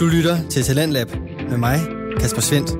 Du 0.00 0.06
lytter 0.06 0.48
til 0.48 0.62
Talentlab 0.62 1.10
med 1.50 1.56
mig, 1.56 1.80
Kasper 2.20 2.40
Svendt. 2.40 2.70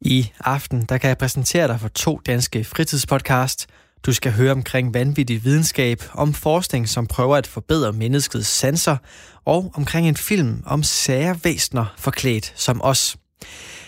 I 0.00 0.32
aften 0.40 0.84
der 0.88 0.98
kan 0.98 1.08
jeg 1.08 1.18
præsentere 1.18 1.68
dig 1.68 1.80
for 1.80 1.88
to 1.88 2.20
danske 2.26 2.64
fritidspodcast. 2.64 3.66
Du 4.06 4.12
skal 4.12 4.32
høre 4.32 4.52
omkring 4.52 4.94
vanvittig 4.94 5.44
videnskab, 5.44 6.02
om 6.12 6.34
forskning, 6.34 6.88
som 6.88 7.06
prøver 7.06 7.36
at 7.36 7.46
forbedre 7.46 7.92
menneskets 7.92 8.48
sanser, 8.48 8.96
og 9.44 9.72
omkring 9.74 10.08
en 10.08 10.16
film 10.16 10.62
om 10.66 10.82
sære 10.82 11.38
væsner 11.44 11.94
forklædt 11.98 12.52
som 12.56 12.82
os. 12.82 13.16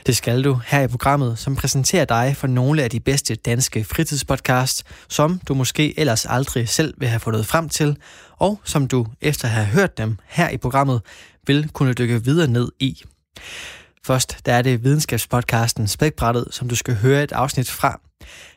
Det 0.09 0.17
skal 0.17 0.45
du 0.45 0.61
her 0.67 0.81
i 0.81 0.89
programmet, 0.89 1.39
som 1.39 1.57
præsenterer 1.57 2.05
dig 2.05 2.37
for 2.37 2.47
nogle 2.47 2.83
af 2.83 2.91
de 2.91 3.01
bedste 3.01 3.35
danske 3.35 3.85
fritidspodcasts, 3.85 4.85
som 5.09 5.41
du 5.49 5.55
måske 5.55 5.99
ellers 5.99 6.27
aldrig 6.27 6.69
selv 6.69 6.95
vil 6.99 7.09
have 7.09 7.21
fundet 7.21 7.47
frem 7.47 7.69
til, 7.69 7.97
og 8.37 8.61
som 8.65 8.87
du 8.87 9.07
efter 9.21 9.49
at 9.49 9.55
have 9.55 9.67
hørt 9.67 9.99
dem 9.99 10.19
her 10.27 10.49
i 10.49 10.57
programmet, 10.57 11.01
vil 11.47 11.69
kunne 11.69 11.93
dykke 11.93 12.25
videre 12.25 12.49
ned 12.49 12.73
i. 12.81 13.03
Først 14.07 14.47
der 14.47 14.53
er 14.53 14.63
det 14.63 14.85
videnskabspodcasten 14.85 15.89
Spækbrættet, 15.89 16.49
som 16.51 16.69
du 16.69 16.77
skal 16.77 16.95
høre 16.95 17.23
et 17.23 17.33
afsnit 17.33 17.71
fra. 17.71 18.01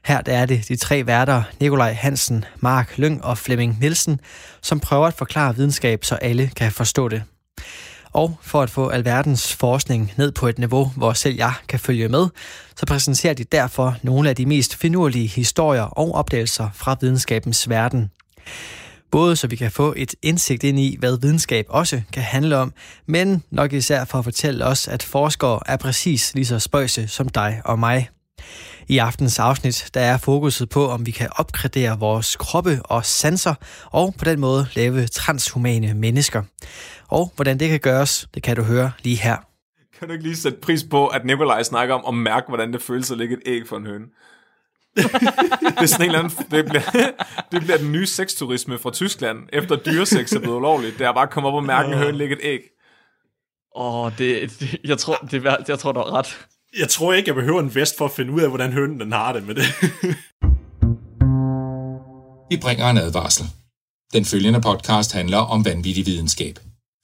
Her 0.06 0.22
der 0.22 0.38
er 0.38 0.46
det 0.46 0.68
de 0.68 0.76
tre 0.76 1.06
værter, 1.06 1.44
Nikolaj 1.60 1.94
Hansen, 1.94 2.46
Mark 2.60 2.98
Lyng 2.98 3.24
og 3.24 3.38
Flemming 3.38 3.78
Nielsen, 3.80 4.20
som 4.62 4.80
prøver 4.80 5.08
at 5.08 5.14
forklare 5.14 5.56
videnskab, 5.56 6.06
så 6.06 6.16
alle 6.16 6.52
kan 6.56 6.72
forstå 6.72 7.08
det. 7.08 7.24
Og 8.14 8.38
for 8.42 8.62
at 8.62 8.70
få 8.70 8.90
alverdens 8.90 9.54
forskning 9.54 10.12
ned 10.18 10.32
på 10.32 10.48
et 10.48 10.60
niveau, 10.60 10.92
hvor 10.96 11.14
selv 11.14 11.36
jeg 11.36 11.54
kan 11.68 11.80
følge 11.80 12.10
med, 12.10 12.28
så 12.76 12.86
præsenterer 12.86 13.34
de 13.34 13.44
derfor 13.44 13.98
nogle 14.04 14.30
af 14.30 14.36
de 14.36 14.46
mest 14.46 14.76
finurlige 14.76 15.28
historier 15.28 15.82
og 15.82 16.16
opdagelser 16.16 16.70
fra 16.74 16.96
videnskabens 17.02 17.70
verden. 17.70 18.12
Både 19.12 19.36
så 19.36 19.48
vi 19.48 19.56
kan 19.56 19.72
få 19.72 19.94
et 19.98 20.16
indsigt 20.22 20.64
ind 20.64 20.80
i, 20.80 20.96
hvad 21.00 21.18
videnskab 21.22 21.66
også 21.70 22.02
kan 22.14 22.24
handle 22.24 22.58
om, 22.58 22.74
men 23.06 23.44
nok 23.52 23.74
især 23.74 24.06
for 24.06 24.18
at 24.18 24.24
fortælle 24.24 24.66
os, 24.66 24.88
at 24.88 25.04
forskere 25.04 25.60
er 25.66 25.78
præcis 25.78 26.34
lige 26.34 26.46
så 26.46 26.60
spøjse 26.60 27.08
som 27.08 27.30
dig 27.30 27.62
og 27.66 27.80
mig. 27.80 28.10
I 28.88 28.98
aftens 28.98 29.40
afsnit 29.40 29.90
der 29.94 30.02
er 30.02 30.18
fokuset 30.18 30.70
på, 30.70 30.90
om 30.90 31.06
vi 31.06 31.12
kan 31.12 31.30
opgradere 31.36 32.00
vores 32.00 32.36
kroppe 32.36 32.80
og 32.84 33.06
sanser, 33.06 33.54
og 33.86 34.16
på 34.18 34.26
den 34.26 34.40
måde 34.40 34.68
lave 34.74 35.08
transhumane 35.08 35.94
mennesker. 35.94 36.44
Og 37.12 37.32
hvordan 37.36 37.60
det 37.60 37.70
kan 37.70 37.80
gøres, 37.80 38.28
det 38.34 38.44
kan 38.44 38.56
du 38.56 38.62
høre 38.64 38.92
lige 39.04 39.16
her. 39.18 39.38
Kan 40.00 40.08
du 40.08 40.14
ikke 40.14 40.24
lige 40.24 40.36
sætte 40.38 40.58
pris 40.62 40.84
på, 40.84 41.08
at 41.08 41.26
Nikolaj 41.26 41.64
snakker 41.64 41.96
om 41.96 42.16
at 42.18 42.22
mærke, 42.24 42.46
hvordan 42.48 42.74
det 42.74 42.82
føles 42.82 43.12
at 43.12 43.18
lægge 43.18 43.36
et 43.36 43.42
æg 43.46 43.68
for 43.68 43.78
en 43.78 43.86
høne? 43.86 44.06
det 44.96 45.04
er 45.78 45.86
sådan 45.86 46.06
en 46.10 46.16
eller 46.16 46.20
anden, 46.20 46.38
det 46.52 46.66
bliver, 46.66 46.82
det 47.52 47.62
bliver 47.62 47.78
den 47.78 47.92
nye 47.92 48.06
sexturisme 48.08 48.80
fra 48.80 48.92
Tyskland, 48.92 49.38
efter 49.54 49.76
dyresex 49.76 50.32
er 50.34 50.40
blevet 50.40 50.56
ulovligt. 50.56 51.00
Det 51.00 51.08
er 51.08 51.14
bare 51.14 51.24
at 51.24 51.30
komme 51.30 51.50
op 51.50 51.54
og 51.56 51.64
mærke 51.64 51.88
en 51.92 51.98
høne 51.98 52.18
lægge 52.18 52.36
et 52.36 52.42
æg. 52.44 52.60
Åh, 53.76 53.96
oh, 54.06 54.12
det, 54.18 54.60
det, 54.60 54.76
jeg 54.84 54.98
tror, 54.98 55.16
det, 55.32 55.46
er- 55.46 55.56
jeg 55.68 55.80
tror, 55.80 55.92
du 55.92 56.00
har 56.00 56.12
ret. 56.14 56.38
Jeg 56.80 56.90
tror 56.90 57.14
ikke, 57.14 57.28
jeg 57.28 57.36
behøver 57.36 57.60
en 57.60 57.76
vest 57.76 57.98
for 57.98 58.06
at 58.06 58.12
finde 58.12 58.34
ud 58.34 58.42
af, 58.42 58.50
hvordan 58.50 58.72
hønen 58.74 59.00
den 59.00 59.12
har 59.12 59.34
det 59.34 59.48
med 59.48 59.56
det. 59.56 59.64
Vi 62.50 62.58
bringer 62.62 62.90
en 62.90 62.98
advarsel. 62.98 63.46
Den 64.14 64.26
følgende 64.26 64.62
podcast 64.62 65.14
handler 65.14 65.38
om 65.38 65.66
vanvittig 65.66 66.06
videnskab. 66.06 66.60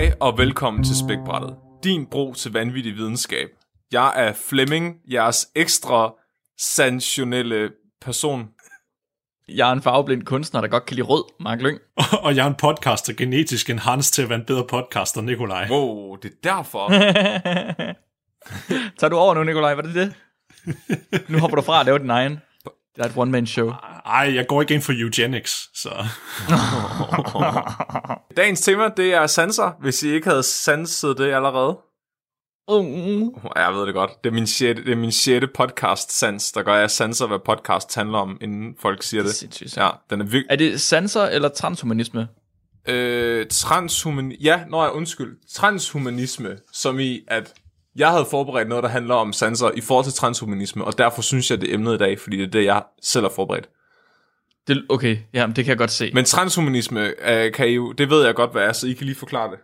Hej 0.00 0.12
og 0.20 0.38
velkommen 0.38 0.84
til 0.84 0.96
Spækbrættet. 0.96 1.56
Din 1.84 2.06
bro 2.06 2.32
til 2.32 2.52
vanvittig 2.52 2.94
videnskab. 2.94 3.48
Jeg 3.92 4.12
er 4.16 4.32
Flemming, 4.32 4.96
jeres 5.12 5.48
ekstra 5.54 6.14
sanktionelle 6.58 7.70
person. 8.00 8.48
Jeg 9.48 9.68
er 9.68 9.72
en 9.72 9.82
farveblind 9.82 10.22
kunstner, 10.22 10.60
der 10.60 10.68
godt 10.68 10.86
kan 10.86 10.94
lide 10.94 11.06
rød, 11.06 11.24
Mark 11.40 11.60
Lyng. 11.60 11.78
og 12.24 12.36
jeg 12.36 12.42
er 12.42 12.46
en 12.46 12.54
podcaster 12.54 13.12
genetisk 13.12 13.70
enhanced 13.70 14.12
til 14.12 14.22
at 14.22 14.28
være 14.28 14.38
en 14.38 14.44
bedre 14.44 14.66
podcaster, 14.66 15.20
Nikolaj. 15.20 15.68
Wow, 15.70 16.16
det 16.16 16.30
er 16.30 16.36
derfor. 16.44 16.88
Tager 18.98 19.08
du 19.08 19.16
over 19.16 19.34
nu, 19.34 19.44
Nikolaj? 19.44 19.74
Var 19.74 19.82
det 19.82 19.94
det? 19.94 20.14
Nu 21.28 21.38
hopper 21.38 21.56
du 21.56 21.62
fra 21.62 21.80
at 21.80 21.86
lave 21.86 21.98
din 21.98 22.10
egen. 22.10 22.40
Det 22.96 23.04
er 23.04 23.08
et 23.08 23.12
one-man-show. 23.16 23.70
Ej, 24.06 24.32
jeg 24.34 24.46
går 24.46 24.60
ikke 24.60 24.74
ind 24.74 24.82
for 24.82 24.92
eugenics, 24.96 25.80
så... 25.80 25.90
Dagens 28.36 28.60
tema, 28.60 28.88
det 28.96 29.14
er 29.14 29.26
sanser, 29.26 29.70
hvis 29.80 30.02
I 30.02 30.08
ikke 30.08 30.28
havde 30.28 30.42
sanset 30.42 31.18
det 31.18 31.32
allerede. 31.32 31.78
Uh, 32.68 33.32
Ja, 33.56 33.60
Jeg 33.66 33.74
ved 33.74 33.86
det 33.86 33.94
godt. 33.94 34.10
Det 34.24 34.30
er 34.30 34.34
min 34.34 34.46
sjette, 34.46 34.84
det 34.84 34.92
er 34.92 34.96
min 34.96 35.12
sjette 35.12 35.48
podcast 35.54 36.12
sans, 36.12 36.52
der 36.52 36.62
gør, 36.62 36.74
at 36.74 36.80
jeg 36.80 36.90
sanser, 36.90 37.26
hvad 37.26 37.38
podcast 37.46 37.94
handler 37.94 38.18
om, 38.18 38.38
inden 38.40 38.74
folk 38.80 39.02
siger 39.02 39.22
det. 39.22 39.34
sindssygt. 39.34 39.76
Ja, 39.76 39.88
den 40.10 40.20
er 40.20 40.24
virkelig... 40.24 40.46
er 40.50 40.56
det 40.56 40.80
sanser 40.80 41.22
eller 41.22 41.48
transhumanisme? 41.48 42.28
Øh, 42.88 43.46
transhuman... 43.50 44.32
Ja, 44.32 44.60
nå 44.68 44.82
ja, 44.82 44.88
undskyld. 44.90 45.36
Transhumanisme, 45.54 46.56
som 46.72 47.00
i, 47.00 47.20
at 47.28 47.54
jeg 47.96 48.10
havde 48.10 48.26
forberedt 48.30 48.68
noget, 48.68 48.84
der 48.84 48.90
handler 48.90 49.14
om 49.14 49.32
sanser 49.32 49.70
i 49.76 49.80
forhold 49.80 50.04
til 50.04 50.14
transhumanisme, 50.14 50.84
og 50.84 50.98
derfor 50.98 51.22
synes 51.22 51.50
jeg, 51.50 51.60
det 51.60 51.70
er 51.70 51.74
emnet 51.74 51.94
i 51.94 51.98
dag, 51.98 52.20
fordi 52.20 52.36
det 52.36 52.46
er 52.46 52.50
det, 52.50 52.64
jeg 52.64 52.82
selv 53.02 53.24
har 53.24 53.32
forberedt. 53.36 53.68
Det, 54.68 54.86
okay, 54.88 55.18
ja, 55.34 55.46
det 55.46 55.54
kan 55.54 55.66
jeg 55.66 55.78
godt 55.78 55.90
se. 55.90 56.10
Men 56.14 56.24
transhumanisme, 56.24 57.30
øh, 57.30 57.52
kan 57.52 57.68
I 57.68 57.72
jo, 57.72 57.92
det 57.92 58.10
ved 58.10 58.24
jeg 58.24 58.34
godt, 58.34 58.52
hvad 58.52 58.62
er, 58.62 58.72
så 58.72 58.86
I 58.86 58.92
kan 58.92 59.06
lige 59.06 59.16
forklare 59.16 59.50
det. 59.50 59.58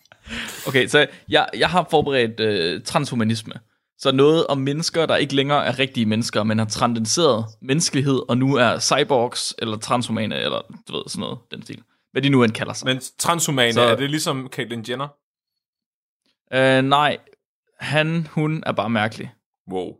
Okay, 0.68 0.88
så 0.88 1.08
jeg, 1.30 1.50
jeg 1.58 1.70
har 1.70 1.88
forberedt 1.90 2.40
øh, 2.40 2.82
transhumanisme. 2.84 3.54
Så 4.00 4.12
noget 4.12 4.48
om 4.48 4.58
mennesker, 4.58 5.06
der 5.06 5.16
ikke 5.16 5.36
længere 5.36 5.66
er 5.66 5.80
rigtige 5.80 6.06
mennesker, 6.06 6.44
men 6.44 6.58
har 6.58 6.66
transcenderet 6.66 7.46
menneskelighed, 7.62 8.22
og 8.30 8.38
nu 8.38 8.56
er 8.56 8.80
cyborgs, 8.80 9.56
eller 9.60 9.78
transhumane, 9.78 10.36
eller 10.36 10.62
du 10.88 10.96
ved, 10.96 11.04
sådan 11.08 11.20
noget, 11.20 11.38
den 11.52 11.64
stil. 11.64 11.82
Hvad 12.18 12.22
de 12.22 12.30
nu 12.30 12.44
end 12.44 12.52
kalder 12.52 12.74
sig. 12.74 12.86
Men 12.86 13.02
transhumane, 13.18 13.74
Så- 13.74 13.82
er 13.82 13.96
det 13.96 14.10
ligesom 14.10 14.48
Caitlyn 14.52 14.86
Jenner? 14.90 15.08
Øh, 16.54 16.82
nej, 16.84 17.18
han, 17.80 18.28
hun 18.28 18.64
er 18.66 18.72
bare 18.72 18.90
mærkelig. 18.90 19.34
Wow. 19.72 19.94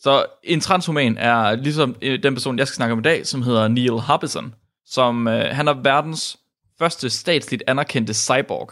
Så 0.00 0.26
en 0.42 0.60
transhuman 0.60 1.16
er 1.18 1.54
ligesom 1.56 1.96
øh, 2.02 2.22
den 2.22 2.34
person, 2.34 2.58
jeg 2.58 2.66
skal 2.66 2.74
snakke 2.74 2.92
om 2.92 2.98
i 2.98 3.02
dag, 3.02 3.26
som 3.26 3.42
hedder 3.42 3.68
Neil 3.68 4.00
Harbison, 4.00 4.54
som 4.84 5.28
øh, 5.28 5.44
han 5.56 5.68
er 5.68 5.72
verdens 5.74 6.36
første 6.78 7.10
statsligt 7.10 7.62
anerkendte 7.66 8.14
cyborg. 8.14 8.70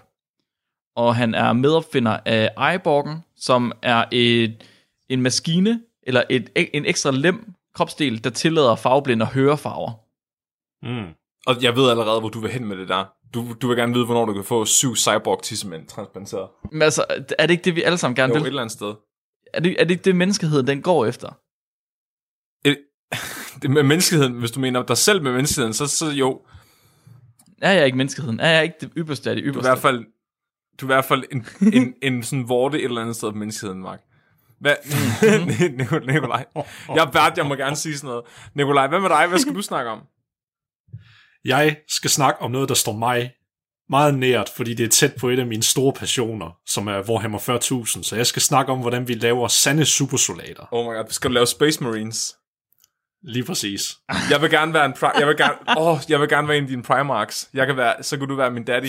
Og 0.94 1.16
han 1.16 1.34
er 1.34 1.52
medopfinder 1.52 2.18
af 2.24 2.74
iBorgen, 2.74 3.24
som 3.36 3.72
er 3.82 4.04
et, 4.12 4.64
en 5.08 5.22
maskine, 5.22 5.80
eller 6.02 6.22
et, 6.30 6.50
en 6.74 6.86
ekstra 6.86 7.10
lem, 7.10 7.54
kropsdel, 7.74 8.24
der 8.24 8.30
tillader 8.30 8.76
farveblinde 8.76 9.24
at 9.24 9.32
høre 9.32 9.58
farver. 9.58 9.92
Mm. 10.82 11.14
Og 11.46 11.62
jeg 11.62 11.76
ved 11.76 11.90
allerede, 11.90 12.20
hvor 12.20 12.28
du 12.28 12.40
vil 12.40 12.50
hen 12.50 12.64
med 12.66 12.76
det 12.76 12.88
der. 12.88 13.04
Du, 13.34 13.54
du 13.62 13.68
vil 13.68 13.76
gerne 13.76 13.92
vide, 13.94 14.04
hvornår 14.04 14.24
du 14.24 14.32
kan 14.34 14.44
få 14.44 14.64
syv 14.64 14.96
cyborg 14.96 15.42
tissemænd 15.42 15.86
transplanteret. 15.86 16.48
Men 16.72 16.82
altså, 16.82 17.04
er 17.38 17.46
det 17.46 17.50
ikke 17.50 17.64
det, 17.64 17.74
vi 17.76 17.82
alle 17.82 17.98
sammen 17.98 18.16
gerne 18.16 18.32
Jo, 18.32 18.36
et 18.36 18.42
vil? 18.42 18.48
eller 18.48 18.62
andet 18.62 18.72
sted. 18.72 18.94
Er 19.54 19.60
det, 19.60 19.76
er 19.80 19.84
det 19.84 19.90
ikke 19.90 20.02
det, 20.04 20.16
menneskeheden 20.16 20.66
den 20.66 20.82
går 20.82 21.06
efter? 21.06 21.28
Et, 22.64 22.78
det 23.62 23.70
med 23.70 23.82
menneskeheden, 23.82 24.32
hvis 24.32 24.50
du 24.50 24.60
mener 24.60 24.82
dig 24.82 24.96
selv 24.96 25.22
med 25.22 25.32
menneskeheden, 25.32 25.74
så, 25.74 25.86
så 25.86 26.06
jo, 26.10 26.40
Er 27.62 27.72
jeg 27.72 27.86
ikke 27.86 27.96
menneskeheden? 27.98 28.40
Er 28.40 28.48
jeg 28.48 28.62
ikke 28.64 28.76
det 28.80 28.90
ypperste 28.96 29.30
af 29.30 29.36
det 29.36 29.44
du 29.44 29.48
er 29.48 29.50
i 29.50 29.52
ypperste? 29.52 29.68
hvert 29.70 29.78
fald, 29.78 30.04
du 30.80 30.86
er 30.86 30.90
i 30.90 30.94
hvert 30.94 31.04
fald 31.04 31.24
en, 31.32 31.46
en, 31.72 31.94
en 32.02 32.22
sådan 32.22 32.48
vorte 32.48 32.78
et 32.78 32.84
eller 32.84 33.00
andet 33.00 33.16
sted 33.16 33.32
på 33.32 33.38
menneskeheden, 33.38 33.82
Mark. 33.82 34.00
Hvad? 34.60 34.74
Nik- 35.46 36.06
Nikolaj. 36.12 36.44
Jeg 36.88 37.04
er 37.04 37.10
vært, 37.12 37.38
jeg 37.38 37.46
må 37.46 37.54
gerne 37.54 37.76
sige 37.76 37.96
sådan 37.98 38.08
noget. 38.08 38.24
Nikolaj, 38.54 38.86
hvad 38.86 39.00
med 39.00 39.08
dig? 39.08 39.26
Hvad 39.28 39.38
skal 39.38 39.54
du 39.54 39.62
snakke 39.62 39.90
om? 39.90 40.00
Jeg 41.46 41.76
skal 41.88 42.10
snakke 42.10 42.42
om 42.42 42.50
noget, 42.50 42.68
der 42.68 42.74
står 42.74 42.92
mig 42.92 43.32
meget 43.90 44.14
nært, 44.18 44.50
fordi 44.56 44.74
det 44.74 44.84
er 44.84 44.88
tæt 44.88 45.14
på 45.20 45.28
et 45.28 45.38
af 45.38 45.46
mine 45.46 45.62
store 45.62 45.92
passioner, 45.92 46.56
som 46.66 46.86
er 46.88 47.02
Warhammer 47.10 47.38
40.000. 47.38 48.02
Så 48.02 48.16
jeg 48.16 48.26
skal 48.26 48.42
snakke 48.42 48.72
om, 48.72 48.78
hvordan 48.80 49.08
vi 49.08 49.14
laver 49.14 49.48
sande 49.48 49.84
supersoldater. 49.84 50.64
Oh 50.70 50.84
my 50.84 50.96
god, 50.96 51.04
skal 51.10 51.30
du 51.30 51.34
lave 51.34 51.46
Space 51.46 51.84
Marines? 51.84 52.34
Lige 53.22 53.44
præcis. 53.44 53.96
Jeg 54.30 54.40
vil 54.42 54.50
gerne 54.50 54.72
være 54.74 54.84
en 54.84 54.92
pri- 54.92 55.18
jeg 55.18 55.26
vil 55.28 55.36
gerne, 55.36 55.54
oh, 55.76 55.98
jeg 56.08 56.20
vil 56.20 56.28
gerne 56.28 56.48
være 56.48 56.56
en 56.56 56.62
af 56.64 56.68
dine 56.68 56.82
Primarchs. 56.82 57.48
Jeg 57.54 57.66
kan 57.66 57.76
være, 57.76 58.02
så 58.02 58.16
kan 58.16 58.28
du 58.28 58.34
være 58.34 58.50
min 58.50 58.64
daddy. 58.64 58.86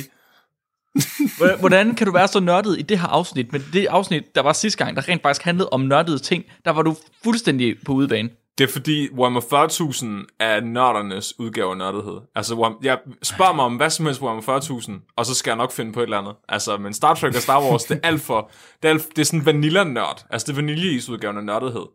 Hvordan- 1.37 1.59
Hvordan 1.59 1.95
kan 1.95 2.07
du 2.07 2.13
være 2.13 2.27
så 2.27 2.39
nørdet 2.39 2.79
i 2.79 2.81
det 2.81 2.99
her 2.99 3.07
afsnit, 3.07 3.51
men 3.51 3.63
det 3.73 3.85
afsnit, 3.87 4.35
der 4.35 4.41
var 4.41 4.53
sidste 4.53 4.83
gang, 4.85 4.95
der 4.95 5.07
rent 5.09 5.21
faktisk 5.21 5.45
handlede 5.45 5.69
om 5.69 5.81
nørdede 5.81 6.19
ting, 6.19 6.45
der 6.65 6.71
var 6.71 6.81
du 6.81 6.95
fuldstændig 7.23 7.75
på 7.85 7.91
udebane. 7.91 8.29
Det 8.57 8.63
er 8.63 8.67
fordi 8.67 9.09
Warhammer 9.11 9.41
40.000 9.41 10.35
er 10.39 10.59
nørdernes 10.61 11.39
udgave 11.39 11.71
af 11.71 11.77
nørdethed. 11.77 12.21
Altså, 12.35 12.73
jeg 12.83 12.99
spørger 13.23 13.53
mig 13.53 13.65
om 13.65 13.75
hvad 13.75 13.89
som 13.89 14.05
helst 14.05 14.21
Warhammer 14.21 14.59
40.000, 14.59 15.13
og 15.15 15.25
så 15.25 15.33
skal 15.33 15.51
jeg 15.51 15.57
nok 15.57 15.71
finde 15.71 15.93
på 15.93 15.99
et 15.99 16.03
eller 16.03 16.17
andet. 16.17 16.35
Altså, 16.49 16.77
men 16.77 16.93
Star 16.93 17.13
Trek 17.13 17.35
og 17.35 17.41
Star 17.41 17.61
Wars, 17.61 17.83
det 17.83 17.99
er 18.03 18.07
alt 18.07 18.21
for... 18.21 18.51
Det 18.83 18.89
er, 18.89 18.93
alt, 18.93 19.09
det 19.15 19.19
er 19.19 19.25
sådan 19.25 19.45
vanilla-nørd. 19.45 20.25
Altså, 20.29 20.45
det 20.45 20.51
er 20.51 20.55
vaniljeis-udgaven 20.55 21.37
af 21.37 21.43
nørdethed. 21.43 21.85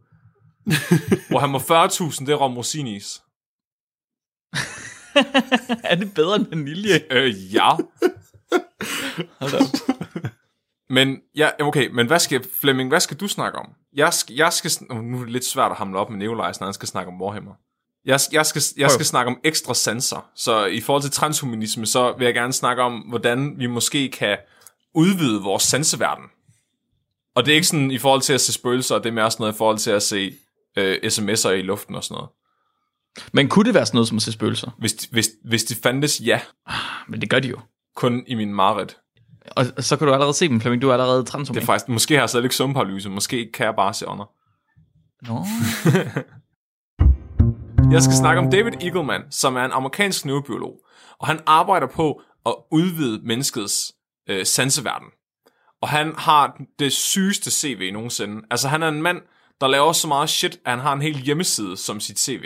Warhammer 1.33 1.59
40.000, 1.59 2.27
det 2.27 2.33
er 2.33 2.37
rom 2.37 2.57
rosinis. 2.57 3.23
er 5.91 5.95
det 5.95 6.15
bedre 6.15 6.37
end 6.37 6.47
vanilje? 6.51 7.01
Øh, 7.11 7.55
ja. 7.55 7.71
Hold 9.39 9.55
op. 9.55 9.99
Men, 10.93 11.21
ja, 11.37 11.51
okay, 11.61 11.89
men 11.93 12.07
hvad 12.07 12.19
skal, 12.19 12.47
Flemming, 12.61 12.89
hvad 12.89 13.01
skal 13.01 13.17
du 13.17 13.29
snakke 13.29 13.59
om? 13.59 13.69
Jeg 13.95 14.13
skal, 14.13 14.37
jeg 14.37 14.53
skal, 14.53 14.71
oh, 14.91 15.05
nu 15.05 15.19
er 15.19 15.23
det 15.23 15.33
lidt 15.33 15.45
svært 15.45 15.71
at 15.71 15.77
hamle 15.77 15.99
op 15.99 16.11
med 16.11 16.19
Neolize, 16.19 16.61
når 16.61 16.67
han 16.67 16.75
skal 16.75 16.89
snakke 16.89 17.13
om 17.13 17.23
Warhammer. 17.23 17.53
Jeg, 18.05 18.21
jeg, 18.33 18.47
skal, 18.47 18.63
jeg 18.77 18.91
skal 18.91 19.07
snakke 19.07 19.31
om 19.31 19.39
ekstra 19.45 19.75
sanser. 19.75 20.31
Så 20.35 20.65
i 20.65 20.81
forhold 20.81 21.03
til 21.03 21.11
transhumanisme, 21.11 21.87
så 21.87 22.15
vil 22.19 22.25
jeg 22.25 22.35
gerne 22.35 22.53
snakke 22.53 22.83
om, 22.83 22.99
hvordan 22.99 23.59
vi 23.59 23.67
måske 23.67 24.09
kan 24.09 24.39
udvide 24.95 25.43
vores 25.43 25.63
sanseverden. 25.63 26.25
Og 27.35 27.47
det 27.47 27.53
er 27.53 27.55
ikke 27.55 27.67
sådan 27.67 27.91
i 27.91 27.99
forhold 27.99 28.23
til 28.23 28.33
at 28.33 28.41
se 28.41 28.53
spøgelser, 28.53 28.99
det 28.99 29.07
er 29.07 29.13
mere 29.13 29.31
sådan 29.31 29.43
noget 29.43 29.55
i 29.55 29.57
forhold 29.57 29.79
til 29.79 29.91
at 29.91 30.03
se 30.03 30.35
øh, 30.77 30.97
sms'er 31.05 31.49
i 31.49 31.63
luften 31.63 31.95
og 31.95 32.05
sådan 32.05 32.15
noget. 32.15 32.31
Men 33.33 33.49
kunne 33.49 33.65
det 33.65 33.75
være 33.75 33.87
sådan 33.87 33.97
noget 33.97 34.09
som 34.09 34.17
at 34.17 34.23
se 34.23 34.33
spøgelser? 34.33 34.71
Hvis, 34.79 34.93
hvis, 34.93 35.31
hvis 35.45 35.65
de 35.65 35.75
fandtes, 35.75 36.21
ja. 36.21 36.41
Men 37.09 37.21
det 37.21 37.31
gør 37.31 37.41
de 37.41 37.49
jo. 37.49 37.61
Kun 37.97 38.25
i 38.27 38.35
min 38.35 38.55
mareridt. 38.55 38.97
Og 39.57 39.85
så 39.85 39.97
kan 39.97 40.07
du 40.07 40.13
allerede 40.13 40.35
se 40.35 40.49
dem, 40.49 40.61
Flemming. 40.61 40.83
Du 40.83 40.89
er 40.89 40.93
allerede 40.93 41.19
Det 41.19 41.27
transhuman. 41.27 41.63
er 41.63 41.67
faktisk, 41.67 41.89
måske 41.89 42.15
har 42.15 42.21
jeg 42.23 42.31
slet 42.31 42.45
ikke 42.45 42.57
søvnparalyse, 42.57 43.11
måske 43.11 43.51
kan 43.55 43.67
jeg 43.67 43.75
bare 43.77 43.95
se 43.95 44.07
under. 44.07 44.25
Nå. 45.29 45.45
Jeg 47.93 48.03
skal 48.03 48.17
snakke 48.17 48.41
om 48.41 48.51
David 48.51 48.73
Eagleman, 48.81 49.23
som 49.31 49.57
er 49.57 49.65
en 49.65 49.73
amerikansk 49.73 50.25
neurobiolog, 50.25 50.81
og 51.19 51.27
han 51.27 51.41
arbejder 51.47 51.87
på 51.87 52.23
at 52.47 52.55
udvide 52.71 53.21
menneskets 53.25 53.93
øh, 54.29 54.47
sanseverden. 54.47 55.09
Og 55.83 55.89
han 55.89 56.15
har 56.19 56.61
det 56.79 56.93
sygeste 56.93 57.51
CV 57.51 57.91
nogensinde. 57.93 58.43
Altså 58.51 58.69
han 58.69 58.83
er 58.83 58.89
en 58.89 59.03
mand, 59.03 59.21
der 59.61 59.69
laver 59.69 59.93
så 59.93 60.09
meget 60.09 60.31
shit, 60.31 60.59
at 60.65 60.71
han 60.71 60.81
har 60.81 60.93
en 60.93 61.03
hel 61.03 61.17
hjemmeside 61.17 61.77
som 61.77 62.01
sit 62.01 62.21
CV. 62.21 62.45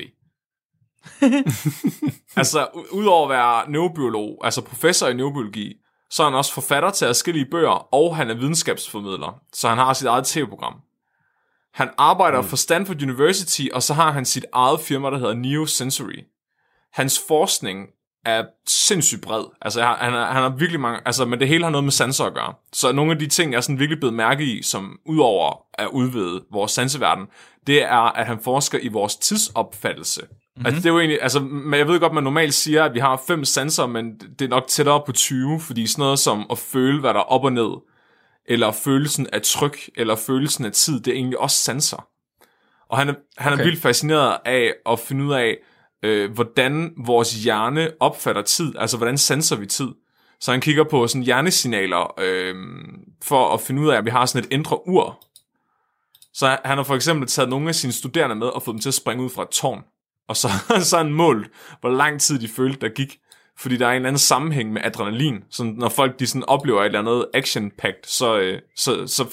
altså 2.36 2.68
udover 2.92 3.24
at 3.24 3.30
være 3.30 3.70
neurobiolog, 3.70 4.40
altså 4.44 4.60
professor 4.62 5.06
i 5.08 5.14
neurobiologi, 5.14 5.74
så 6.10 6.22
er 6.22 6.26
han 6.26 6.34
også 6.34 6.52
forfatter 6.52 6.90
til 6.90 7.04
adskillige 7.04 7.46
bøger, 7.50 7.94
og 7.94 8.16
han 8.16 8.30
er 8.30 8.34
videnskabsformidler, 8.34 9.40
så 9.52 9.68
han 9.68 9.78
har 9.78 9.92
sit 9.92 10.06
eget 10.06 10.26
tv-program. 10.26 10.74
Han 11.74 11.88
arbejder 11.98 12.40
mm. 12.40 12.48
for 12.48 12.56
Stanford 12.56 13.02
University, 13.02 13.66
og 13.72 13.82
så 13.82 13.94
har 13.94 14.12
han 14.12 14.24
sit 14.24 14.44
eget 14.52 14.80
firma, 14.80 15.10
der 15.10 15.18
hedder 15.18 15.34
Neosensory. 15.34 16.24
Hans 16.92 17.20
forskning 17.28 17.86
er 18.24 18.44
sindssygt 18.66 19.22
bred. 19.22 19.44
Altså, 19.62 19.82
han, 19.82 20.14
er, 20.14 20.24
han 20.26 20.42
har 20.42 20.48
virkelig 20.48 20.80
mange... 20.80 21.00
Altså, 21.06 21.24
men 21.24 21.40
det 21.40 21.48
hele 21.48 21.64
har 21.64 21.70
noget 21.70 21.84
med 21.84 21.92
sanser 21.92 22.24
at 22.24 22.34
gøre. 22.34 22.54
Så 22.72 22.92
nogle 22.92 23.12
af 23.12 23.18
de 23.18 23.26
ting, 23.26 23.52
jeg 23.52 23.56
er 23.56 23.60
sådan 23.60 23.78
virkelig 23.78 23.98
blevet 23.98 24.14
mærke 24.14 24.44
i, 24.44 24.62
som 24.62 24.98
udover 25.06 25.62
at 25.74 25.88
udvide 25.92 26.44
vores 26.52 26.72
sanseverden, 26.72 27.26
det 27.66 27.82
er, 27.82 28.18
at 28.18 28.26
han 28.26 28.40
forsker 28.40 28.78
i 28.78 28.88
vores 28.88 29.16
tidsopfattelse. 29.16 30.26
Mm-hmm. 30.56 30.66
Altså, 30.66 30.80
det 30.80 30.86
er 30.86 30.92
jo 30.92 30.98
egentlig... 30.98 31.18
Altså, 31.22 31.40
men 31.40 31.78
jeg 31.78 31.88
ved 31.88 32.00
godt, 32.00 32.12
man 32.12 32.22
normalt 32.24 32.54
siger, 32.54 32.84
at 32.84 32.94
vi 32.94 32.98
har 32.98 33.22
fem 33.26 33.44
sanser, 33.44 33.86
men 33.86 34.18
det 34.18 34.42
er 34.42 34.48
nok 34.48 34.66
tættere 34.68 35.02
på 35.06 35.12
20, 35.12 35.60
fordi 35.60 35.86
sådan 35.86 36.02
noget 36.02 36.18
som 36.18 36.46
at 36.50 36.58
føle, 36.58 37.00
hvad 37.00 37.14
der 37.14 37.20
er 37.20 37.24
op 37.24 37.44
og 37.44 37.52
ned, 37.52 37.70
eller 38.46 38.72
følelsen 38.72 39.26
af 39.32 39.42
tryk, 39.42 39.78
eller 39.96 40.16
følelsen 40.16 40.64
af 40.64 40.72
tid, 40.72 41.00
det 41.00 41.10
er 41.10 41.14
egentlig 41.14 41.38
også 41.38 41.56
sanser. 41.56 42.08
Og 42.88 42.98
han 42.98 43.08
er, 43.08 43.14
han 43.38 43.52
okay. 43.52 43.60
er 43.62 43.64
vildt 43.66 43.82
fascineret 43.82 44.36
af 44.44 44.74
at 44.88 44.98
finde 44.98 45.24
ud 45.24 45.32
af, 45.32 45.56
øh, 46.02 46.32
hvordan 46.32 46.92
vores 47.06 47.34
hjerne 47.34 47.90
opfatter 48.00 48.42
tid, 48.42 48.72
altså 48.78 48.96
hvordan 48.96 49.18
sanser 49.18 49.56
vi 49.56 49.66
tid. 49.66 49.88
Så 50.40 50.50
han 50.50 50.60
kigger 50.60 50.84
på 50.84 51.06
sådan 51.06 51.22
hjernesignaler, 51.22 52.20
øh, 52.20 52.54
for 53.24 53.54
at 53.54 53.60
finde 53.60 53.82
ud 53.82 53.88
af, 53.88 53.96
at 53.96 54.04
vi 54.04 54.10
har 54.10 54.26
sådan 54.26 54.46
et 54.48 54.52
indre 54.52 54.88
ur. 54.88 55.24
Så 56.34 56.46
han- 56.48 56.58
han 56.64 56.76
har 56.78 56.84
for 56.84 56.94
eksempel 56.94 57.28
taget 57.28 57.48
nogle 57.48 57.68
af 57.68 57.74
sine 57.74 57.92
studerende 57.92 58.34
med 58.36 58.46
og 58.46 58.62
fået 58.62 58.72
dem 58.74 58.80
til 58.80 58.88
at 58.90 58.94
springe 58.94 59.24
ud 59.24 59.30
fra 59.30 59.42
et 59.42 59.48
tårn. 59.48 59.84
Og 60.28 60.36
så, 60.36 60.48
så 60.88 60.96
har 60.96 61.04
han 61.04 61.12
målt, 61.12 61.50
hvor 61.80 61.90
lang 61.90 62.20
tid 62.20 62.38
de 62.38 62.48
følte, 62.48 62.80
der 62.80 62.88
gik. 62.88 63.18
Fordi 63.58 63.76
der 63.76 63.86
er 63.86 63.90
en 63.90 63.96
eller 63.96 64.08
anden 64.08 64.18
sammenhæng 64.18 64.72
med 64.72 64.82
adrenalin. 64.84 65.44
Så 65.50 65.64
når 65.64 65.88
folk 65.88 66.18
de 66.18 66.26
sådan 66.26 66.44
oplever 66.44 66.80
et 66.80 66.86
eller 66.86 66.98
andet 66.98 67.26
action 67.34 67.70
packed 67.70 68.04
så, 68.04 68.38
øh, 68.38 68.60
så, 68.76 69.06
så 69.06 69.26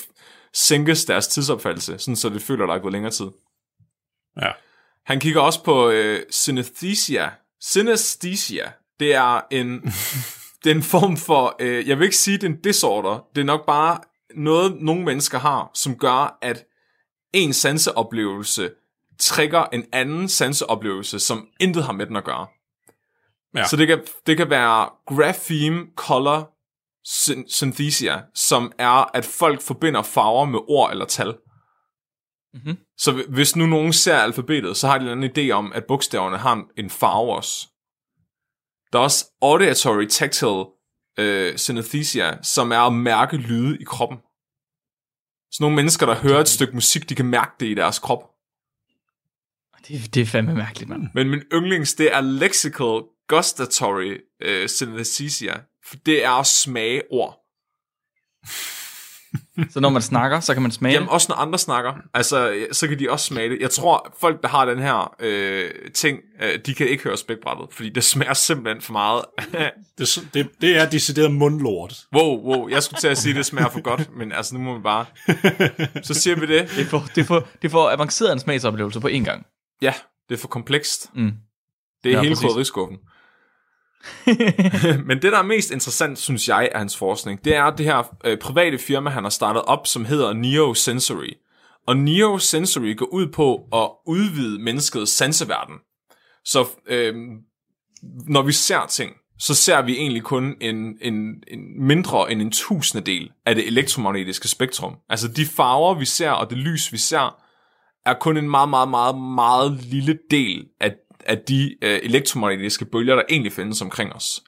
sænkes 0.53 1.05
deres 1.05 1.27
tidsopfattelse, 1.27 1.97
sådan 1.97 2.15
så 2.15 2.29
det 2.29 2.41
føler, 2.41 2.65
der 2.65 2.73
er 2.73 2.79
gået 2.79 2.91
længere 2.91 3.11
tid. 3.11 3.27
Ja. 4.41 4.51
Han 5.05 5.19
kigger 5.19 5.41
også 5.41 5.63
på 5.63 5.89
øh, 5.89 6.19
synesthesia. 6.29 7.31
Synesthesia, 7.61 8.71
det 8.99 9.15
er 9.15 9.41
en, 9.51 9.81
det 10.63 10.71
er 10.71 10.75
en 10.75 10.83
form 10.83 11.17
for, 11.17 11.55
øh, 11.59 11.87
jeg 11.87 11.99
vil 11.99 12.05
ikke 12.05 12.17
sige, 12.17 12.37
det 12.37 12.43
er 12.43 12.47
en 12.47 12.61
disorder, 12.61 13.27
det 13.35 13.41
er 13.41 13.45
nok 13.45 13.65
bare 13.65 13.99
noget, 14.35 14.81
nogle 14.81 15.03
mennesker 15.03 15.39
har, 15.39 15.71
som 15.73 15.97
gør, 15.97 16.37
at 16.41 16.65
en 17.33 17.53
sanseoplevelse 17.53 18.71
trigger 19.19 19.65
en 19.65 19.85
anden 19.91 20.29
sanseoplevelse, 20.29 21.19
som 21.19 21.47
intet 21.59 21.83
har 21.83 21.93
med 21.93 22.05
den 22.05 22.15
at 22.15 22.23
gøre. 22.23 22.47
Ja. 23.55 23.67
Så 23.67 23.75
det 23.75 23.87
kan, 23.87 24.03
det 24.27 24.37
kan 24.37 24.49
være 24.49 24.89
grapheme 25.07 25.85
color 25.95 26.49
syn- 27.07 27.49
synthesia, 27.49 28.21
som 28.35 28.71
er, 28.77 29.15
at 29.17 29.25
folk 29.25 29.61
forbinder 29.61 30.01
farver 30.01 30.45
med 30.45 30.59
ord 30.67 30.91
eller 30.91 31.05
tal. 31.05 31.37
Mhm. 32.53 32.77
Så 32.97 33.11
hvi- 33.11 33.29
hvis 33.33 33.55
nu 33.55 33.65
nogen 33.65 33.93
ser 33.93 34.17
alfabetet, 34.17 34.77
så 34.77 34.87
har 34.87 34.97
de 34.97 35.05
en 35.05 35.11
anden 35.23 35.31
idé 35.37 35.51
om, 35.51 35.73
at 35.73 35.85
bogstaverne 35.85 36.37
har 36.37 36.53
en- 36.53 36.65
en 36.77 36.89
farve 36.89 37.35
også. 37.35 37.67
Der 38.93 38.99
er 38.99 39.03
også 39.03 39.25
auditory 39.41 40.05
tactile 40.07 40.65
øh, 41.19 41.57
synesthesia, 41.57 42.43
som 42.43 42.71
er 42.71 42.79
at 42.79 42.93
mærke 42.93 43.37
lyde 43.37 43.77
i 43.81 43.83
kroppen. 43.83 44.17
Så 45.51 45.57
nogle 45.59 45.75
mennesker, 45.75 46.05
der 46.05 46.15
hører 46.15 46.39
et 46.39 46.49
stykke 46.49 46.73
musik, 46.73 47.09
de 47.09 47.15
kan 47.15 47.25
mærke 47.25 47.51
det 47.59 47.65
i 47.65 47.73
deres 47.73 47.99
krop. 47.99 48.29
Det, 49.87 50.15
det 50.15 50.21
er 50.21 50.25
fandme 50.25 50.55
mærkeligt, 50.55 50.89
mand. 50.89 51.07
Men 51.13 51.29
min 51.29 51.41
yndlings, 51.53 51.93
det 51.93 52.15
er 52.15 52.21
lexical 52.21 53.01
gustatory 53.27 54.17
øh, 54.41 54.69
synesthesia. 54.69 55.53
For 55.85 55.95
det 55.95 56.25
er 56.25 56.31
at 56.31 56.47
smage 56.47 57.01
ord. 57.11 57.39
Så 59.69 59.79
når 59.79 59.89
man 59.89 60.01
snakker, 60.01 60.39
så 60.39 60.53
kan 60.53 60.61
man 60.61 60.71
smage 60.71 60.93
Jamen 60.93 61.09
også 61.09 61.25
når 61.29 61.35
andre 61.35 61.59
snakker, 61.59 61.93
altså 62.13 62.65
så 62.71 62.87
kan 62.87 62.99
de 62.99 63.09
også 63.09 63.25
smage 63.25 63.49
det. 63.49 63.57
Jeg 63.61 63.69
tror, 63.69 64.15
folk 64.19 64.41
der 64.41 64.47
har 64.47 64.65
den 64.65 64.79
her 64.79 65.15
øh, 65.19 65.71
ting, 65.93 66.19
øh, 66.41 66.59
de 66.65 66.73
kan 66.73 66.87
ikke 66.87 67.03
høre 67.03 67.17
spækbrættet, 67.17 67.67
fordi 67.71 67.89
det 67.89 68.03
smager 68.03 68.33
simpelthen 68.33 68.81
for 68.81 68.91
meget. 68.91 69.25
Det, 69.97 70.17
er 70.17 70.21
det, 70.33 70.49
det 70.61 70.77
er 70.77 70.89
decideret 70.89 71.31
mundlort. 71.31 71.95
wow, 72.15 72.37
wow, 72.37 72.69
jeg 72.69 72.83
skulle 72.83 72.99
til 72.99 73.07
at 73.07 73.17
sige, 73.17 73.31
at 73.31 73.35
det 73.35 73.45
smager 73.45 73.69
for 73.69 73.81
godt, 73.81 74.09
men 74.17 74.31
altså 74.31 74.55
nu 74.55 74.61
må 74.61 74.77
vi 74.77 74.81
bare... 74.83 75.05
Så 76.07 76.13
siger 76.13 76.35
vi 76.35 76.45
det. 76.45 76.69
Det 76.77 76.87
får, 76.87 77.03
det 77.15 77.25
får, 77.25 77.47
det 77.61 77.71
får 77.71 77.89
avanceret 77.89 78.33
en 78.33 78.39
smagsoplevelse 78.39 78.99
på 78.99 79.07
én 79.07 79.23
gang. 79.23 79.45
Ja, 79.81 79.93
det 80.29 80.35
er 80.35 80.39
for 80.39 80.47
komplekst. 80.47 81.11
Mm. 81.15 81.31
Det 82.03 82.09
er 82.11 82.15
Ja, 82.15 82.21
hele 82.21 82.31
præcis. 82.35 82.45
krydderiskuffen. 82.45 82.97
Men 85.07 85.21
det, 85.21 85.31
der 85.31 85.37
er 85.39 85.43
mest 85.43 85.71
interessant, 85.71 86.19
synes 86.19 86.47
jeg, 86.47 86.69
af 86.71 86.79
hans 86.79 86.97
forskning, 86.97 87.45
det 87.45 87.55
er 87.55 87.69
det 87.69 87.85
her 87.85 88.15
øh, 88.25 88.37
private 88.37 88.77
firma, 88.77 89.09
han 89.09 89.23
har 89.23 89.29
startet 89.29 89.61
op, 89.61 89.87
som 89.87 90.05
hedder 90.05 90.33
Neo 90.33 90.73
Sensory. 90.73 91.33
Og 91.87 91.97
Neo 91.97 92.37
Sensory 92.37 92.95
går 92.97 93.05
ud 93.05 93.27
på 93.27 93.55
at 93.73 93.89
udvide 94.07 94.59
menneskets 94.59 95.11
sanseverden. 95.11 95.75
Så 96.45 96.67
øh, 96.87 97.15
når 98.27 98.41
vi 98.41 98.51
ser 98.51 98.85
ting, 98.85 99.11
så 99.39 99.55
ser 99.55 99.81
vi 99.81 99.93
egentlig 99.95 100.23
kun 100.23 100.55
en, 100.61 100.97
en, 101.01 101.43
en 101.47 101.87
mindre 101.87 102.31
end 102.31 102.41
en 102.41 102.51
tusindedel 102.51 103.31
af 103.45 103.55
det 103.55 103.67
elektromagnetiske 103.67 104.47
spektrum. 104.47 104.95
Altså 105.09 105.27
de 105.27 105.45
farver, 105.45 105.93
vi 105.95 106.05
ser, 106.05 106.31
og 106.31 106.49
det 106.49 106.57
lys, 106.57 106.91
vi 106.91 106.97
ser, 106.97 107.42
er 108.05 108.13
kun 108.13 108.37
en 108.37 108.49
meget, 108.49 108.69
meget, 108.69 108.89
meget, 108.89 109.17
meget 109.17 109.71
lille 109.71 110.19
del 110.31 110.67
af, 110.79 110.95
af 111.25 111.37
de 111.37 111.75
øh, 111.81 111.99
elektromagnetiske 112.03 112.85
bølger, 112.85 113.15
der 113.15 113.23
egentlig 113.29 113.51
findes 113.51 113.81
omkring 113.81 114.13
os. 114.13 114.43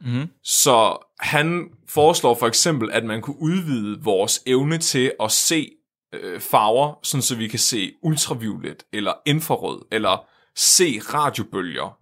Mm-hmm. 0.00 0.28
Så 0.44 1.06
han 1.20 1.68
foreslår 1.88 2.34
for 2.34 2.46
eksempel, 2.46 2.90
at 2.92 3.04
man 3.04 3.20
kunne 3.20 3.42
udvide 3.42 4.00
vores 4.02 4.42
evne 4.46 4.78
til 4.78 5.12
at 5.20 5.32
se 5.32 5.70
øh, 6.14 6.40
farver, 6.40 6.98
sådan 7.02 7.22
så 7.22 7.36
vi 7.36 7.48
kan 7.48 7.58
se 7.58 7.92
ultraviolet, 8.02 8.82
eller 8.92 9.12
infrarød, 9.26 9.82
eller 9.92 10.26
se 10.56 11.00
radiobølger. 11.14 11.98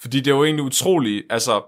Fordi 0.00 0.20
det 0.20 0.30
er 0.30 0.34
jo 0.34 0.44
egentlig 0.44 0.64
utroligt, 0.64 1.26
altså 1.30 1.62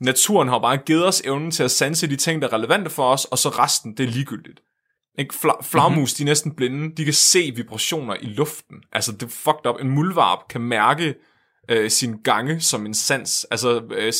naturen 0.00 0.48
har 0.48 0.58
bare 0.58 0.76
givet 0.76 1.06
os 1.06 1.20
evnen 1.20 1.50
til 1.50 1.62
at 1.62 1.70
sanse 1.70 2.06
de 2.06 2.16
ting, 2.16 2.42
der 2.42 2.48
er 2.48 2.52
relevante 2.52 2.90
for 2.90 3.12
os, 3.12 3.24
og 3.24 3.38
så 3.38 3.48
resten, 3.48 3.96
det 3.96 4.04
er 4.04 4.10
ligegyldigt. 4.10 4.60
Ikke? 5.18 5.34
Fla- 5.34 5.62
flagmus, 5.62 5.96
mm-hmm. 5.96 6.16
de 6.16 6.22
er 6.22 6.30
næsten 6.30 6.54
blinde. 6.54 6.96
De 6.96 7.04
kan 7.04 7.14
se 7.14 7.52
vibrationer 7.56 8.16
i 8.20 8.26
luften. 8.26 8.76
Altså, 8.92 9.12
det 9.12 9.22
er 9.22 9.28
fucked 9.28 9.66
up. 9.66 9.80
En 9.80 9.90
muldvarp 9.90 10.48
kan 10.50 10.60
mærke 10.60 11.14
øh, 11.68 11.90
sin 11.90 12.22
gange 12.22 12.60
som 12.60 12.86
en 12.86 12.94
sans. 12.94 13.46
Altså, 13.50 13.82
øh, 13.90 14.12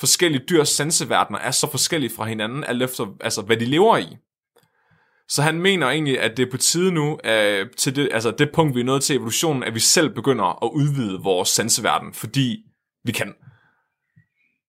forskellige 0.00 0.44
dyrs 0.48 0.68
sanseverdener 0.68 1.38
er 1.38 1.50
så 1.50 1.70
forskellige 1.70 2.14
fra 2.16 2.24
hinanden, 2.24 2.64
alt 2.64 2.82
efter, 2.82 3.06
altså, 3.20 3.42
hvad 3.42 3.56
de 3.56 3.64
lever 3.64 3.96
i. 3.96 4.16
Så 5.28 5.42
han 5.42 5.60
mener 5.60 5.86
egentlig, 5.86 6.20
at 6.20 6.36
det 6.36 6.46
er 6.46 6.50
på 6.50 6.56
tide 6.56 6.92
nu, 6.92 7.18
øh, 7.24 7.66
til 7.78 7.96
det, 7.96 8.08
altså 8.12 8.30
det 8.30 8.50
punkt, 8.54 8.74
vi 8.74 8.80
er 8.80 8.84
nået 8.84 9.02
til 9.02 9.16
evolutionen, 9.16 9.62
at 9.62 9.74
vi 9.74 9.80
selv 9.80 10.14
begynder 10.14 10.64
at 10.64 10.70
udvide 10.74 11.20
vores 11.22 11.48
sanseverden, 11.48 12.14
fordi 12.14 12.58
vi 13.04 13.12
kan. 13.12 13.34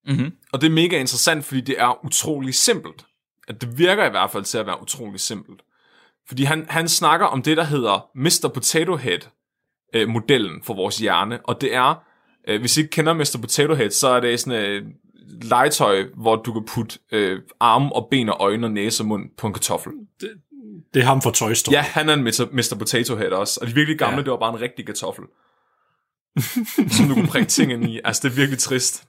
Mm-hmm. 0.08 0.32
Og 0.54 0.62
det 0.62 0.68
er 0.68 0.72
mega 0.72 1.00
interessant, 1.00 1.46
fordi 1.46 1.62
det 1.62 1.76
er 1.80 2.06
utrolig 2.06 2.56
simpelt. 2.56 3.06
At 3.48 3.62
det 3.62 3.77
virker 3.77 4.06
i 4.06 4.10
hvert 4.10 4.32
fald 4.32 4.44
til 4.44 4.58
at 4.58 4.66
være 4.66 4.82
utrolig 4.82 5.20
simpelt. 5.20 5.62
Fordi 6.27 6.44
han, 6.44 6.66
han 6.70 6.88
snakker 6.88 7.25
om 7.25 7.42
det, 7.42 7.58
der 7.58 7.63
hedder 7.63 8.10
Mr. 8.16 8.51
Potato 8.54 8.96
Head 8.96 9.20
øh, 9.94 10.10
modellen 10.10 10.63
for 10.63 10.74
vores 10.74 10.98
hjerne, 10.98 11.39
og 11.44 11.62
det 11.62 11.75
er, 11.75 12.04
øh, 12.48 12.60
hvis 12.60 12.77
I 12.77 12.80
ikke 12.80 12.92
kender 12.92 13.13
Mr. 13.13 13.38
Potato 13.42 13.74
Head, 13.74 13.89
så 13.89 14.08
er 14.08 14.20
det 14.20 14.39
sådan 14.39 14.62
et 14.62 14.68
øh, 14.68 14.84
legetøj, 15.42 16.06
hvor 16.16 16.36
du 16.36 16.54
kan 16.54 16.66
putte 16.66 17.00
øh, 17.12 17.42
arme 17.60 17.96
og 17.96 18.08
ben 18.12 18.30
og 18.30 18.38
øjne 18.39 18.68
og 18.68 18.72
næse 18.72 19.04
og 19.04 19.08
mund 19.08 19.30
på 19.38 19.48
en 19.48 19.54
kartoffel. 19.54 19.94
Det 20.94 21.01
er 21.01 21.06
ham 21.06 21.22
fra 21.22 21.32
Toy 21.32 21.54
Story. 21.54 21.74
Ja, 21.74 21.82
han 21.82 22.10
er 22.10 22.13
en 22.13 22.24
Mr. 22.24 22.75
Potato 22.80 23.16
Head 23.16 23.32
også, 23.32 23.60
og 23.62 23.68
de 23.68 23.74
virkelig 23.74 24.00
gamle. 24.00 24.18
Ja. 24.18 24.24
det 24.24 24.32
var 24.32 24.38
bare 24.38 24.54
en 24.54 24.62
rigtig 24.62 24.86
kartoffel. 24.86 25.25
som 26.98 27.08
du 27.08 27.13
kunne 27.13 27.27
prikke 27.27 27.48
ting 27.48 27.72
ind 27.72 27.89
i. 27.89 28.00
Altså, 28.04 28.22
det 28.24 28.32
er 28.32 28.36
virkelig 28.36 28.60
trist. 28.60 29.08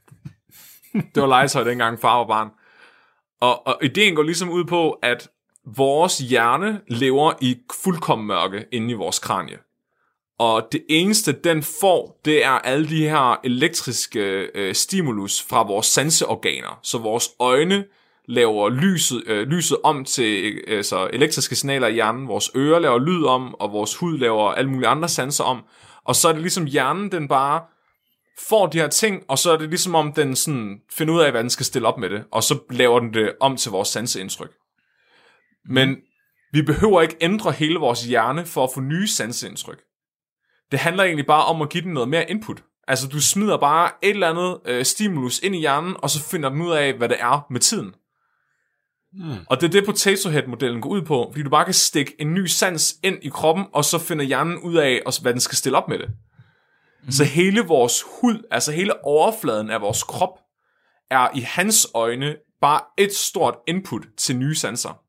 Det 0.92 1.23
var 1.23 1.26
legetøj 1.26 1.64
dengang 1.64 2.00
far 2.00 2.16
var 2.16 2.26
barn. 2.26 2.49
Og, 3.40 3.66
og 3.66 3.78
ideen 3.83 4.14
går 4.14 4.23
ligesom 4.23 4.50
ud 4.50 4.64
på, 4.64 4.90
at 4.90 5.28
vores 5.76 6.18
hjerne 6.18 6.80
lever 6.88 7.33
i 7.40 7.57
fuldkommen 7.85 8.26
mørke 8.26 8.64
inde 8.73 8.90
i 8.90 8.95
vores 8.95 9.18
kranie. 9.18 9.59
Og 10.38 10.68
det 10.73 10.85
eneste, 10.88 11.33
den 11.33 11.62
får, 11.62 12.21
det 12.25 12.45
er 12.45 12.50
alle 12.50 12.88
de 12.88 13.09
her 13.09 13.40
elektriske 13.45 14.21
øh, 14.54 14.75
stimulus 14.75 15.42
fra 15.42 15.62
vores 15.62 15.87
sanseorganer. 15.87 16.78
Så 16.83 16.99
vores 16.99 17.28
øjne 17.38 17.85
laver 18.26 18.68
lyset, 18.68 19.23
øh, 19.26 19.49
lyset 19.49 19.78
om 19.85 20.04
til 20.04 20.54
øh, 20.66 20.76
altså 20.76 21.11
elektriske 21.12 21.57
signaler 21.57 21.87
i 21.87 21.92
hjernen, 21.92 22.28
vores 22.28 22.50
ører 22.57 22.78
laver 22.78 22.99
lyd 22.99 23.25
om, 23.25 23.54
og 23.54 23.73
vores 23.73 23.97
hud 23.97 24.18
laver 24.18 24.50
alle 24.50 24.71
mulige 24.71 24.88
andre 24.88 25.09
sanser 25.09 25.45
om. 25.45 25.62
Og 26.04 26.16
så 26.16 26.28
er 26.28 26.33
det 26.33 26.42
ligesom 26.42 26.64
hjernen, 26.64 27.12
den 27.12 27.28
bare 27.28 27.61
får 28.49 28.66
de 28.66 28.78
her 28.78 28.88
ting, 28.88 29.25
og 29.28 29.38
så 29.38 29.50
er 29.52 29.57
det 29.57 29.68
ligesom 29.68 29.95
om 29.95 30.12
den 30.12 30.37
sådan 30.37 30.80
finder 30.92 31.14
ud 31.14 31.21
af, 31.21 31.30
hvad 31.30 31.42
den 31.42 31.50
skal 31.50 31.66
stille 31.66 31.88
op 31.88 31.99
med 31.99 32.11
det, 32.11 32.25
og 32.33 32.42
så 32.42 32.59
laver 32.71 33.00
den 33.00 33.14
det 33.14 33.33
om 33.40 33.57
til 33.57 33.71
vores 33.71 33.88
sanseindtryk. 33.88 34.50
Men 35.64 35.97
vi 36.52 36.62
behøver 36.62 37.02
ikke 37.02 37.16
ændre 37.21 37.52
hele 37.52 37.78
vores 37.78 38.04
hjerne 38.04 38.47
for 38.47 38.64
at 38.64 38.71
få 38.75 38.80
nye 38.80 39.09
sanseindtryk. 39.09 39.80
Det 40.71 40.78
handler 40.78 41.04
egentlig 41.04 41.26
bare 41.26 41.45
om 41.45 41.62
at 41.62 41.71
give 41.71 41.83
den 41.83 41.92
noget 41.92 42.09
mere 42.09 42.30
input. 42.30 42.62
Altså 42.88 43.09
du 43.09 43.21
smider 43.21 43.57
bare 43.57 43.90
et 44.02 44.11
eller 44.11 44.30
andet 44.30 44.61
øh, 44.64 44.85
stimulus 44.85 45.38
ind 45.38 45.54
i 45.54 45.59
hjernen, 45.59 45.97
og 45.99 46.11
så 46.11 46.23
finder 46.30 46.49
den 46.49 46.62
ud 46.62 46.73
af, 46.73 46.95
hvad 46.95 47.09
det 47.09 47.16
er 47.21 47.47
med 47.50 47.61
tiden. 47.61 47.95
Mm. 49.12 49.37
Og 49.47 49.61
det 49.61 49.66
er 49.66 49.71
det 49.71 49.85
Potato 49.85 50.30
Head-modellen 50.30 50.80
går 50.80 50.90
ud 50.90 51.02
på, 51.02 51.28
fordi 51.33 51.42
du 51.42 51.50
bare 51.50 51.64
kan 51.64 51.75
stikke 51.75 52.14
en 52.18 52.35
ny 52.35 52.47
sans 52.47 52.97
ind 53.02 53.18
i 53.23 53.28
kroppen, 53.28 53.66
og 53.73 53.85
så 53.85 53.99
finder 53.99 54.25
hjernen 54.25 54.59
ud 54.59 54.76
af, 54.76 55.02
hvad 55.23 55.33
den 55.33 55.40
skal 55.40 55.57
stille 55.57 55.78
op 55.78 55.88
med 55.88 55.99
det. 55.99 56.11
Mm. 57.05 57.11
Så 57.11 57.25
hele 57.25 57.61
vores 57.61 58.02
hud, 58.02 58.47
altså 58.50 58.73
hele 58.73 59.05
overfladen 59.05 59.71
af 59.71 59.81
vores 59.81 60.02
krop, 60.02 60.38
er 61.11 61.28
i 61.35 61.40
hans 61.40 61.87
øjne 61.95 62.37
bare 62.61 62.81
et 62.99 63.14
stort 63.14 63.55
input 63.67 64.02
til 64.17 64.37
nye 64.37 64.55
sanser. 64.55 65.02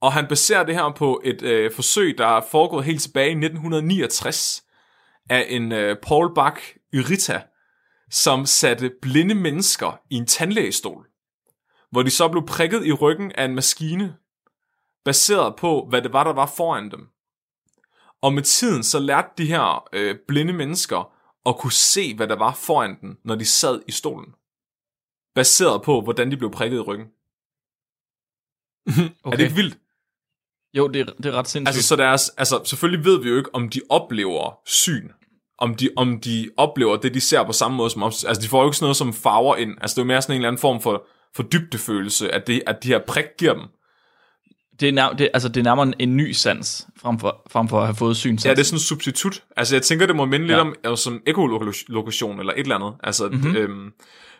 Og 0.00 0.12
han 0.12 0.26
baserer 0.26 0.64
det 0.64 0.74
her 0.74 0.92
på 0.96 1.20
et 1.24 1.42
øh, 1.42 1.72
forsøg, 1.72 2.18
der 2.18 2.26
er 2.26 2.40
foregået 2.50 2.84
helt 2.84 3.02
tilbage 3.02 3.28
i 3.28 3.30
1969 3.30 4.62
af 5.30 5.46
en 5.48 5.72
øh, 5.72 5.96
Paul 6.02 6.34
Bach 6.34 6.76
Yrita, 6.94 7.42
som 8.10 8.46
satte 8.46 8.90
blinde 9.02 9.34
mennesker 9.34 10.00
i 10.10 10.14
en 10.14 10.26
tandlægestol, 10.26 11.06
hvor 11.90 12.02
de 12.02 12.10
så 12.10 12.28
blev 12.28 12.46
prikket 12.46 12.86
i 12.86 12.92
ryggen 12.92 13.32
af 13.32 13.44
en 13.44 13.54
maskine, 13.54 14.16
baseret 15.04 15.56
på, 15.56 15.86
hvad 15.88 16.02
det 16.02 16.12
var, 16.12 16.24
der 16.24 16.32
var 16.32 16.46
foran 16.46 16.90
dem. 16.90 17.00
Og 18.24 18.32
med 18.32 18.42
tiden 18.42 18.82
så 18.82 18.98
lærte 18.98 19.28
de 19.38 19.46
her 19.46 19.88
øh, 19.92 20.16
blinde 20.28 20.52
mennesker 20.52 21.12
at 21.46 21.58
kunne 21.58 21.72
se, 21.72 22.16
hvad 22.16 22.28
der 22.28 22.36
var 22.36 22.54
foran 22.54 22.96
dem, 23.00 23.16
når 23.24 23.34
de 23.34 23.44
sad 23.44 23.80
i 23.88 23.92
stolen. 23.92 24.26
Baseret 25.34 25.82
på, 25.82 26.00
hvordan 26.00 26.30
de 26.30 26.36
blev 26.36 26.50
prikket 26.50 26.76
i 26.76 26.80
ryggen. 26.80 27.06
Okay. 28.86 29.10
Er 29.32 29.36
det 29.36 29.40
ikke 29.40 29.54
vildt? 29.54 29.78
Jo, 30.76 30.88
det 30.88 31.00
er, 31.00 31.04
det 31.04 31.26
er 31.26 31.32
ret 31.32 31.48
sindssygt. 31.48 31.68
Altså, 31.76 31.88
så 31.88 31.96
deres, 31.96 32.28
altså, 32.28 32.60
selvfølgelig 32.64 33.04
ved 33.04 33.22
vi 33.22 33.28
jo 33.28 33.36
ikke, 33.36 33.54
om 33.54 33.68
de 33.68 33.80
oplever 33.88 34.58
syn. 34.66 35.08
Om 35.58 35.74
de, 35.74 35.90
om 35.96 36.20
de 36.20 36.50
oplever 36.56 36.96
det, 36.96 37.14
de 37.14 37.20
ser 37.20 37.44
på 37.44 37.52
samme 37.52 37.76
måde 37.76 37.90
som 37.90 38.02
os. 38.02 38.24
Altså, 38.24 38.42
de 38.42 38.48
får 38.48 38.60
jo 38.60 38.68
ikke 38.68 38.76
sådan 38.76 38.84
noget 38.84 38.96
som 38.96 39.12
farver 39.12 39.56
ind. 39.56 39.78
Altså, 39.80 39.94
det 39.94 40.00
er 40.00 40.04
jo 40.04 40.06
mere 40.06 40.22
sådan 40.22 40.32
en 40.32 40.40
eller 40.40 40.48
anden 40.48 40.60
form 40.60 40.80
for, 40.80 41.06
for 41.34 41.42
dybdefølelse, 41.42 42.30
at, 42.30 42.46
det, 42.46 42.62
at 42.66 42.82
de 42.82 42.88
her 42.88 43.00
prik 43.08 43.26
giver 43.38 43.54
dem. 43.54 43.68
Det, 44.80 44.88
er 44.88 44.92
nær, 44.92 45.08
det, 45.08 45.28
altså, 45.34 45.48
det 45.48 45.60
er 45.60 45.64
nærmere 45.64 45.92
en, 45.98 46.16
ny 46.16 46.32
sans, 46.32 46.86
frem 46.96 47.18
for, 47.18 47.42
frem 47.50 47.68
for 47.68 47.80
at 47.80 47.86
have 47.86 47.94
fået 47.94 48.16
syn. 48.16 48.38
Ja, 48.44 48.50
det 48.50 48.58
er 48.58 48.62
sådan 48.62 48.76
en 48.76 48.80
substitut. 48.80 49.42
Altså, 49.56 49.74
jeg 49.74 49.82
tænker, 49.82 50.06
det 50.06 50.16
må 50.16 50.24
minde 50.24 50.46
lidt 50.46 50.56
Ja. 50.56 50.60
om 50.60 50.74
altså, 50.84 51.04
som 51.04 51.22
ekolokation 51.26 52.40
eller 52.40 52.52
et 52.52 52.60
eller 52.60 52.74
andet. 52.74 52.94
Altså, 53.02 53.28
mm-hmm. 53.28 53.56
øhm, 53.56 53.92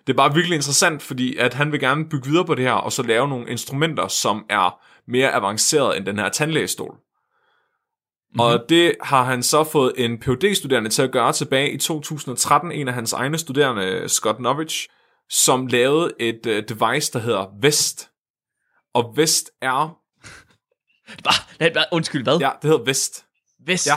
det 0.07 0.13
er 0.13 0.17
bare 0.17 0.35
virkelig 0.35 0.57
interessant, 0.57 1.03
fordi 1.03 1.37
at 1.37 1.55
han 1.55 1.73
vil 1.73 1.81
gerne 1.81 2.05
bygge 2.09 2.29
videre 2.29 2.45
på 2.45 2.55
det 2.55 2.65
her, 2.65 2.73
og 2.73 2.93
så 2.93 3.03
lave 3.03 3.29
nogle 3.29 3.51
instrumenter, 3.51 4.09
som 4.09 4.45
er 4.51 4.81
mere 5.11 5.35
avanceret 5.35 5.97
end 5.97 6.07
den 6.07 6.19
her 6.19 6.29
tandlægestol. 6.29 6.95
Mm-hmm. 6.95 8.41
Og 8.41 8.65
det 8.69 8.95
har 9.01 9.25
han 9.25 9.43
så 9.43 9.65
fået 9.65 9.93
en 9.97 10.21
phd 10.21 10.55
studerende 10.55 10.91
til 10.91 11.03
at 11.03 11.13
gøre 11.13 11.33
tilbage 11.33 11.71
i 11.71 11.77
2013, 11.77 12.73
en 12.73 12.89
af 12.89 12.95
hans 12.95 13.13
egne 13.13 13.39
studerende, 13.39 14.09
Scott 14.09 14.41
Novich, 14.41 14.89
som 15.31 15.67
lavede 15.67 16.13
et 16.21 16.41
uh, 16.47 16.53
device, 16.53 17.13
der 17.13 17.19
hedder 17.19 17.47
Vest. 17.61 18.11
Og 18.95 19.13
Vest 19.17 19.51
er... 19.63 20.04
Bare, 21.25 21.85
undskyld, 21.93 22.23
hvad? 22.23 22.39
Ja, 22.39 22.51
det 22.63 22.71
hedder 22.71 22.85
Vest. 22.85 23.25
Vest. 23.67 23.87
Ja, 23.87 23.95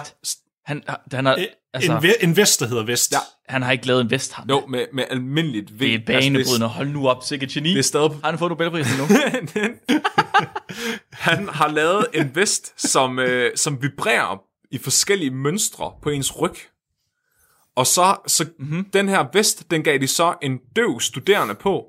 Han, 0.66 0.84
han, 1.12 1.26
har, 1.26 1.38
Altså, 1.74 1.92
altså, 1.94 2.08
en, 2.08 2.14
ve- 2.14 2.24
en 2.24 2.38
vest, 2.38 2.60
der 2.60 2.68
hedder 2.68 2.86
Vest. 2.86 3.12
Ja. 3.12 3.18
han 3.50 3.62
har 3.62 3.72
ikke 3.72 3.88
lavet 3.88 4.02
en 4.02 4.12
vest, 4.12 4.34
han. 4.34 4.50
jo, 4.50 4.66
med, 4.66 4.86
med 4.94 5.04
almindeligt 5.10 5.74
V. 5.74 5.80
Det 5.80 5.94
er 5.94 6.00
banebrydende. 6.06 6.68
Hold 6.68 6.88
nu 6.88 7.08
op, 7.08 7.24
sikkert 7.24 7.50
geni. 7.50 7.70
det 7.70 7.78
er 7.80 7.84
stadig 7.84 8.12
Har 8.12 8.30
han 8.30 8.40
fået 8.40 8.50
Nobelprisen 8.50 8.98
nu? 8.98 9.06
Han 11.12 11.50
har 11.50 11.68
lavet 11.68 12.06
en 12.14 12.36
vest, 12.36 12.74
som, 12.90 13.20
øh, 13.20 13.52
som 13.56 13.82
vibrerer 13.82 14.42
i 14.72 14.78
forskellige 14.78 15.32
mønstre 15.32 15.92
på 16.02 16.10
ens 16.10 16.42
ryg. 16.42 16.56
Og 17.76 17.88
så, 17.88 18.16
så 18.28 18.46
mm-hmm. 18.60 18.86
den 18.94 19.10
her 19.10 19.26
vest, 19.34 19.72
den 19.72 19.84
gav 19.84 19.98
de 19.98 20.08
så 20.08 20.36
en 20.42 20.58
døv 20.76 21.00
studerende 21.00 21.56
på, 21.56 21.86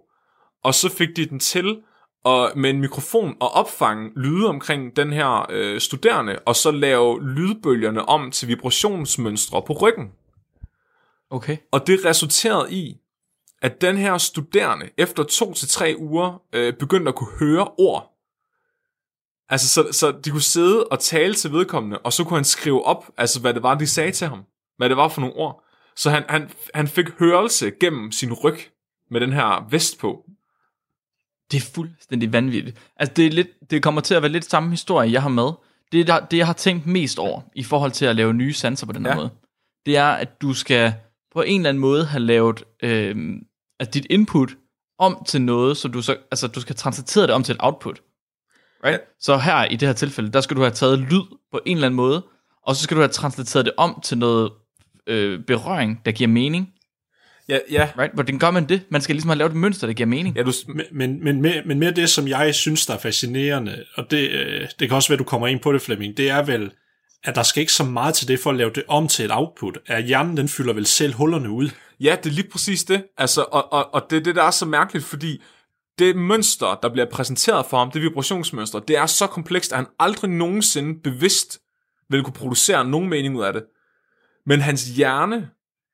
og 0.64 0.75
så 0.75 0.88
fik 0.88 1.08
de 1.16 1.26
den 1.26 1.40
til 1.40 1.76
og 2.25 2.52
med 2.56 2.70
en 2.70 2.80
mikrofon 2.80 3.37
og 3.40 3.50
opfange 3.50 4.10
lyde 4.16 4.48
omkring 4.48 4.96
den 4.96 5.12
her 5.12 5.46
øh, 5.50 5.80
studerende, 5.80 6.38
og 6.46 6.56
så 6.56 6.70
lave 6.70 7.22
lydbølgerne 7.22 8.08
om 8.08 8.30
til 8.30 8.48
vibrationsmønstre 8.48 9.62
på 9.62 9.72
ryggen. 9.72 10.10
Okay. 11.30 11.56
Og 11.72 11.87
det 11.87 12.04
resulterede 12.04 12.72
i, 12.72 12.96
at 13.62 13.80
den 13.80 13.96
her 13.96 14.18
studerende 14.18 14.90
efter 14.98 15.22
to 15.22 15.54
til 15.54 15.68
tre 15.68 15.94
uger 15.98 16.42
øh, 16.52 16.75
begyndte 16.75 17.08
at 17.08 17.14
kunne 17.14 17.38
høre 17.38 17.68
ord. 17.78 18.14
Altså, 19.48 19.68
så, 19.68 19.92
så 19.92 20.10
de 20.25 20.30
kunne 20.30 20.40
sidde 20.40 20.87
og 20.87 21.00
tale 21.00 21.34
til 21.34 21.52
vedkommende, 21.52 21.98
og 21.98 22.12
så 22.12 22.25
kunne 22.25 22.37
han 22.37 22.44
skrive 22.44 22.84
op, 22.84 23.10
altså 23.16 23.40
hvad 23.40 23.54
det 23.54 23.62
var, 23.62 23.75
de 23.75 23.87
sagde 23.87 24.12
til 24.12 24.26
ham. 24.26 24.44
Hvad 24.76 24.88
det 24.88 24.96
var 24.96 25.08
for 25.08 25.20
nogle 25.20 25.37
ord. 25.37 25.64
Så 25.96 26.10
han, 26.10 26.25
han, 26.28 26.50
han 26.75 26.88
fik 26.88 27.06
hørelse 27.18 27.70
gennem 27.80 28.12
sin 28.12 28.32
ryg 28.32 28.58
med 29.10 29.20
den 29.20 29.32
her 29.32 29.68
vest 29.70 29.98
på. 29.98 30.25
Det 31.50 31.56
er 31.56 31.70
fuldstændig 31.74 32.32
vanvittigt. 32.32 32.78
Altså, 32.96 33.14
det, 33.14 33.26
er 33.26 33.30
lidt, 33.30 33.48
det 33.70 33.82
kommer 33.82 34.00
til 34.00 34.14
at 34.14 34.22
være 34.22 34.32
lidt 34.32 34.44
samme 34.50 34.70
historie, 34.70 35.12
jeg 35.12 35.22
har 35.22 35.28
med. 35.28 35.50
Det, 35.92 36.06
der, 36.06 36.20
det, 36.26 36.36
jeg 36.36 36.46
har 36.46 36.52
tænkt 36.52 36.86
mest 36.86 37.18
over, 37.18 37.40
i 37.54 37.62
forhold 37.62 37.90
til 37.92 38.04
at 38.04 38.16
lave 38.16 38.34
nye 38.34 38.52
sanser 38.52 38.86
på 38.86 38.92
den 38.92 39.04
her 39.06 39.12
Ja. 39.12 39.16
måde, 39.16 39.30
det 39.86 39.96
er, 39.96 40.06
at 40.06 40.42
du 40.42 40.54
skal 40.54 40.94
på 41.34 41.42
en 41.42 41.60
eller 41.60 41.68
anden 41.68 41.80
måde 41.80 42.04
have 42.04 42.20
lavet 42.22 42.62
øh, 42.82 43.16
altså 43.80 43.90
dit 43.90 44.06
input 44.10 44.50
om 44.98 45.22
til 45.26 45.42
noget, 45.42 45.76
så 45.76 45.88
du, 45.88 46.02
så, 46.02 46.16
altså, 46.30 46.46
du 46.46 46.60
skal 46.60 46.76
translatere 46.76 47.26
det 47.26 47.34
om 47.34 47.42
til 47.42 47.52
et 47.54 47.60
output. 47.60 48.00
Right? 48.84 48.92
Ja. 48.92 48.98
Så 49.20 49.36
her 49.36 49.64
i 49.64 49.76
det 49.76 49.88
her 49.88 49.92
tilfælde, 49.92 50.32
der 50.32 50.40
skal 50.40 50.56
du 50.56 50.60
have 50.60 50.70
taget 50.72 50.98
lyd 50.98 51.22
på 51.52 51.60
en 51.66 51.76
eller 51.76 51.86
anden 51.86 51.96
måde, 51.96 52.22
og 52.62 52.76
så 52.76 52.82
skal 52.82 52.96
du 52.96 53.00
have 53.00 53.08
translateret 53.08 53.64
det 53.64 53.74
om 53.76 54.00
til 54.04 54.18
noget 54.18 54.52
øh, 55.06 55.40
berøring, 55.44 56.00
der 56.04 56.12
giver 56.12 56.28
mening. 56.28 56.72
Ja, 57.48 57.58
ja. 57.70 57.88
Right? 57.98 58.14
Hvordan 58.14 58.38
gør 58.38 58.50
man 58.50 58.68
det? 58.68 58.82
Man 58.90 59.00
skal 59.00 59.14
ligesom 59.14 59.28
have 59.28 59.38
lavet 59.38 59.50
et 59.50 59.56
mønster, 59.56 59.86
der 59.86 59.94
giver 59.94 60.06
mening. 60.06 60.36
ja 60.36 60.42
du, 60.42 60.52
Men, 60.66 60.84
men, 60.92 61.24
men, 61.24 61.42
mere, 61.42 61.62
men 61.66 61.78
mere 61.78 61.90
det, 61.90 62.10
som 62.10 62.28
jeg 62.28 62.54
synes, 62.54 62.86
der 62.86 62.94
er 62.94 62.98
fascinerende, 62.98 63.84
og 63.94 64.10
det, 64.10 64.30
øh, 64.30 64.68
det 64.78 64.88
kan 64.88 64.96
også 64.96 65.08
være, 65.08 65.14
at 65.14 65.18
du 65.18 65.24
kommer 65.24 65.46
ind 65.46 65.60
på 65.60 65.72
det, 65.72 65.82
Flemming, 65.82 66.16
det 66.16 66.30
er 66.30 66.42
vel, 66.42 66.72
at 67.24 67.34
der 67.34 67.42
skal 67.42 67.60
ikke 67.60 67.72
så 67.72 67.84
meget 67.84 68.14
til 68.14 68.28
det 68.28 68.40
for 68.40 68.50
at 68.50 68.56
lave 68.56 68.70
det 68.70 68.82
om 68.88 69.08
til 69.08 69.24
et 69.24 69.30
output. 69.34 69.78
At 69.86 70.04
hjernen, 70.04 70.36
den 70.36 70.48
fylder 70.48 70.72
vel 70.72 70.86
selv 70.86 71.14
hullerne 71.14 71.50
ud. 71.50 71.70
Ja, 72.00 72.16
det 72.22 72.30
er 72.30 72.34
lige 72.34 72.48
præcis 72.50 72.84
det. 72.84 73.04
Altså, 73.18 73.42
og, 73.42 73.72
og, 73.72 73.94
og 73.94 74.06
det 74.10 74.16
er 74.16 74.20
det, 74.20 74.34
der 74.34 74.42
er 74.42 74.50
så 74.50 74.66
mærkeligt, 74.66 75.04
fordi 75.04 75.42
det 75.98 76.16
mønster, 76.16 76.78
der 76.82 76.88
bliver 76.88 77.06
præsenteret 77.10 77.66
for 77.66 77.78
ham, 77.78 77.90
det 77.90 78.02
vibrationsmønster, 78.02 78.78
det 78.78 78.96
er 78.96 79.06
så 79.06 79.26
komplekst, 79.26 79.72
at 79.72 79.78
han 79.78 79.86
aldrig 79.98 80.30
nogensinde 80.30 81.00
bevidst 81.04 81.58
vil 82.10 82.22
kunne 82.22 82.32
producere 82.32 82.84
nogen 82.84 83.08
mening 83.08 83.36
ud 83.36 83.44
af 83.44 83.52
det. 83.52 83.64
Men 84.46 84.60
hans 84.60 84.84
hjerne 84.84 85.48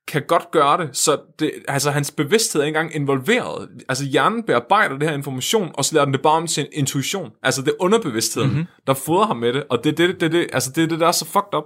kan 0.08 0.22
godt 0.28 0.50
gøre 0.50 0.78
det, 0.78 0.96
så 0.96 1.20
det, 1.38 1.52
altså, 1.68 1.90
hans 1.90 2.10
bevidsthed 2.10 2.62
er 2.62 2.66
ikke 2.66 2.78
engang 2.78 2.94
involveret. 2.94 3.68
Altså 3.88 4.04
hjernen 4.04 4.42
bearbejder 4.42 4.98
det 4.98 5.08
her 5.08 5.16
information, 5.16 5.70
og 5.74 5.84
så 5.84 5.94
lader 5.94 6.04
den 6.04 6.14
det 6.14 6.22
bare 6.22 6.36
om 6.36 6.46
en 6.58 6.66
intuition. 6.72 7.30
Altså 7.42 7.62
det 7.62 7.68
er 7.68 7.82
underbevidstheden, 7.82 8.50
mm-hmm. 8.50 8.66
der 8.86 8.94
fodrer 8.94 9.26
ham 9.26 9.36
med 9.36 9.52
det, 9.52 9.64
og 9.70 9.84
det 9.84 9.92
er 9.92 10.06
det, 10.06 10.20
det, 10.20 10.32
det, 10.32 10.48
altså, 10.52 10.72
det, 10.76 10.90
det, 10.90 11.00
der 11.00 11.06
er 11.06 11.12
så 11.12 11.24
fucked 11.24 11.54
up. 11.54 11.64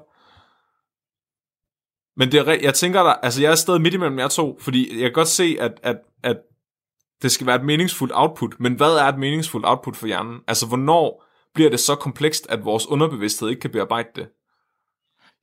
Men 2.17 2.33
det 2.33 2.41
er, 2.41 2.59
jeg 2.63 2.75
tænker 2.75 3.03
der, 3.03 3.11
altså 3.13 3.43
jeg 3.43 3.51
er 3.51 3.55
stadig 3.55 3.81
midt 3.81 3.95
imellem 3.95 4.19
jer 4.19 4.29
to, 4.29 4.59
fordi 4.61 5.01
jeg 5.01 5.11
kan 5.11 5.13
godt 5.13 5.29
se, 5.29 5.57
at, 5.61 5.73
at, 5.83 5.97
at 6.23 6.37
det 7.23 7.33
skal 7.33 7.47
være 7.47 7.57
et 7.57 7.65
meningsfuldt 7.65 8.13
output, 8.17 8.61
men 8.61 8.75
hvad 8.75 8.93
er 8.93 9.05
et 9.05 9.19
meningsfuldt 9.19 9.67
output 9.67 9.97
for 9.97 10.07
hjernen? 10.07 10.41
Altså 10.49 10.67
hvornår 10.67 11.25
bliver 11.55 11.71
det 11.71 11.81
så 11.81 11.95
komplekst, 11.95 12.47
at 12.49 12.65
vores 12.65 12.87
underbevidsthed 12.87 13.49
ikke 13.49 13.61
kan 13.61 13.71
bearbejde 13.71 14.09
det? 14.17 14.29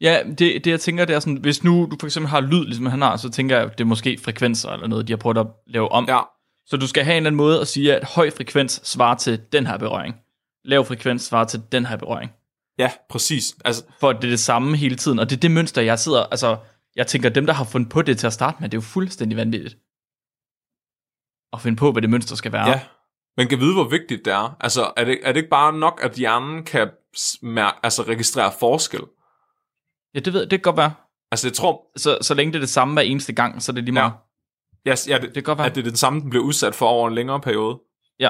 Ja, 0.01 0.23
det, 0.27 0.39
det 0.39 0.67
jeg 0.67 0.79
tænker, 0.79 1.05
det 1.05 1.15
er 1.15 1.19
sådan, 1.19 1.37
hvis 1.37 1.63
nu 1.63 1.87
du 1.91 1.97
for 1.99 2.07
eksempel 2.07 2.29
har 2.29 2.41
lyd, 2.41 2.65
ligesom 2.65 2.85
han 2.85 3.01
har, 3.01 3.17
så 3.17 3.29
tænker 3.29 3.57
jeg, 3.57 3.71
det 3.71 3.81
er 3.81 3.85
måske 3.85 4.17
frekvenser 4.23 4.69
eller 4.69 4.87
noget, 4.87 5.07
de 5.07 5.11
har 5.13 5.17
prøvet 5.17 5.37
at 5.37 5.47
lave 5.67 5.91
om. 5.91 6.05
Ja, 6.07 6.19
Så 6.65 6.77
du 6.77 6.87
skal 6.87 7.03
have 7.03 7.13
en 7.13 7.17
eller 7.17 7.27
anden 7.29 7.37
måde 7.37 7.61
at 7.61 7.67
sige, 7.67 7.95
at 7.95 8.07
høj 8.07 8.31
frekvens 8.31 8.81
svarer 8.83 9.15
til 9.15 9.41
den 9.51 9.67
her 9.67 9.77
berøring. 9.77 10.15
Lav 10.63 10.85
frekvens 10.85 11.21
svarer 11.21 11.45
til 11.45 11.61
den 11.71 11.85
her 11.85 11.97
berøring. 11.97 12.31
ja, 12.77 12.91
præcis. 13.09 13.55
Altså, 13.65 13.83
For 13.99 14.13
det 14.13 14.23
er 14.23 14.29
det 14.29 14.39
samme 14.39 14.77
hele 14.77 14.95
tiden. 14.95 15.19
Og 15.19 15.29
det 15.29 15.35
er 15.35 15.39
det 15.39 15.51
mønster, 15.51 15.81
jeg 15.81 15.99
sidder... 15.99 16.23
Altså, 16.23 16.57
jeg 16.95 17.07
tænker, 17.07 17.29
dem, 17.29 17.45
der 17.45 17.53
har 17.53 17.63
fundet 17.63 17.89
på 17.89 18.01
det 18.01 18.17
til 18.17 18.27
at 18.27 18.33
starte 18.33 18.57
med, 18.59 18.69
det 18.69 18.77
er 18.77 18.81
jo 18.81 18.81
fuldstændig 18.81 19.37
vanvittigt. 19.37 19.77
At 21.53 21.61
finde 21.61 21.75
på, 21.77 21.91
hvad 21.91 22.01
det 22.01 22.09
mønster 22.09 22.35
skal 22.35 22.51
være. 22.51 22.67
Ja. 22.69 22.81
Man 23.37 23.47
kan 23.47 23.59
vide, 23.59 23.73
hvor 23.73 23.89
vigtigt 23.89 24.25
det 24.25 24.33
er. 24.33 24.57
Altså, 24.59 24.93
er 24.97 25.03
det, 25.05 25.19
er 25.23 25.31
det 25.31 25.37
ikke 25.37 25.49
bare 25.49 25.73
nok, 25.73 25.99
at 26.03 26.11
hjernen 26.13 26.63
kan 26.63 26.89
mær- 27.43 27.79
altså, 27.83 28.03
registrere 28.03 28.51
forskel? 28.59 29.01
Ja 30.15 30.19
det 30.19 30.33
ved 30.33 30.41
det 30.41 30.49
kan 30.49 30.59
godt 30.61 30.77
være. 30.77 30.93
Altså, 31.31 31.47
jeg 31.47 31.53
tror, 31.53 31.81
Så, 31.97 32.17
så 32.21 32.33
længe 32.33 32.53
det 32.53 32.57
er 32.57 32.61
det 32.61 32.69
samme 32.69 32.93
hver 32.93 33.01
eneste 33.01 33.33
gang, 33.33 33.61
så 33.63 33.71
er 33.71 33.73
det 33.73 33.83
lige 33.83 33.93
meget. 33.93 34.13
ja, 34.85 34.95
ja, 35.07 35.15
det, 35.15 35.21
Det 35.23 35.33
kan 35.33 35.43
godt 35.43 35.57
være. 35.57 35.67
at 35.67 35.75
det 35.75 35.81
er 35.81 35.85
den 35.89 35.95
samme, 35.95 36.21
den 36.21 36.29
bliver 36.29 36.43
udsat 36.45 36.75
for 36.75 36.87
over 36.87 37.07
en 37.07 37.15
længere 37.15 37.39
periode. 37.41 37.79
Ja, 38.19 38.29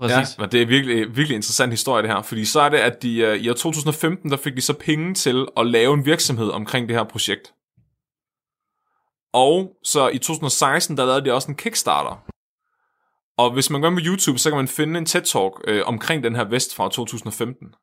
præcis. 0.00 0.38
Ja, 0.38 0.42
men 0.42 0.52
det 0.52 0.62
er 0.62 0.66
virkelig, 0.66 0.96
virkelig 1.16 1.34
interessant 1.34 1.72
historie, 1.72 2.02
det 2.02 2.10
her. 2.10 2.22
Fordi 2.22 2.44
så 2.44 2.60
er 2.60 2.68
det, 2.68 2.78
at 2.78 3.02
de, 3.02 3.18
øh, 3.18 3.36
i 3.36 3.48
år 3.50 3.54
2015, 3.54 4.30
der 4.30 4.36
fik 4.36 4.56
de 4.56 4.60
så 4.60 4.74
penge 4.74 5.14
til 5.14 5.46
at 5.56 5.66
lave 5.66 5.94
en 5.94 6.04
virksomhed 6.06 6.48
omkring 6.50 6.88
det 6.88 6.96
her 6.96 7.04
projekt. 7.04 7.52
Og 9.32 9.76
så 9.84 10.08
i 10.08 10.18
2016, 10.18 10.96
der 10.96 11.04
lavede 11.06 11.24
de 11.24 11.32
også 11.32 11.48
en 11.48 11.54
Kickstarter. 11.56 12.24
Og 13.38 13.52
hvis 13.52 13.70
man 13.70 13.80
går 13.80 13.88
ind 13.88 13.96
på 13.96 14.02
YouTube, 14.06 14.38
så 14.38 14.50
kan 14.50 14.56
man 14.56 14.68
finde 14.68 14.98
en 14.98 15.06
TED-talk 15.06 15.60
øh, 15.68 15.82
omkring 15.86 16.22
den 16.24 16.36
her 16.36 16.44
vest 16.44 16.74
fra 16.74 16.88
2015. 16.90 17.74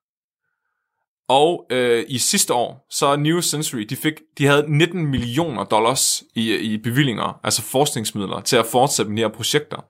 Og 1.28 1.68
øh, 1.70 2.06
i 2.08 2.18
sidste 2.18 2.54
år, 2.54 2.86
så 2.90 3.16
New 3.16 3.42
Century, 3.42 3.82
de, 3.82 3.96
fik, 3.96 4.14
de 4.38 4.46
havde 4.46 4.66
19 4.78 5.06
millioner 5.06 5.64
dollars 5.64 6.24
i, 6.36 6.56
i 6.56 6.78
bevillinger, 6.78 7.40
altså 7.44 7.62
forskningsmidler, 7.62 8.42
til 8.42 8.56
at 8.56 8.66
fortsætte 8.66 9.12
med 9.12 9.18
de 9.18 9.22
her 9.22 9.36
projekter. 9.36 9.86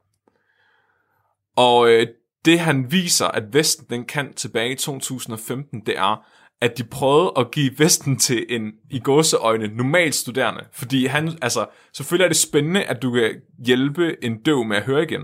Og 1.55 1.89
øh, 1.89 2.07
det 2.45 2.59
han 2.59 2.91
viser, 2.91 3.25
at 3.25 3.53
Vesten 3.53 3.85
den 3.89 4.05
kan 4.05 4.33
tilbage 4.33 4.71
i 4.71 4.75
2015, 4.75 5.85
det 5.85 5.97
er, 5.97 6.25
at 6.61 6.77
de 6.77 6.83
prøvede 6.83 7.33
at 7.37 7.51
give 7.51 7.79
Vesten 7.79 8.19
til 8.19 8.45
en, 8.49 8.71
i 8.91 8.99
gåseøjne, 8.99 9.67
normal 9.67 10.13
studerende. 10.13 10.65
Fordi 10.71 11.05
han, 11.05 11.37
altså, 11.41 11.65
selvfølgelig 11.93 12.23
er 12.23 12.29
det 12.29 12.37
spændende, 12.37 12.83
at 12.83 13.01
du 13.01 13.11
kan 13.11 13.41
hjælpe 13.65 14.23
en 14.23 14.43
døv 14.43 14.63
med 14.63 14.77
at 14.77 14.83
høre 14.83 15.03
igen. 15.03 15.21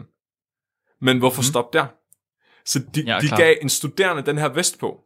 Men 1.02 1.20
hvorfor 1.20 1.42
mm. 1.42 1.44
stoppe 1.44 1.78
der? 1.78 1.86
Så 2.66 2.80
de, 2.96 3.02
Ja, 3.02 3.20
de 3.22 3.28
gav 3.28 3.56
en 3.62 3.70
studerende 3.70 4.22
den 4.22 4.38
her 4.38 4.50
vest 4.50 4.80
på. 4.80 5.04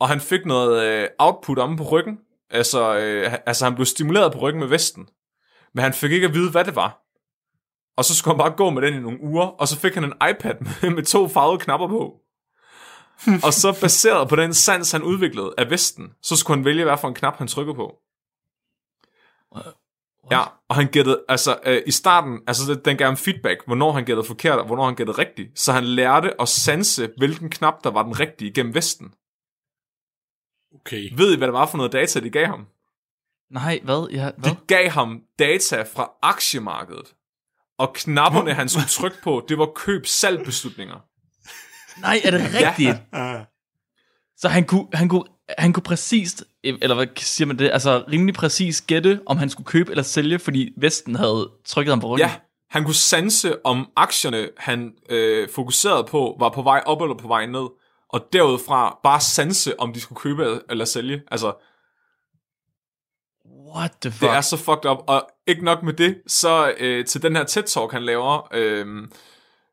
Og 0.00 0.08
han 0.08 0.20
fik 0.20 0.46
noget 0.46 0.82
øh, 0.82 1.08
output 1.18 1.58
om 1.58 1.76
på 1.76 1.82
ryggen. 1.82 2.18
Altså, 2.50 2.96
øh, 2.98 3.34
altså, 3.46 3.64
han 3.64 3.74
blev 3.74 3.86
stimuleret 3.86 4.32
på 4.32 4.38
ryggen 4.38 4.60
med 4.60 4.68
vesten. 4.68 5.08
Men 5.74 5.82
han 5.82 5.92
fik 5.92 6.12
ikke 6.12 6.26
at 6.26 6.34
vide, 6.34 6.50
hvad 6.50 6.64
det 6.64 6.76
var. 6.76 7.02
Og 7.96 8.04
så 8.04 8.16
skulle 8.16 8.34
han 8.34 8.38
bare 8.38 8.56
gå 8.56 8.70
med 8.70 8.82
den 8.82 8.94
i 8.94 8.98
nogle 8.98 9.20
uger, 9.22 9.46
og 9.46 9.68
så 9.68 9.78
fik 9.78 9.94
han 9.94 10.04
en 10.04 10.12
iPad 10.30 10.54
med, 10.82 10.90
med 10.90 11.02
to 11.02 11.28
farvede 11.28 11.58
knapper 11.58 11.88
på. 11.88 12.16
og 13.46 13.52
så 13.52 13.78
baseret 13.80 14.28
på 14.28 14.36
den 14.36 14.54
sans, 14.54 14.92
han 14.92 15.02
udviklede 15.02 15.54
af 15.58 15.70
Vesten, 15.70 16.12
så 16.22 16.36
skulle 16.36 16.58
han 16.58 16.64
vælge, 16.64 16.84
hvad 16.84 16.98
for 16.98 17.08
en 17.08 17.14
knap 17.14 17.36
han 17.36 17.48
trykker 17.48 17.74
på. 17.74 17.94
Ja, 20.30 20.40
og 20.68 20.76
han 20.76 20.86
gættede, 20.86 21.24
altså 21.28 21.58
øh, 21.66 21.82
i 21.86 21.90
starten, 21.90 22.40
altså 22.46 22.74
den 22.74 22.96
gav 22.96 23.06
ham 23.06 23.16
feedback, 23.16 23.66
hvornår 23.66 23.92
han 23.92 24.04
gættede 24.04 24.26
forkert, 24.26 24.58
og 24.58 24.66
hvornår 24.66 24.84
han 24.84 24.94
gættede 24.94 25.18
rigtigt. 25.18 25.60
Så 25.60 25.72
han 25.72 25.84
lærte 25.84 26.40
at 26.40 26.48
sanse, 26.48 27.10
hvilken 27.16 27.50
knap, 27.50 27.84
der 27.84 27.90
var 27.90 28.02
den 28.02 28.20
rigtige 28.20 28.52
gennem 28.52 28.74
Vesten. 28.74 29.14
Okay. 30.74 31.08
Ved 31.16 31.32
I, 31.34 31.36
hvad 31.36 31.48
det 31.48 31.52
var 31.52 31.66
for 31.66 31.76
noget 31.76 31.92
data, 31.92 32.20
de 32.20 32.30
gav 32.30 32.46
ham? 32.46 32.66
Nej, 33.50 33.80
hvad? 33.84 34.08
Ja, 34.12 34.30
hvad? 34.36 34.50
De 34.50 34.56
gav 34.66 34.88
ham 34.88 35.22
data 35.38 35.82
fra 35.94 36.10
aktiemarkedet. 36.22 37.14
Og 37.78 37.92
knapperne, 37.94 38.54
han 38.54 38.68
skulle 38.68 38.86
trykke 38.88 39.16
på, 39.22 39.44
det 39.48 39.58
var 39.58 39.66
køb-salg-beslutninger. 39.74 40.96
Nej, 42.00 42.20
er 42.24 42.30
det 42.30 42.40
rigtigt? 42.54 42.96
Ah, 43.12 43.40
Så 44.36 44.48
han 44.48 44.64
kunne, 44.64 44.86
han 44.92 45.08
kunne, 45.08 45.24
han 45.58 45.72
kunne 45.72 45.82
præcist, 45.82 46.44
eller 46.64 46.94
hvad 46.94 47.06
siger 47.16 47.46
man 47.46 47.58
det, 47.58 47.70
altså 47.72 48.04
rimelig 48.12 48.34
præcis 48.34 48.82
gætte, 48.82 49.20
om 49.26 49.36
han 49.36 49.50
skulle 49.50 49.66
købe 49.66 49.90
eller 49.90 50.02
sælge, 50.02 50.38
fordi 50.38 50.72
Vesten 50.76 51.14
havde 51.14 51.50
trykket 51.64 51.92
ham 51.92 52.00
på 52.00 52.06
ryggen. 52.08 52.28
Ja, 52.28 52.34
han 52.70 52.84
kunne 52.84 52.94
sanse, 52.94 53.66
om 53.66 53.88
aktierne, 53.96 54.48
han 54.56 54.92
øh, 55.08 55.48
fokuserede 55.48 56.04
på, 56.04 56.36
var 56.38 56.48
på 56.48 56.62
vej 56.62 56.82
op 56.86 57.02
eller 57.02 57.16
på 57.16 57.28
vej 57.28 57.46
ned. 57.46 57.66
Og 58.12 58.28
derudfra 58.32 58.98
bare 59.02 59.20
sanse, 59.20 59.80
om 59.80 59.92
de 59.92 60.00
skulle 60.00 60.20
købe 60.20 60.60
eller 60.70 60.84
sælge. 60.84 61.22
Altså, 61.30 61.54
What 63.74 63.92
the 64.02 64.10
fuck? 64.10 64.20
det 64.20 64.30
er 64.30 64.40
så 64.40 64.56
fucked 64.56 64.90
up. 64.90 64.98
Og 65.06 65.30
ikke 65.46 65.64
nok 65.64 65.82
med 65.82 65.92
det, 65.92 66.22
så 66.26 66.74
øh, 66.78 67.04
til 67.06 67.22
den 67.22 67.36
her 67.36 67.44
TED-talk, 67.44 67.92
han 67.92 68.02
laver, 68.02 68.48
øh, 68.52 69.08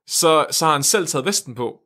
så, 0.08 0.46
så 0.52 0.66
har 0.66 0.74
han 0.74 0.84
selv 0.84 1.08
taget 1.08 1.26
vesten 1.26 1.56
på. 1.56 1.80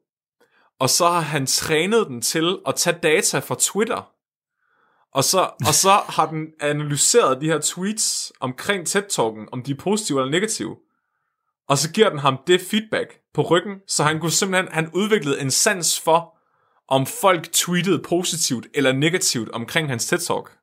Og 0.80 0.90
så 0.90 1.10
har 1.10 1.20
han 1.20 1.46
trænet 1.46 2.08
den 2.08 2.22
til 2.22 2.60
at 2.68 2.76
tage 2.76 3.00
data 3.04 3.40
fra 3.40 3.56
Twitter. 3.60 4.12
Og 5.14 5.24
så, 5.24 5.50
og 5.68 5.74
så 5.74 5.92
har 6.16 6.26
den 6.26 6.48
analyseret 6.60 7.42
de 7.42 7.46
her 7.48 7.60
tweets 7.60 8.34
omkring 8.40 8.88
TED-talken, 8.88 9.48
om 9.52 9.64
de 9.64 9.72
er 9.72 9.76
positive 9.76 10.20
eller 10.20 10.32
negative. 10.32 10.78
Og 11.68 11.78
så 11.78 11.92
giver 11.92 12.10
den 12.10 12.20
ham 12.20 12.38
det 12.48 12.62
feedback 12.62 13.20
på 13.34 13.42
ryggen, 13.42 13.80
så 13.88 14.04
han 14.04 14.20
kunne 14.20 14.32
simpelthen, 14.32 14.74
han 14.74 14.92
udviklede 14.94 15.42
en 15.42 15.52
sans 15.52 16.00
for, 16.00 16.38
om 16.92 17.06
folk 17.06 17.52
tweetede 17.52 18.00
positivt 18.10 18.68
eller 18.74 18.92
negativt 18.94 19.50
omkring 19.50 19.90
hans 19.90 20.14
TED-talk. 20.14 20.58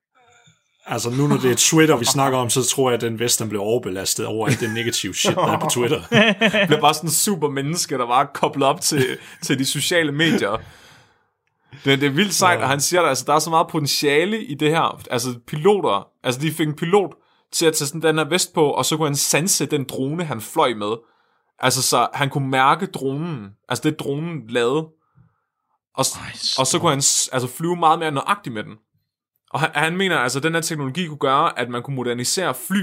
altså 0.87 1.11
nu 1.11 1.27
når 1.27 1.37
det 1.37 1.51
er 1.51 1.55
Twitter, 1.59 1.97
vi 1.97 2.05
snakker 2.05 2.39
om, 2.39 2.51
så 2.51 2.63
tror 2.63 2.91
jeg, 2.91 2.95
at 2.95 3.01
den 3.01 3.19
Vesten 3.19 3.49
blev 3.49 3.61
overbelastet 3.61 4.27
over 4.27 4.47
alt 4.47 4.61
det 4.61 4.75
negative 4.75 5.15
shit, 5.15 5.35
der 5.35 5.53
er 5.53 5.61
på 5.61 5.69
Twitter. 5.71 6.03
blev 6.69 6.81
bare 6.81 6.95
sådan 6.95 7.09
en 7.09 7.13
super 7.13 7.49
menneske, 7.49 7.99
der 7.99 8.07
var 8.07 8.31
koblet 8.35 8.69
op 8.69 8.81
til, 8.81 9.19
til 9.43 9.59
de 9.59 9.65
sociale 9.65 10.13
medier. 10.13 10.57
Det, 11.85 12.01
det 12.01 12.07
er 12.07 12.11
vildt 12.11 12.35
sejt, 12.35 12.61
og 12.61 12.69
han 12.69 12.81
siger, 12.81 13.03
at 13.03 13.09
altså, 13.09 13.25
der 13.27 13.33
er 13.33 13.39
så 13.39 13.51
meget 13.51 13.67
potentiale 13.69 14.45
i 14.45 14.55
det 14.55 14.71
her. 14.71 15.03
Altså 15.11 15.29
piloter, 15.47 16.09
altså 16.25 16.41
de 16.41 16.53
fik 16.53 16.69
en 16.69 16.75
pilot 16.75 17.15
til 17.53 17.67
at 17.67 17.75
tage 17.75 17.89
sådan 17.89 18.03
den 18.03 18.19
her 18.19 18.25
vest 18.25 18.55
på, 18.55 18.71
og 18.71 18.85
så 18.85 18.97
kunne 18.97 19.09
han 19.09 19.17
sanse 19.17 19.67
den 19.67 19.85
drone, 19.85 20.25
han 20.25 20.41
fløj 20.41 20.75
med. 20.75 20.93
Altså 21.59 21.83
så 21.83 22.09
han 22.15 22.31
kunne 22.31 22.49
mærke 22.49 22.87
dronen, 22.87 23.49
altså 23.69 23.91
det 23.91 24.01
dronen 24.01 24.43
lavede. 24.49 24.87
Og, 25.99 26.05
og 26.59 26.67
så 26.67 26.79
kunne 26.79 26.91
han 26.91 27.03
altså 27.33 27.49
flyve 27.57 27.77
meget 27.77 27.99
mere 27.99 28.11
nøjagtigt 28.11 28.55
med 28.55 28.65
den. 28.65 28.75
Og 29.51 29.61
han, 29.61 29.71
han 29.75 29.97
mener 29.97 30.19
altså, 30.19 30.39
at 30.39 30.43
den 30.43 30.55
her 30.55 30.61
teknologi 30.61 31.07
kunne 31.07 31.19
gøre, 31.19 31.59
at 31.59 31.69
man 31.69 31.83
kunne 31.83 31.97
modernisere 31.97 32.55
fly, 32.69 32.81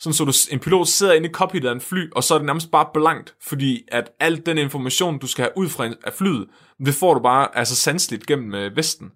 sådan 0.00 0.14
så 0.14 0.24
du, 0.24 0.32
en 0.50 0.60
pilot 0.60 0.88
sidder 0.88 1.12
inde 1.12 1.28
i 1.28 1.32
cockpittet 1.32 1.68
af 1.68 1.72
en 1.72 1.80
fly, 1.80 2.10
og 2.12 2.24
så 2.24 2.34
er 2.34 2.38
det 2.38 2.46
nærmest 2.46 2.70
bare 2.70 2.86
blankt, 2.94 3.34
fordi 3.42 3.82
at 3.88 4.10
al 4.20 4.46
den 4.46 4.58
information, 4.58 5.18
du 5.18 5.26
skal 5.26 5.42
have 5.42 5.52
ud 5.56 5.68
fra 5.68 5.86
en- 5.86 5.94
af 6.04 6.12
flyet, 6.12 6.48
det 6.86 6.94
får 6.94 7.14
du 7.14 7.20
bare 7.20 7.56
altså 7.56 7.76
sanseligt 7.76 8.26
gennem 8.26 8.54
øh, 8.54 8.76
vesten. 8.76 9.10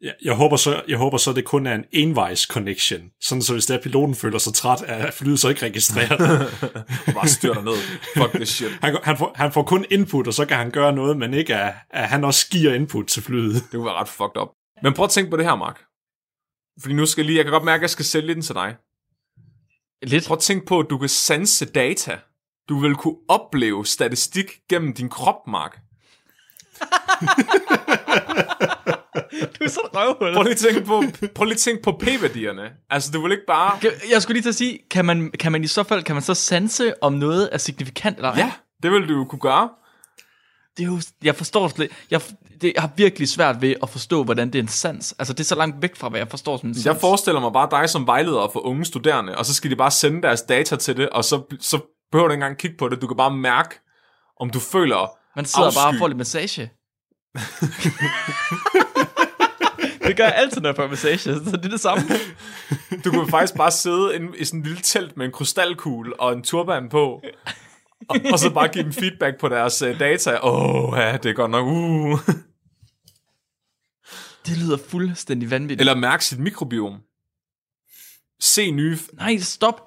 Jeg, 0.00 0.14
jeg, 0.22 0.34
håber 0.34 0.56
så, 0.56 0.82
jeg 0.88 0.98
håber 0.98 1.18
så, 1.18 1.30
at 1.30 1.36
det 1.36 1.44
kun 1.44 1.66
er 1.66 1.74
en 1.74 1.84
envejs 1.92 2.40
connection, 2.40 3.10
sådan 3.20 3.42
så 3.42 3.52
hvis 3.52 3.66
der 3.66 3.82
piloten 3.82 4.14
føler 4.14 4.38
sig 4.38 4.54
træt, 4.54 4.82
at 4.82 5.14
flyet 5.14 5.40
så 5.40 5.48
ikke 5.48 5.66
registreret. 5.66 6.18
Bare 7.14 7.28
styrter 7.28 7.62
ned. 7.62 7.76
Fuck 8.16 8.34
this 8.34 8.48
shit. 8.48 8.72
han, 8.82 8.98
han, 9.02 9.18
får, 9.18 9.32
han 9.34 9.52
får 9.52 9.62
kun 9.62 9.84
input, 9.90 10.26
og 10.26 10.34
så 10.34 10.46
kan 10.46 10.56
han 10.56 10.70
gøre 10.70 10.92
noget, 10.92 11.16
men 11.16 11.34
ikke 11.34 11.56
at, 11.56 11.74
at 11.90 12.08
han 12.08 12.24
også 12.24 12.48
giver 12.50 12.74
input 12.74 13.06
til 13.06 13.22
flyet. 13.22 13.54
Det 13.54 13.70
kunne 13.72 13.84
være 13.84 13.94
ret 13.94 14.08
fucked 14.08 14.36
up. 14.42 14.48
Men 14.82 14.94
prøv 14.94 15.04
at 15.04 15.10
tænke 15.10 15.30
på 15.30 15.36
det 15.36 15.44
her, 15.44 15.54
Mark. 15.54 15.80
Fordi 16.82 16.94
nu 16.94 17.06
skal 17.06 17.22
jeg 17.22 17.26
lige, 17.26 17.36
jeg 17.36 17.44
kan 17.44 17.52
godt 17.52 17.64
mærke, 17.64 17.80
at 17.80 17.82
jeg 17.82 17.90
skal 17.90 18.04
sælge 18.04 18.34
den 18.34 18.42
til 18.42 18.54
dig. 18.54 18.76
Lidt. 20.02 20.26
Prøv 20.26 20.34
at 20.34 20.40
tænke 20.40 20.66
på, 20.66 20.80
at 20.80 20.86
du 20.90 20.98
kan 20.98 21.08
sanse 21.08 21.66
data. 21.66 22.18
Du 22.68 22.78
vil 22.78 22.94
kunne 22.94 23.16
opleve 23.28 23.86
statistik 23.86 24.46
gennem 24.68 24.94
din 24.94 25.08
krop, 25.08 25.46
Mark. 25.46 25.80
Du 29.40 29.64
er 29.64 29.68
sådan 29.68 29.90
røvhul. 29.94 30.34
Prøv 30.34 30.42
lige 30.42 30.52
at 30.52 30.58
tænke 30.58 30.80
på, 30.80 31.02
prøv 31.34 31.44
lige 31.44 31.54
at 31.54 31.60
tænke 31.60 31.82
på 31.82 31.92
p-værdierne. 31.92 32.70
Altså, 32.90 33.10
du 33.12 33.22
vil 33.22 33.32
ikke 33.32 33.46
bare... 33.46 33.78
Jeg 34.10 34.22
skulle 34.22 34.34
lige 34.34 34.42
til 34.42 34.48
at 34.48 34.54
sige, 34.54 34.78
kan 34.90 35.04
man, 35.04 35.30
kan 35.40 35.52
man 35.52 35.64
i 35.64 35.66
så 35.66 35.82
fald, 35.82 36.02
kan 36.02 36.14
man 36.14 36.22
så 36.22 36.34
sanse, 36.34 36.94
om 37.02 37.12
noget 37.12 37.48
er 37.52 37.58
signifikant 37.58 38.16
eller 38.16 38.30
ej? 38.30 38.38
Ja, 38.38 38.52
det 38.82 38.92
vil 38.92 39.08
du 39.08 39.24
kunne 39.24 39.38
gøre. 39.40 39.68
det 40.76 40.82
er 40.82 40.86
jo, 40.86 41.00
jeg 41.22 41.36
forstår 41.36 41.68
slet, 41.68 41.90
jeg, 42.10 42.20
det, 42.60 42.72
jeg 42.74 42.82
har 42.82 42.90
virkelig 42.96 43.28
svært 43.28 43.62
ved 43.62 43.74
at 43.82 43.88
forstå, 43.90 44.24
hvordan 44.24 44.46
det 44.46 44.58
er 44.58 44.62
en 44.62 44.68
sans. 44.68 45.14
Altså, 45.18 45.32
det 45.32 45.40
er 45.40 45.44
så 45.44 45.54
langt 45.54 45.82
væk 45.82 45.96
fra, 45.96 46.08
hvad 46.08 46.20
jeg 46.20 46.28
forstår 46.30 46.56
som 46.56 46.68
en 46.68 46.74
sans. 46.74 46.86
Jeg 46.86 46.96
forestiller 47.00 47.40
mig 47.40 47.52
bare 47.52 47.80
dig 47.80 47.90
som 47.90 48.06
vejleder 48.06 48.50
for 48.52 48.66
unge 48.66 48.84
studerende, 48.84 49.38
og 49.38 49.46
så 49.46 49.54
skal 49.54 49.70
de 49.70 49.76
bare 49.76 49.90
sende 49.90 50.22
deres 50.22 50.42
data 50.42 50.76
til 50.76 50.96
det, 50.96 51.08
og 51.08 51.24
så, 51.24 51.42
så 51.60 51.80
behøver 52.12 52.28
du 52.28 52.32
ikke 52.32 52.42
engang 52.44 52.58
kigge 52.58 52.76
på 52.76 52.88
det. 52.88 53.02
Du 53.02 53.06
kan 53.06 53.16
bare 53.16 53.36
mærke, 53.36 53.80
om 54.40 54.50
du 54.50 54.60
føler 54.60 55.10
Man 55.36 55.44
sidder 55.44 55.66
afsky. 55.66 55.78
bare 55.78 55.88
og 55.88 55.94
får 55.98 56.08
lidt 56.08 56.18
massage. 56.18 56.70
det 60.06 60.16
gør 60.16 60.24
jeg 60.24 60.34
altid, 60.36 60.60
når 60.60 60.68
jeg 60.68 60.76
får 60.76 60.86
massage, 60.86 61.18
så 61.18 61.32
det 61.40 61.64
er 61.64 61.68
det 61.68 61.80
samme. 61.80 62.04
Du 63.04 63.10
kunne 63.10 63.30
faktisk 63.30 63.54
bare 63.54 63.70
sidde 63.70 64.14
inde 64.14 64.38
i 64.38 64.44
sådan 64.44 64.60
en 64.60 64.66
lille 64.66 64.80
telt 64.82 65.16
med 65.16 65.26
en 65.26 65.32
krystalkugle 65.32 66.20
og 66.20 66.32
en 66.32 66.42
turban 66.42 66.88
på, 66.88 67.22
og, 68.08 68.16
og 68.32 68.38
så 68.38 68.50
bare 68.50 68.68
give 68.68 68.84
dem 68.84 68.92
feedback 68.92 69.40
på 69.40 69.48
deres 69.48 69.82
uh, 69.82 69.98
data. 69.98 70.38
Åh, 70.42 70.74
oh, 70.92 70.98
ja, 70.98 71.16
det 71.16 71.26
er 71.30 71.32
godt 71.34 71.50
nok. 71.50 71.66
Uh. 71.66 72.18
Det 74.46 74.58
lyder 74.58 74.76
fuldstændig 74.88 75.50
vanvittigt. 75.50 75.80
Eller 75.80 75.94
mærke 75.94 76.24
sit 76.24 76.38
mikrobiom. 76.38 77.00
Se 78.40 78.70
nye... 78.70 78.98
Nej, 79.12 79.36
stop. 79.38 79.80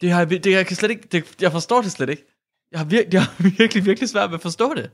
Det 0.00 0.10
har, 0.10 0.18
jeg- 0.26 0.44
det, 0.44 0.52
jeg 0.52 0.66
kan 0.66 0.76
slet 0.76 0.90
ikke, 0.90 1.08
det, 1.12 1.24
jeg 1.40 1.52
forstår 1.52 1.82
det 1.82 1.92
slet 1.92 2.08
ikke. 2.08 2.24
Jeg 2.72 2.80
har, 2.80 2.84
vir, 2.84 3.02
jeg 3.12 3.24
har 3.24 3.42
virkelig, 3.58 3.84
virkelig 3.86 4.08
svært 4.08 4.30
ved 4.30 4.34
at 4.34 4.42
forstå 4.42 4.74
det. 4.74 4.90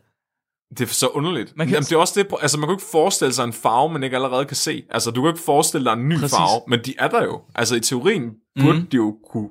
Det 0.78 0.80
er 0.80 0.86
så 0.86 1.08
underligt. 1.08 1.56
Man 1.56 1.66
kan-. 1.66 1.72
Jamen, 1.74 1.84
det 1.84 1.92
er 1.92 1.96
også 1.96 2.20
det, 2.22 2.34
altså 2.42 2.58
man 2.58 2.68
kan 2.68 2.74
ikke 2.74 2.84
forestille 2.92 3.32
sig 3.34 3.44
en 3.44 3.52
farve, 3.52 3.92
man 3.92 4.02
ikke 4.02 4.16
allerede 4.16 4.44
kan 4.44 4.56
se. 4.56 4.84
Altså 4.90 5.10
du 5.10 5.22
kan 5.22 5.30
ikke 5.30 5.44
forestille 5.44 5.84
dig 5.84 5.92
en 5.92 6.08
ny 6.08 6.14
Præcis. 6.18 6.30
Farve, 6.36 6.62
men 6.68 6.84
de 6.84 6.94
er 6.98 7.08
der 7.08 7.24
jo. 7.24 7.42
Altså 7.54 7.74
i 7.76 7.80
teorien 7.80 8.30
burde 8.60 8.78
Mhm. 8.78 8.86
de 8.86 8.96
jo 8.96 9.18
kunne 9.30 9.50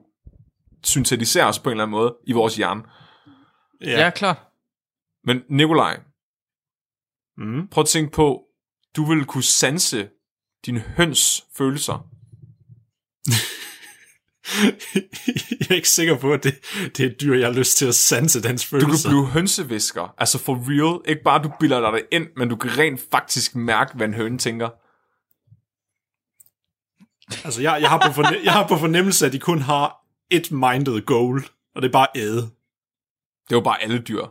syntetiseres 0.84 1.60
på 1.60 1.70
en 1.70 1.72
eller 1.72 1.84
anden 1.84 1.92
måde 1.98 2.16
i 2.28 2.32
vores 2.32 2.56
hjerne. 2.56 2.82
Ja, 3.82 4.04
ja 4.04 4.10
klart. 4.10 4.38
Men 5.24 5.42
Nikolaj, 5.50 6.00
Mm. 7.38 7.68
prøv 7.68 7.82
at 7.82 7.88
tænke 7.88 8.12
på, 8.12 8.42
du 8.96 9.06
vil 9.06 9.26
kunne 9.26 9.44
sanse 9.44 10.10
din 10.66 10.78
høns 10.78 11.44
følelser. 11.58 12.08
jeg 15.60 15.68
er 15.70 15.74
ikke 15.76 15.90
sikker 15.90 16.18
på, 16.18 16.34
at 16.34 16.44
det, 16.44 16.56
det 16.98 17.06
er 17.06 17.10
et 17.10 17.22
dyr, 17.22 17.36
jeg 17.36 17.48
har 17.48 17.54
lyst 17.54 17.78
til 17.78 17.86
at 17.86 17.96
sanse 17.96 18.44
dens 18.44 18.62
Du 18.64 18.68
følelser. 18.70 19.10
kan 19.10 19.16
blive 19.18 19.28
hønsevisker, 19.28 20.16
altså 20.18 20.38
for 20.38 20.56
real. 20.70 21.02
Ikke 21.10 21.24
bare 21.24 21.44
du 21.44 21.52
bilder 21.60 21.80
dig 21.82 21.94
det 21.94 22.06
ind, 22.12 22.28
men 22.38 22.50
du 22.50 22.56
kan 22.56 22.78
rent 22.78 23.02
faktisk 23.12 23.56
mærke, 23.56 23.96
hvad 23.98 24.08
en 24.08 24.14
høne 24.14 24.38
tænker. 24.38 24.70
Altså, 27.46 27.62
jeg, 27.62 27.78
jeg, 27.82 27.90
har 27.90 27.98
på 27.98 28.22
forne- 28.22 28.44
jeg 28.44 28.54
har 28.54 28.68
på 28.68 28.78
fornemmelse, 28.78 29.26
at 29.26 29.34
de 29.34 29.40
kun 29.40 29.62
har 29.62 29.98
et 30.30 30.52
minded 30.52 31.02
goal, 31.06 31.44
og 31.76 31.82
det 31.82 31.88
er 31.88 31.92
bare 31.92 32.08
æde. 32.16 32.36
Det 33.48 33.52
er 33.52 33.56
jo 33.56 33.62
bare 33.62 33.82
alle 33.84 34.00
dyr. 34.00 34.26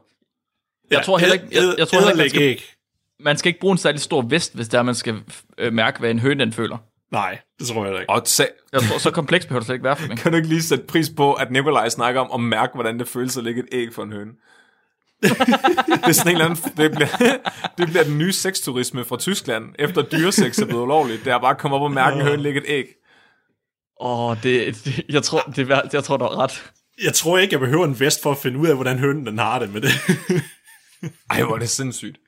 Jeg 0.91 1.05
tror 1.05 1.19
heller 1.19 1.35
ikke- 1.35 1.49
jeg- 1.53 1.75
jeg 1.79 1.89
tror 1.89 1.99
heller 2.09 2.25
ikke, 2.25 2.39
man 2.39 2.59
skal-. 2.59 2.77
Man 3.25 3.37
skal 3.37 3.49
ikke 3.49 3.61
bruge 3.61 3.73
en 3.73 3.79
særlig 3.79 4.01
stor 4.01 4.23
vest, 4.23 4.55
hvis 4.55 4.69
det 4.69 4.79
er, 4.79 4.83
man 4.83 4.95
skal 4.95 5.23
øh, 5.59 5.73
mærke, 5.73 5.99
hvad 5.99 6.11
en 6.11 6.19
høne 6.19 6.45
den 6.45 6.53
føler. 6.53 6.79
Nej, 7.11 7.39
det 7.59 7.67
tror 7.67 7.75
jeg 7.77 7.85
heller 7.85 8.01
ikke. 8.01 8.11
Og 8.13 8.23
sa- 8.27 8.69
Jeg 8.73 8.83
tror, 8.83 8.99
så 8.99 9.11
kompleks 9.11 9.47
behøver 9.47 9.61
det 9.61 9.67
slet 9.67 9.75
ikke 9.75 9.85
være 9.85 9.97
for 9.97 10.07
mig. 10.09 10.19
Kan 10.19 10.33
du 10.33 10.37
ikke 10.37 10.49
lige 10.49 10.63
sætte 10.63 10.85
pris 10.85 11.11
på, 11.17 11.33
at 11.33 11.51
Nikolaj 11.51 11.89
snakker 11.89 12.21
om 12.21 12.31
at 12.45 12.49
mærke, 12.49 12.75
hvordan 12.75 12.99
det 12.99 13.09
føles 13.09 13.37
at 13.37 13.45
lægge 13.45 13.61
et 13.63 13.69
æg 13.73 13.95
for 13.95 14.03
en 14.03 14.13
høne? 14.13 14.31
det 15.23 15.31
er 16.05 16.13
sådan 16.13 16.33
en 16.37 16.41
eller 16.41 16.45
anden, 16.45 16.73
det 16.77 16.91
bliver, 16.93 17.09
det 17.79 17.89
bliver 17.89 18.05
den 18.05 18.19
nye 18.19 18.33
sexturisme 18.33 19.05
fra 19.05 19.17
Tyskland, 19.17 19.65
efter 19.79 20.03
dyresex 20.03 20.59
er 20.59 20.67
blevet 20.67 20.83
ulovligt. 20.83 21.25
Det 21.25 21.33
er 21.33 21.39
bare 21.39 21.51
at 21.51 21.59
komme 21.59 21.77
op 21.77 21.83
og 21.83 21.91
mærke 21.93 22.17
en 22.17 22.23
høne 22.23 22.43
lægge 22.43 22.61
et 22.61 22.67
æg. 22.69 22.87
Åh, 24.01 24.21
oh, 24.31 24.37
det, 24.43 24.85
det, 24.85 25.05
jeg, 25.09 25.23
tror, 25.23 25.41
det, 25.41 25.59
er 25.59 25.65
værd- 25.67 25.89
jeg 25.93 26.05
tror, 26.05 26.17
du 26.17 26.25
har 26.25 26.39
ret. 26.39 26.71
Jeg 27.05 27.15
tror 27.15 27.39
ikke, 27.39 27.53
jeg 27.53 27.61
behøver 27.61 27.85
en 27.85 28.01
vest 28.01 28.23
for 28.23 28.31
at 28.31 28.39
finde 28.39 28.59
ud 28.59 28.67
af, 28.69 28.75
hvordan 28.75 28.99
hønen 28.99 29.27
den 29.27 29.39
har 29.39 29.59
det 29.59 29.73
med 29.73 29.81
det. 29.81 29.91
Ej, 31.31 31.43
hvor 31.43 31.55
er 31.55 31.59
det 31.59 31.71
sindssygt. 31.71 32.19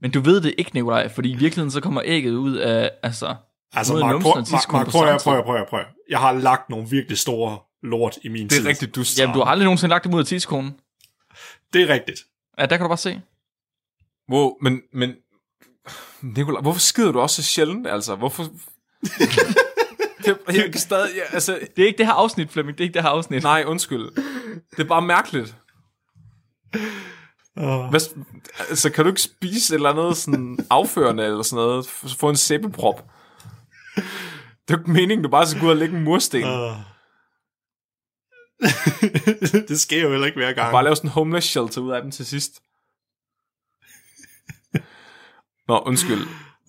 Men 0.00 0.10
du 0.10 0.20
ved 0.20 0.40
det 0.40 0.54
ikke, 0.58 0.70
Nikolaj, 0.74 1.08
fordi 1.08 1.30
i 1.30 1.36
virkeligheden 1.36 1.70
så 1.70 1.80
kommer 1.80 2.02
ægget 2.04 2.32
ud 2.32 2.56
af, 2.56 2.90
altså... 3.02 3.34
altså, 3.72 3.94
Mark, 3.94 4.12
numsen 4.12 4.32
prøv, 4.32 4.36
Mark, 4.36 4.72
Mark, 4.72 4.86
prøv, 4.86 5.02
prøv, 5.04 5.18
tid. 5.18 5.24
prøv, 5.24 5.44
prøv, 5.44 5.66
prøv. 5.68 5.80
Jeg 6.08 6.18
har 6.18 6.32
lagt 6.32 6.70
nogle 6.70 6.88
virkelig 6.90 7.18
store 7.18 7.58
lort 7.82 8.18
i 8.22 8.28
min 8.28 8.42
Det 8.42 8.50
tid. 8.50 8.64
er 8.64 8.68
rigtigt, 8.68 8.94
du 8.94 9.04
Jamen, 9.18 9.34
du 9.34 9.40
har 9.40 9.46
aldrig 9.46 9.64
nogensinde 9.64 9.90
lagt 9.90 10.04
dem 10.04 10.14
ud 10.14 10.20
af 10.20 10.26
tidskonen. 10.26 10.74
Det 11.72 11.82
er 11.82 11.88
rigtigt. 11.94 12.20
Ja, 12.58 12.66
der 12.66 12.76
kan 12.76 12.80
du 12.80 12.88
bare 12.88 12.96
se. 12.98 13.20
Wow, 14.32 14.50
men, 14.62 14.80
men 14.92 15.14
Nikolaj, 16.22 16.60
hvorfor 16.62 16.80
skider 16.80 17.12
du 17.12 17.20
også 17.20 17.42
så 17.42 17.48
sjældent, 17.48 17.86
altså? 17.86 18.14
Hvorfor... 18.16 18.42
det, 20.24 20.38
jeg 20.48 20.68
kan 20.72 20.80
stadig, 20.80 21.10
ja, 21.16 21.34
altså, 21.34 21.58
Det 21.76 21.82
er 21.82 21.86
ikke 21.86 21.98
det 21.98 22.06
her 22.06 22.12
afsnit, 22.12 22.50
Flemming. 22.50 22.78
Det 22.78 22.84
er 22.84 22.86
ikke 22.86 22.94
det 22.94 23.02
her 23.02 23.08
afsnit. 23.08 23.42
nej, 23.42 23.64
undskyld. 23.66 24.04
Det 24.70 24.78
er 24.78 24.84
bare 24.88 25.02
mærkeligt. 25.02 25.54
Uh, 27.56 27.90
Hvad, 27.90 28.00
altså, 28.68 28.90
kan 28.90 29.04
du 29.04 29.10
ikke 29.10 29.22
spise 29.22 29.74
et 29.74 29.76
eller 29.76 29.90
andet 29.90 30.16
sådan 30.16 30.58
afførende 30.70 31.24
eller 31.24 31.42
sådan 31.42 31.64
noget? 31.64 31.86
Få 32.18 32.28
en 32.28 32.36
sæbeprop? 32.36 33.04
Det 33.96 34.04
er 34.68 34.74
jo 34.74 34.78
ikke 34.78 34.90
meningen, 34.90 35.22
du 35.22 35.28
bare 35.28 35.46
skal 35.46 35.60
gå 35.60 35.66
ud 35.66 35.70
og 35.70 35.76
lægge 35.76 35.96
en 35.96 36.04
mursten. 36.04 36.42
Det 39.68 39.80
sker 39.80 40.02
jo 40.02 40.10
heller 40.10 40.26
ikke 40.26 40.38
hver 40.38 40.52
gang. 40.52 40.72
Bare 40.72 40.84
lave 40.84 40.96
sådan 40.96 41.08
en 41.08 41.12
homeless 41.12 41.46
shelter 41.46 41.80
ud 41.80 41.90
af 41.90 42.02
dem 42.02 42.10
til 42.10 42.26
sidst. 42.26 42.62
Nå, 45.68 45.82
undskyld. 45.86 46.20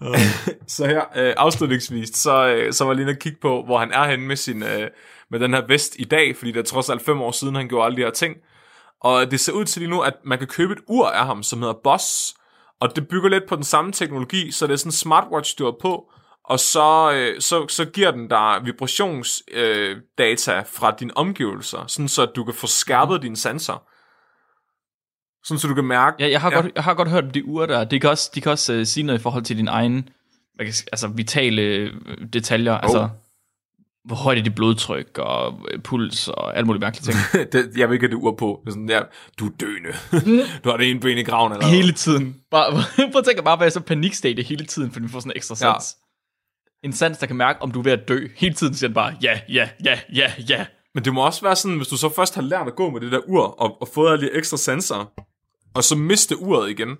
Så 0.67 0.87
her, 0.87 1.01
øh, 1.15 1.33
afslutningsvis, 1.37 2.09
så, 2.09 2.47
øh, 2.47 2.73
så 2.73 2.85
var 2.85 2.93
lige 2.93 3.09
og 3.09 3.15
kigge 3.15 3.37
på, 3.41 3.63
hvor 3.63 3.79
han 3.79 3.91
er 3.91 4.09
henne 4.09 4.25
med, 4.25 4.35
sin, 4.35 4.63
øh, 4.63 4.89
med 5.31 5.39
den 5.39 5.53
her 5.53 5.67
vest 5.67 5.95
i 5.99 6.03
dag, 6.03 6.37
fordi 6.37 6.51
det 6.51 6.59
er 6.59 6.63
trods 6.63 6.89
alt 6.89 7.01
fem 7.01 7.21
år 7.21 7.31
siden, 7.31 7.55
han 7.55 7.67
gjorde 7.67 7.85
alle 7.85 7.97
de 7.97 8.01
her 8.01 8.11
ting. 8.11 8.35
Og 9.03 9.31
det 9.31 9.39
ser 9.39 9.53
ud 9.53 9.65
til 9.65 9.81
lige 9.81 9.89
nu, 9.89 10.01
at 10.01 10.13
man 10.23 10.37
kan 10.37 10.47
købe 10.47 10.73
et 10.73 10.79
ur 10.87 11.07
af 11.07 11.25
ham, 11.25 11.43
som 11.43 11.59
hedder 11.59 11.79
Boss, 11.83 12.35
og 12.79 12.95
det 12.95 13.07
bygger 13.07 13.29
lidt 13.29 13.43
på 13.49 13.55
den 13.55 13.63
samme 13.63 13.91
teknologi, 13.91 14.51
så 14.51 14.67
det 14.67 14.73
er 14.73 14.77
sådan 14.77 14.87
en 14.87 14.93
smartwatch, 14.93 15.59
du 15.59 15.65
har 15.65 15.75
på, 15.81 16.11
og 16.43 16.59
så, 16.59 17.11
øh, 17.13 17.41
så, 17.41 17.67
så 17.67 17.85
giver 17.85 18.11
den 18.11 18.27
dig 18.27 18.61
vibrationsdata 18.63 20.57
øh, 20.57 20.65
fra 20.65 20.95
dine 20.99 21.17
omgivelser, 21.17 21.87
sådan 21.87 22.07
så 22.07 22.25
du 22.25 22.43
kan 22.43 22.53
få 22.53 22.67
skærpet 22.67 23.21
dine 23.21 23.37
sanser. 23.37 23.83
Sådan 25.43 25.59
så 25.59 25.67
du 25.67 25.73
kan 25.73 25.83
mærke... 25.83 26.15
Ja, 26.19 26.29
jeg 26.29 26.41
har, 26.41 26.51
ja. 26.51 26.55
godt, 26.55 26.71
jeg 26.75 26.83
har 26.83 26.93
godt 26.93 27.09
hørt 27.09 27.23
om 27.23 27.31
de 27.31 27.45
ure 27.45 27.67
der. 27.67 27.83
De 27.83 27.99
kan 27.99 28.09
også, 28.09 28.31
de 28.35 28.41
kan 28.41 28.51
også 28.51 28.73
uh, 28.73 28.83
sige 28.83 29.03
noget 29.03 29.19
i 29.19 29.21
forhold 29.21 29.43
til 29.43 29.57
din 29.57 29.67
egen 29.67 30.09
hvad 30.55 30.65
kan, 30.65 30.73
altså, 30.91 31.07
vitale 31.07 31.61
øh, 31.61 31.93
detaljer. 32.33 32.73
Oh. 32.73 32.79
Altså, 32.83 33.09
hvor 34.05 34.15
højt 34.15 34.37
er 34.37 34.41
dit 34.43 34.55
blodtryk 34.55 35.17
og 35.17 35.59
øh, 35.71 35.79
puls 35.81 36.27
og 36.27 36.57
alt 36.57 36.65
muligt 36.67 36.81
mærkelige 36.81 37.13
ting. 37.13 37.17
det, 37.51 37.77
jeg 37.77 37.89
vil 37.89 37.93
ikke 37.95 38.07
have 38.07 38.15
det 38.17 38.23
ur 38.23 38.31
på. 38.35 38.61
Det 38.63 38.67
er 38.69 38.71
sådan, 38.71 38.89
ja, 38.89 38.99
du 39.39 39.45
er 39.45 39.51
døende. 39.59 39.89
du 40.63 40.69
har 40.69 40.77
det 40.77 40.89
ene 40.91 40.99
ben 40.99 41.17
i 41.17 41.23
graven. 41.23 41.51
Eller 41.53 41.65
hele 41.67 41.91
tiden. 41.93 42.35
Bare, 42.51 42.71
prøv 43.11 43.19
at 43.19 43.25
tænke 43.25 43.43
bare 43.43 43.53
at 43.53 43.59
være 43.59 43.71
så 43.71 43.79
panikstate 43.79 44.41
hele 44.41 44.65
tiden, 44.65 44.91
fordi 44.91 45.05
du 45.05 45.11
får 45.11 45.19
sådan 45.19 45.31
en 45.31 45.35
ekstra 45.37 45.55
Ja. 45.61 45.73
sans. 45.73 45.95
En 46.83 46.93
sans, 46.93 47.17
der 47.17 47.25
kan 47.27 47.35
mærke, 47.35 47.61
om 47.61 47.71
du 47.71 47.79
er 47.79 47.83
ved 47.83 47.91
at 47.91 48.07
dø. 48.07 48.27
Hele 48.35 48.53
tiden 48.55 48.73
siger 48.73 48.87
den 48.87 48.95
bare, 48.95 49.13
ja, 49.23 49.39
ja, 49.49 49.69
ja, 49.85 49.99
ja, 50.15 50.31
ja. 50.49 50.65
Men 50.95 51.05
det 51.05 51.13
må 51.13 51.25
også 51.25 51.41
være 51.41 51.55
sådan, 51.55 51.77
hvis 51.77 51.87
du 51.87 51.97
så 51.97 52.09
først 52.15 52.35
har 52.35 52.41
lært 52.41 52.67
at 52.67 52.75
gå 52.75 52.89
med 52.89 53.01
det 53.01 53.11
der 53.11 53.19
ur, 53.27 53.43
og, 53.61 53.81
og 53.81 53.87
fået 53.93 54.11
alle 54.11 54.27
de 54.27 54.33
ekstra 54.33 54.57
sanser, 54.57 55.11
og 55.75 55.83
så 55.83 55.95
miste 55.95 56.41
uret 56.41 56.69
igen, 56.69 56.97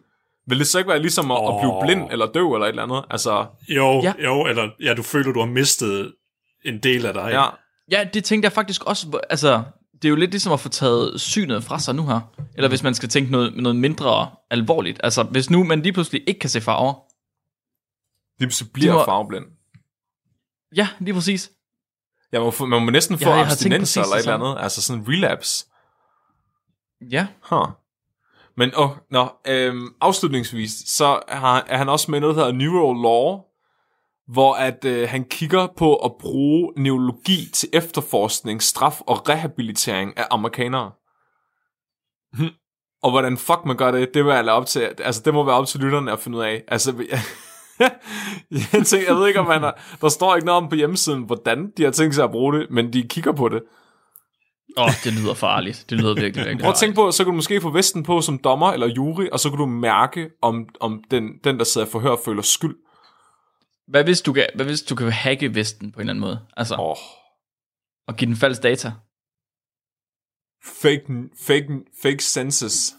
vil 0.47 0.59
det 0.59 0.67
så 0.67 0.77
ikke 0.77 0.89
være 0.89 0.99
ligesom 1.01 1.31
at, 1.31 1.37
oh. 1.41 1.55
at 1.55 1.61
blive 1.61 1.73
blind 1.81 2.11
eller 2.11 2.25
døv 2.31 2.53
eller 2.53 2.65
et 2.65 2.69
eller 2.69 2.83
andet? 2.83 3.03
Altså, 3.09 3.45
Jo, 3.69 4.01
ja. 4.03 4.13
jo, 4.23 4.45
eller 4.45 4.69
ja, 4.83 4.93
du 4.93 5.01
føler, 5.03 5.31
du 5.33 5.39
har 5.39 5.47
mistet 5.47 6.13
en 6.65 6.79
del 6.79 7.05
af 7.05 7.13
dig. 7.13 7.29
ja. 7.31 7.45
Ja, 7.91 8.03
det 8.13 8.23
tænkte 8.23 8.45
jeg 8.45 8.51
faktisk 8.53 8.83
også, 8.83 9.19
altså, 9.29 9.63
det 9.93 10.05
er 10.05 10.09
jo 10.09 10.15
lidt 10.15 10.31
ligesom 10.31 10.53
at 10.53 10.59
få 10.59 10.69
taget 10.69 11.21
synet 11.21 11.63
fra 11.63 11.79
sig 11.79 11.95
nu 11.95 12.07
her. 12.07 12.19
Eller 12.55 12.69
hvis 12.69 12.83
man 12.83 12.93
skal 12.95 13.09
tænke 13.09 13.31
noget, 13.31 13.55
noget 13.55 13.75
mindre 13.75 14.29
alvorligt. 14.49 14.99
Altså, 15.03 15.23
hvis 15.23 15.49
nu 15.49 15.63
man 15.63 15.81
lige 15.81 15.93
pludselig 15.93 16.23
ikke 16.27 16.39
kan 16.39 16.49
se 16.49 16.61
farver. 16.61 16.93
Det 18.39 18.53
så 18.53 18.65
bliver 18.73 18.93
må- 18.93 19.05
farveblind. 19.05 19.45
Ja, 20.75 20.87
lige 20.99 21.13
præcis. 21.13 21.51
Ja, 22.33 22.39
man, 22.39 22.45
må, 22.45 22.51
få- 22.51 22.65
man 22.65 22.85
må 22.85 22.91
næsten 22.91 23.17
få 23.19 23.29
Ja, 23.29 23.41
abstinenser 23.45 24.01
eller 24.01 24.15
et 24.15 24.19
eller 24.19 24.33
andet. 24.33 24.63
Altså 24.63 24.81
sådan 24.81 25.01
en 25.01 25.07
relapse. 25.09 25.65
Ja. 27.11 27.27
Huh. 27.49 27.67
Men 28.57 28.71
oh, 28.75 28.89
nå, 29.11 29.29
øhm, 29.47 29.87
afslutningsvis, 30.01 30.71
så 30.71 31.19
har, 31.29 31.65
er 31.67 31.77
han 31.77 31.89
også 31.89 32.11
med 32.11 32.19
noget, 32.19 32.35
der 32.35 32.41
hedder 32.45 32.57
Neural 32.57 32.95
Law, 33.01 33.41
hvor 34.27 34.53
at 34.53 34.85
øh, 34.85 35.09
han 35.09 35.23
kigger 35.23 35.67
på 35.77 35.95
at 35.95 36.11
bruge 36.19 36.73
neurologi 36.77 37.49
til 37.53 37.69
efterforskning, 37.73 38.61
straf 38.61 39.01
og 39.01 39.29
rehabilitering 39.29 40.17
af 40.17 40.27
amerikanere. 40.31 40.91
Hm. 42.33 42.49
Og 43.03 43.11
hvordan 43.11 43.37
fuck 43.37 43.59
man 43.65 43.77
gør 43.77 43.91
det, 43.91 44.13
det 44.13 44.25
vil 44.25 44.33
jeg 44.33 44.49
op 44.49 44.65
til, 44.65 44.89
altså 44.99 45.21
det 45.25 45.33
må 45.33 45.43
være 45.43 45.55
op 45.55 45.67
til 45.67 45.79
lytterne 45.79 46.11
at 46.11 46.19
finde 46.19 46.37
ud 46.37 46.43
af. 46.43 46.63
Altså, 46.67 46.91
jeg, 48.51 48.85
tænker, 48.85 49.07
jeg 49.07 49.15
ved 49.15 49.27
ikke, 49.27 49.39
om 49.39 49.45
han 49.45 49.61
har, 49.61 49.81
der 50.01 50.09
står 50.09 50.35
ikke 50.35 50.45
noget 50.45 50.63
om 50.63 50.69
på 50.69 50.75
hjemmesiden, 50.75 51.23
hvordan 51.23 51.71
de 51.77 51.83
har 51.83 51.91
tænkt 51.91 52.15
sig 52.15 52.23
at 52.23 52.31
bruge 52.31 52.59
det, 52.59 52.67
men 52.71 52.93
de 52.93 53.03
kigger 53.03 53.31
på 53.31 53.49
det. 53.49 53.61
Åh, 54.77 54.85
oh, 54.85 54.91
det 55.03 55.13
lyder 55.13 55.33
farligt. 55.33 55.85
Det 55.89 55.97
lyder 55.97 56.13
virkelig, 56.13 56.45
virkelig 56.45 56.59
Prøv 56.59 56.69
at 56.69 56.77
tænke 56.77 56.95
på, 56.95 57.11
så 57.11 57.23
kan 57.23 57.31
du 57.31 57.35
måske 57.35 57.61
få 57.61 57.69
vesten 57.69 58.03
på 58.03 58.21
som 58.21 58.37
dommer 58.37 58.71
eller 58.71 58.87
jury, 58.87 59.27
og 59.31 59.39
så 59.39 59.49
kan 59.49 59.59
du 59.59 59.65
mærke, 59.65 60.29
om, 60.41 60.65
om 60.79 61.03
den, 61.11 61.29
den, 61.43 61.57
der 61.57 61.63
sidder 61.63 61.87
i 61.87 61.89
forhør, 61.89 62.15
føler 62.25 62.41
skyld. 62.41 62.75
Hvad 63.87 64.03
hvis, 64.03 64.21
du 64.21 64.33
kan, 64.33 64.47
hvad 64.55 64.65
hvis 64.65 64.81
du 64.81 64.95
kan 64.95 65.11
hacke 65.11 65.55
Vesten 65.55 65.91
på 65.91 65.95
en 65.97 66.01
eller 66.01 66.11
anden 66.13 66.21
måde? 66.21 66.39
Altså, 66.57 66.75
Åh, 66.75 66.89
oh, 66.89 66.95
og 68.07 68.15
give 68.17 68.27
den 68.27 68.35
falsk 68.37 68.63
data? 68.63 68.91
fake, 70.81 71.03
fake, 71.47 71.67
fake 72.03 72.23
senses. 72.23 72.93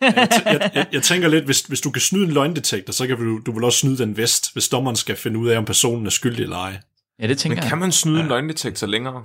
Jeg, 0.00 0.28
jeg, 0.46 0.70
jeg, 0.74 0.86
jeg 0.92 1.02
tænker 1.02 1.28
lidt, 1.28 1.44
hvis, 1.44 1.60
hvis 1.60 1.80
du 1.80 1.90
kan 1.90 2.00
snyde 2.02 2.24
en 2.24 2.32
løgndetektor, 2.32 2.92
så 2.92 3.06
kan 3.06 3.16
du, 3.16 3.38
du 3.46 3.52
vil 3.52 3.64
også 3.64 3.78
snyde 3.78 3.98
den 3.98 4.16
vest, 4.16 4.52
hvis 4.52 4.68
dommeren 4.68 4.96
skal 4.96 5.16
finde 5.16 5.38
ud 5.38 5.48
af, 5.48 5.58
om 5.58 5.64
personen 5.64 6.06
er 6.06 6.10
skyldig 6.10 6.42
eller 6.42 6.56
ej. 6.56 6.80
Ja, 7.20 7.26
det 7.26 7.38
tænker 7.38 7.56
Men 7.56 7.62
jeg. 7.62 7.68
kan 7.68 7.78
man 7.78 7.92
snyde 7.92 8.20
en 8.20 8.26
løgndetektor 8.26 8.86
længere? 8.86 9.24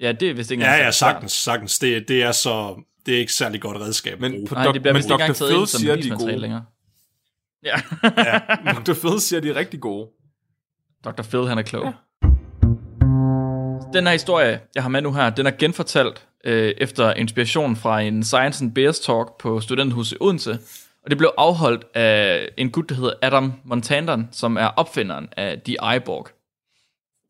Ja, 0.00 0.12
det 0.12 0.30
er 0.30 0.34
vist 0.34 0.50
ikke 0.50 0.64
Ja, 0.64 0.68
engang 0.70 0.84
ja, 0.84 0.90
sagtens, 0.90 1.32
sagtens. 1.32 1.78
Det, 1.78 2.08
det 2.08 2.22
er 2.22 2.32
så... 2.32 2.82
Det 3.06 3.14
er 3.14 3.18
ikke 3.18 3.32
særlig 3.32 3.60
godt 3.60 3.76
redskab 3.80 4.20
Men 4.20 4.46
på 4.46 4.54
Nej, 4.54 4.72
det 4.72 4.82
bliver 4.82 4.92
men 4.92 4.96
vist 4.98 5.06
ikke 5.06 5.12
Dr. 5.14 5.20
engang 5.20 5.36
taget 5.36 5.50
Phil 5.50 5.60
ind 5.60 5.66
som 5.66 5.80
siger, 5.80 5.96
de 5.96 6.08
er 6.08 6.16
gode. 6.16 6.36
længere. 6.36 6.64
Ja, 7.64 7.76
Dr. 8.72 8.94
Phil 8.94 9.20
siger, 9.20 9.40
de 9.40 9.48
er 9.50 9.54
rigtig 9.56 9.80
gode. 9.80 10.08
Dr. 11.04 11.22
Phil, 11.22 11.48
han 11.48 11.58
er 11.58 11.62
klog. 11.62 11.92
Den 13.92 14.06
her 14.06 14.12
historie, 14.12 14.60
jeg 14.74 14.82
har 14.82 14.90
med 14.90 15.02
nu 15.02 15.12
her, 15.12 15.30
den 15.30 15.46
er 15.46 15.50
genfortalt 15.50 16.26
øh, 16.44 16.74
efter 16.78 17.12
inspiration 17.12 17.76
fra 17.76 18.00
en 18.00 18.24
Science 18.24 18.64
and 18.64 18.74
Bears 18.74 19.00
Talk 19.00 19.38
på 19.38 19.60
Studenthuset 19.60 20.16
i 20.16 20.18
Odense. 20.20 20.58
Og 21.04 21.10
det 21.10 21.18
blev 21.18 21.30
afholdt 21.38 21.84
af 21.94 22.48
en 22.56 22.70
gut, 22.70 22.88
der 22.88 22.94
hedder 22.94 23.12
Adam 23.22 23.52
Montandan, 23.64 24.28
som 24.32 24.56
er 24.56 24.66
opfinderen 24.66 25.28
af 25.36 25.60
The 25.64 25.76
Eyeborg. 25.92 26.28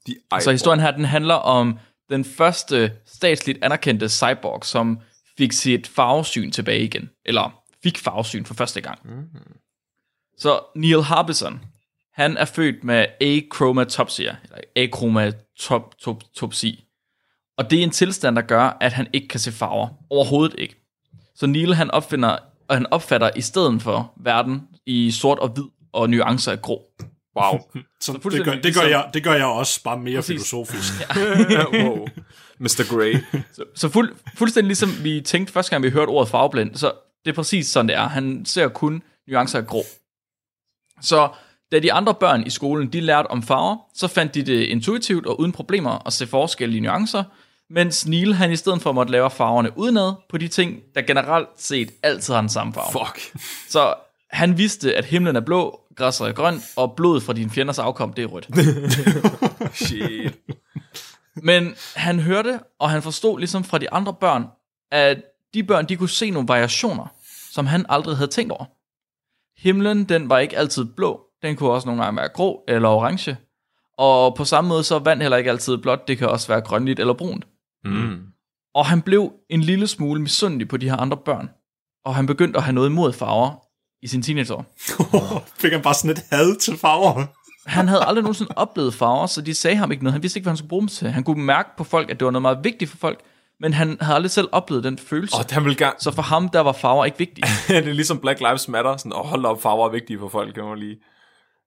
De 0.07 0.40
Så 0.40 0.51
historien 0.51 0.81
her, 0.81 0.90
den 0.90 1.05
handler 1.05 1.35
om 1.35 1.79
den 2.11 2.25
første 2.25 2.92
statsligt 3.07 3.64
anerkendte 3.64 4.09
cyborg, 4.09 4.64
som 4.64 4.99
fik 5.38 5.53
sit 5.53 5.87
farvesyn 5.87 6.51
tilbage 6.51 6.85
igen. 6.85 7.11
Eller 7.25 7.62
fik 7.83 7.99
farvesyn 7.99 8.44
for 8.44 8.55
første 8.55 8.81
gang. 8.81 8.99
Mm. 9.05 9.29
Så 10.38 10.61
Neil 10.77 11.03
Harbison, 11.03 11.61
han 12.14 12.37
er 12.37 12.44
født 12.44 12.85
med 12.85 13.07
achromatopsia, 13.20 14.37
eller 14.44 14.59
achromatopsi. 14.77 16.85
Og 17.59 17.70
det 17.70 17.79
er 17.79 17.83
en 17.83 17.90
tilstand, 17.90 18.37
der 18.37 18.42
gør, 18.42 18.77
at 18.81 18.92
han 18.92 19.07
ikke 19.12 19.29
kan 19.29 19.40
se 19.40 19.53
farver. 19.53 19.88
Overhovedet 20.11 20.55
ikke. 20.59 20.75
Så 21.35 21.47
Neil, 21.47 21.75
han 21.75 21.90
opfinder, 21.90 22.37
og 22.68 22.77
han 22.77 22.87
opfatter 22.90 23.31
i 23.37 23.40
stedet 23.40 23.83
for 23.83 24.12
verden 24.20 24.62
i 24.87 25.11
sort 25.11 25.38
og 25.38 25.49
hvid 25.49 25.64
og 25.92 26.11
nuancer 26.11 26.53
af 26.53 26.62
grå. 26.62 26.83
Wow. 27.37 27.59
Så 28.01 28.12
det, 28.12 28.23
fuldstændig 28.23 28.53
gør, 28.53 28.61
det, 28.61 28.62
gør 28.62 28.68
ligesom- 28.68 28.90
jeg, 28.90 29.11
det 29.14 29.25
gør 29.25 29.35
jeg 29.35 29.47
også, 29.47 29.83
bare 29.83 29.99
mere 29.99 30.16
Præcis. 30.16 30.29
filosofisk. 30.29 30.92
wow. 31.73 32.07
Mr. 32.59 32.94
Grey. 32.97 33.16
Så, 33.53 33.64
så 33.75 33.88
fuld, 33.88 34.14
fuldstændig 34.37 34.66
ligesom 34.68 35.05
vi 35.05 35.20
tænkte 35.20 35.53
første 35.53 35.70
gang, 35.70 35.83
vi 35.83 35.90
hørte 35.90 36.09
ordet 36.11 36.31
farveblind, 36.31 36.75
så 36.75 36.92
det 37.25 37.31
er 37.31 37.35
præcis 37.35 37.66
sådan, 37.66 37.88
det 37.88 37.97
er. 37.97 38.09
Han 38.09 38.44
ser 38.44 38.68
kun 38.68 39.03
nuancer 39.29 39.59
af 39.59 39.66
grå. 39.66 39.83
Så 41.02 41.28
da 41.72 41.78
de 41.78 41.92
andre 41.92 42.14
børn 42.14 42.46
i 42.46 42.50
skolen, 42.50 42.92
de 42.92 43.00
lærte 43.00 43.26
om 43.26 43.42
farver, 43.42 43.76
så 43.94 44.09
fandt 44.09 44.35
de 44.35 44.42
det 44.42 44.62
intuitivt 44.62 45.26
og 45.26 45.40
uden 45.40 45.52
problemer 45.52 46.07
at 46.07 46.12
se 46.12 46.26
forskellige 46.26 46.80
nuancer, 46.80 47.24
mens 47.70 48.07
Neil, 48.07 48.35
han 48.35 48.52
i 48.52 48.57
stedet 48.57 48.83
for 48.83 48.92
måtte 48.92 49.12
lave 49.12 49.30
farverne 49.30 49.78
udenad 49.78 50.12
på 50.28 50.38
de 50.38 50.48
ting, 50.48 50.80
der 50.94 51.02
generelt 51.02 51.48
set 51.57 51.90
altid 52.02 52.35
har 52.35 52.40
den 52.40 52.50
samme 52.50 52.72
farve. 52.72 53.07
Fuck. 53.07 53.40
Så 53.68 53.94
han 54.30 54.59
vidste, 54.59 54.94
at 54.96 55.04
himlen 55.04 55.37
er 55.37 55.40
blå, 55.40 55.80
græsset 55.96 56.28
er 56.28 56.33
grønt, 56.33 56.62
og 56.76 56.92
blodet 56.96 57.22
fra 57.22 57.33
dine 57.33 57.50
fjenders 57.50 57.78
afkom, 57.78 58.12
det 58.12 58.24
er 58.24 58.26
rødt. 58.26 58.48
Shit. 59.87 60.38
Men 61.37 61.74
han 61.96 62.20
hørte, 62.20 62.61
og 62.78 62.90
han 62.90 63.02
forstod 63.02 63.38
ligesom 63.38 63.64
fra 63.64 63.78
de 63.78 63.92
andre 63.92 64.14
børn, 64.14 64.46
at 64.90 65.22
de 65.54 65.64
børn, 65.64 65.88
de 65.88 65.96
kunne 65.96 66.09
se 66.09 66.30
nogle 66.30 66.48
variationer, 66.48 67.07
som 67.52 67.66
han 67.66 67.87
aldrig 67.88 68.16
havde 68.16 68.30
tænkt 68.30 68.52
over. 68.52 68.64
Himlen, 69.64 70.05
den 70.05 70.29
var 70.29 70.38
ikke 70.38 70.59
altid 70.59 70.85
blå, 70.85 71.20
den 71.42 71.57
kunne 71.57 71.70
også 71.70 71.88
nogle 71.88 72.05
gange 72.05 72.16
være 72.16 72.29
grå 72.29 72.64
eller 72.68 72.88
orange. 72.88 73.37
Og 73.98 74.35
på 74.35 74.44
samme 74.44 74.68
måde 74.68 74.85
så 74.85 74.94
er 74.94 74.98
vand 74.98 75.22
heller 75.22 75.37
ikke 75.37 75.50
altid 75.50 75.77
blåt, 75.77 76.09
det 76.09 76.18
kan 76.18 76.29
også 76.29 76.48
være 76.48 76.61
grønligt 76.61 77.00
eller 77.00 77.14
brunt. 77.14 77.46
Mm. 77.85 78.20
Og 78.74 78.87
han 78.87 79.03
blev 79.03 79.33
en 79.50 79.61
lille 79.61 79.87
smule 79.87 80.20
misundelig 80.22 80.68
på 80.68 80.77
de 80.77 80.88
her 80.88 80.96
andre 80.96 81.16
børn. 81.16 81.50
Og 82.05 82.14
han 82.14 82.27
begyndte 82.27 82.57
at 82.57 82.62
have 82.62 82.74
noget 82.74 82.88
imod 82.88 83.12
farver 83.12 83.64
i 84.03 84.09
sin 84.09 84.22
teenageår. 84.22 84.64
Fik 85.61 85.72
han 85.72 85.83
bare 85.83 85.94
sådan 85.94 86.11
et 86.11 86.22
had 86.33 86.57
til 86.57 86.77
farver? 86.79 87.27
Han 87.66 87.88
havde 87.88 88.05
aldrig 88.05 88.22
nogensinde 88.22 88.53
oplevet 88.57 88.94
farver, 88.94 89.27
så 89.27 89.40
de 89.42 89.55
sagde 89.55 89.77
ham 89.77 89.92
ikke 89.92 90.05
noget. 90.05 90.12
Han 90.12 90.22
vidste 90.22 90.38
ikke, 90.38 90.44
hvad 90.44 90.50
han 90.50 90.57
skulle 90.57 90.68
bruge 90.68 90.83
dem 90.83 90.88
til. 90.88 91.11
Han 91.11 91.24
kunne 91.24 91.44
mærke 91.44 91.68
på 91.77 91.85
folk, 91.85 92.11
at 92.11 92.20
det 92.20 92.24
var 92.24 92.31
noget 92.31 92.42
meget 92.42 92.59
vigtigt 92.64 92.90
for 92.90 92.96
folk, 92.96 93.20
men 93.64 93.72
han 93.72 93.96
havde 94.00 94.16
aldrig 94.16 94.31
selv 94.31 94.48
oplevet 94.53 94.85
den 94.85 94.98
følelse. 94.98 95.37
Og 95.37 95.44
han 95.50 95.64
vil 95.64 95.77
gerne... 95.77 95.94
Så 95.98 96.11
for 96.11 96.22
ham, 96.22 96.48
der 96.48 96.61
var 96.61 96.72
farver 96.72 97.05
ikke 97.05 97.18
vigtige. 97.18 97.44
det 97.68 97.88
er 97.88 97.92
ligesom 97.92 98.18
Black 98.18 98.40
Lives 98.40 98.68
Matter. 98.68 98.96
Sådan, 98.96 99.12
og 99.12 99.29
hold 99.29 99.44
op, 99.44 99.62
farver 99.62 99.87
er 99.87 99.90
vigtige 99.90 100.18
for 100.18 100.29
folk, 100.29 100.55
kan 100.55 100.64
man 100.64 100.79
lige... 100.79 100.96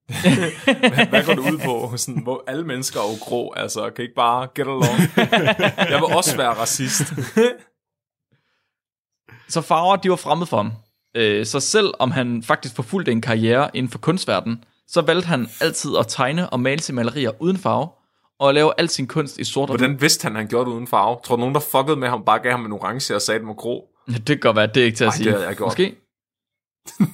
hvad, 0.94 1.08
hvad 1.10 1.26
går 1.26 1.34
det 1.34 1.52
ud 1.54 1.60
på? 1.66 1.98
Sådan, 1.98 2.24
hvor 2.24 2.44
alle 2.48 2.66
mennesker 2.66 3.00
er 3.00 3.04
jo 3.04 3.26
grå, 3.26 3.54
altså. 3.58 3.90
Kan 3.90 4.04
ikke 4.04 4.16
bare 4.16 4.48
get 4.56 4.68
along? 4.68 5.00
Jeg 5.92 6.00
vil 6.02 6.16
også 6.16 6.38
være 6.38 6.54
racist. 6.54 7.14
Så 9.50 9.62
farver, 9.62 9.96
de 9.96 10.10
var 10.10 10.16
fremmede 10.16 10.48
for 10.48 10.58
ham. 10.58 10.72
Øh, 11.16 11.46
Så 11.46 11.60
selv 11.60 11.94
om 12.00 12.12
han 12.12 12.44
faktisk 12.44 12.76
forfulgte 12.76 13.12
en 13.12 13.22
karriere 13.22 13.70
inden 13.74 13.92
for 13.92 14.00
kunstverdenen, 14.00 14.64
så 14.88 15.02
valgte 15.02 15.28
han 15.28 15.48
altid 15.62 15.98
at 16.00 16.06
tegne 16.08 16.50
og 16.50 16.60
male 16.60 16.80
sine 16.82 16.96
malerier 16.96 17.32
uden 17.40 17.58
farve, 17.58 17.88
og 18.40 18.54
lave 18.54 18.74
al 18.78 18.90
sin 18.90 19.08
kunst 19.08 19.38
i 19.38 19.44
sort 19.44 19.70
og. 19.70 19.78
Hvordan 19.78 20.02
vidste 20.02 20.24
han, 20.24 20.36
at 20.36 20.42
han 20.42 20.48
gjorde 20.48 20.70
det 20.70 20.76
uden 20.76 20.88
farve? 20.88 21.20
Tror 21.24 21.36
du, 21.36 21.40
nogen, 21.40 21.56
der 21.56 21.62
fuckede 21.62 21.98
med 21.98 22.10
ham, 22.10 22.26
bare 22.26 22.40
gav 22.40 22.52
ham 22.52 22.66
en 22.66 22.72
orange 22.72 23.16
og 23.16 23.22
sagde, 23.22 23.36
at 23.36 23.42
den 23.42 23.48
var 23.48 23.54
grå? 23.54 23.88
Ja, 24.08 24.14
det 24.14 24.26
kan 24.26 24.40
godt 24.40 24.56
være, 24.56 24.68
det 24.68 24.78
er 24.78 24.86
ikke 24.86 24.98
til 24.98 25.04
at 25.04 25.08
Ej, 25.08 25.16
sige. 25.16 25.26
det 25.26 25.34
havde 25.34 25.48
jeg 25.48 25.58
gjort. 25.58 25.68
Måske. 25.68 25.96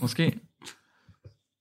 Måske. 0.02 0.40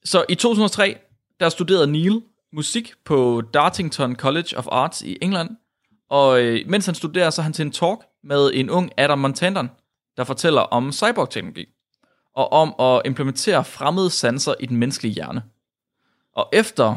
Så 0.04 0.24
i 0.28 0.34
2003, 0.34 0.98
der 1.40 1.48
studerede 1.48 1.86
Neil 1.86 2.22
musik 2.52 2.92
på 3.04 3.42
Dartington 3.54 4.16
College 4.16 4.58
of 4.58 4.66
Arts 4.72 5.02
i 5.02 5.18
England. 5.22 5.50
Og 6.10 6.42
øh, 6.42 6.60
mens 6.66 6.86
han 6.86 6.94
studerer, 6.94 7.30
så 7.30 7.40
er 7.40 7.42
han 7.42 7.52
til 7.52 7.62
en 7.64 7.72
talk 7.72 7.98
med 8.24 8.50
en 8.54 8.70
ung 8.70 8.90
Adam 8.96 9.18
Montandan, 9.18 9.70
der 10.16 10.24
fortæller 10.24 10.60
om 10.60 10.92
cyborg-teknologi. 10.92 11.66
Og 12.36 12.52
om 12.52 12.74
at 12.78 13.02
implementere 13.04 13.64
fremmede 13.64 14.10
sanser 14.10 14.54
i 14.60 14.66
den 14.66 14.76
menneskelige 14.76 15.14
hjerne. 15.14 15.42
Og 16.36 16.48
efter 16.52 16.96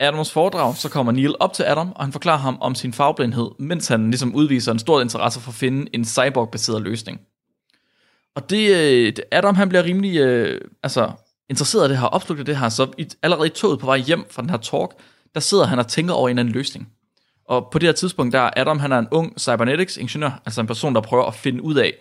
Adams 0.00 0.32
foredrag, 0.32 0.76
så 0.76 0.88
kommer 0.88 1.12
Neil 1.12 1.34
op 1.40 1.52
til 1.52 1.62
Adam, 1.62 1.92
og 1.96 2.04
han 2.04 2.12
forklarer 2.12 2.38
ham 2.38 2.58
om 2.60 2.74
sin 2.74 2.92
farveblindhed, 2.92 3.50
mens 3.58 3.88
han 3.88 4.10
ligesom 4.10 4.34
udviser 4.34 4.72
en 4.72 4.78
stor 4.78 5.00
interesse 5.00 5.40
for 5.40 5.50
at 5.50 5.54
finde 5.54 5.86
en 5.94 6.04
cyborg-baseret 6.04 6.82
løsning. 6.82 7.20
Og 8.36 8.50
det, 8.50 9.16
det- 9.16 9.24
Adam 9.32 9.54
han 9.54 9.68
bliver 9.68 9.84
rimelig 9.84 10.16
øh, 10.16 10.60
altså, 10.82 11.10
interesseret 11.50 11.88
i 11.88 11.90
det 11.90 11.98
her, 11.98 12.06
opslugt 12.06 12.38
af 12.40 12.46
det 12.46 12.56
her, 12.56 12.68
så 12.68 12.86
i, 12.98 13.08
allerede 13.22 13.46
i 13.46 13.50
toget 13.50 13.78
på 13.80 13.86
vej 13.86 13.98
hjem 13.98 14.24
fra 14.30 14.42
den 14.42 14.50
her 14.50 14.56
talk, 14.56 14.90
der 15.34 15.40
sidder 15.40 15.66
han 15.66 15.78
og 15.78 15.86
tænker 15.86 16.14
over 16.14 16.28
en 16.28 16.38
anden 16.38 16.54
løsning. 16.54 16.88
Og 17.48 17.68
på 17.72 17.78
det 17.78 17.86
her 17.88 17.92
tidspunkt, 17.92 18.32
der 18.32 18.40
er 18.40 18.50
Adam, 18.56 18.78
han 18.78 18.92
er 18.92 18.98
en 18.98 19.08
ung 19.10 19.40
cybernetics 19.40 19.96
ingeniør, 19.96 20.40
altså 20.46 20.60
en 20.60 20.66
person, 20.66 20.94
der 20.94 21.00
prøver 21.00 21.24
at 21.24 21.34
finde 21.34 21.62
ud 21.62 21.74
af, 21.74 21.92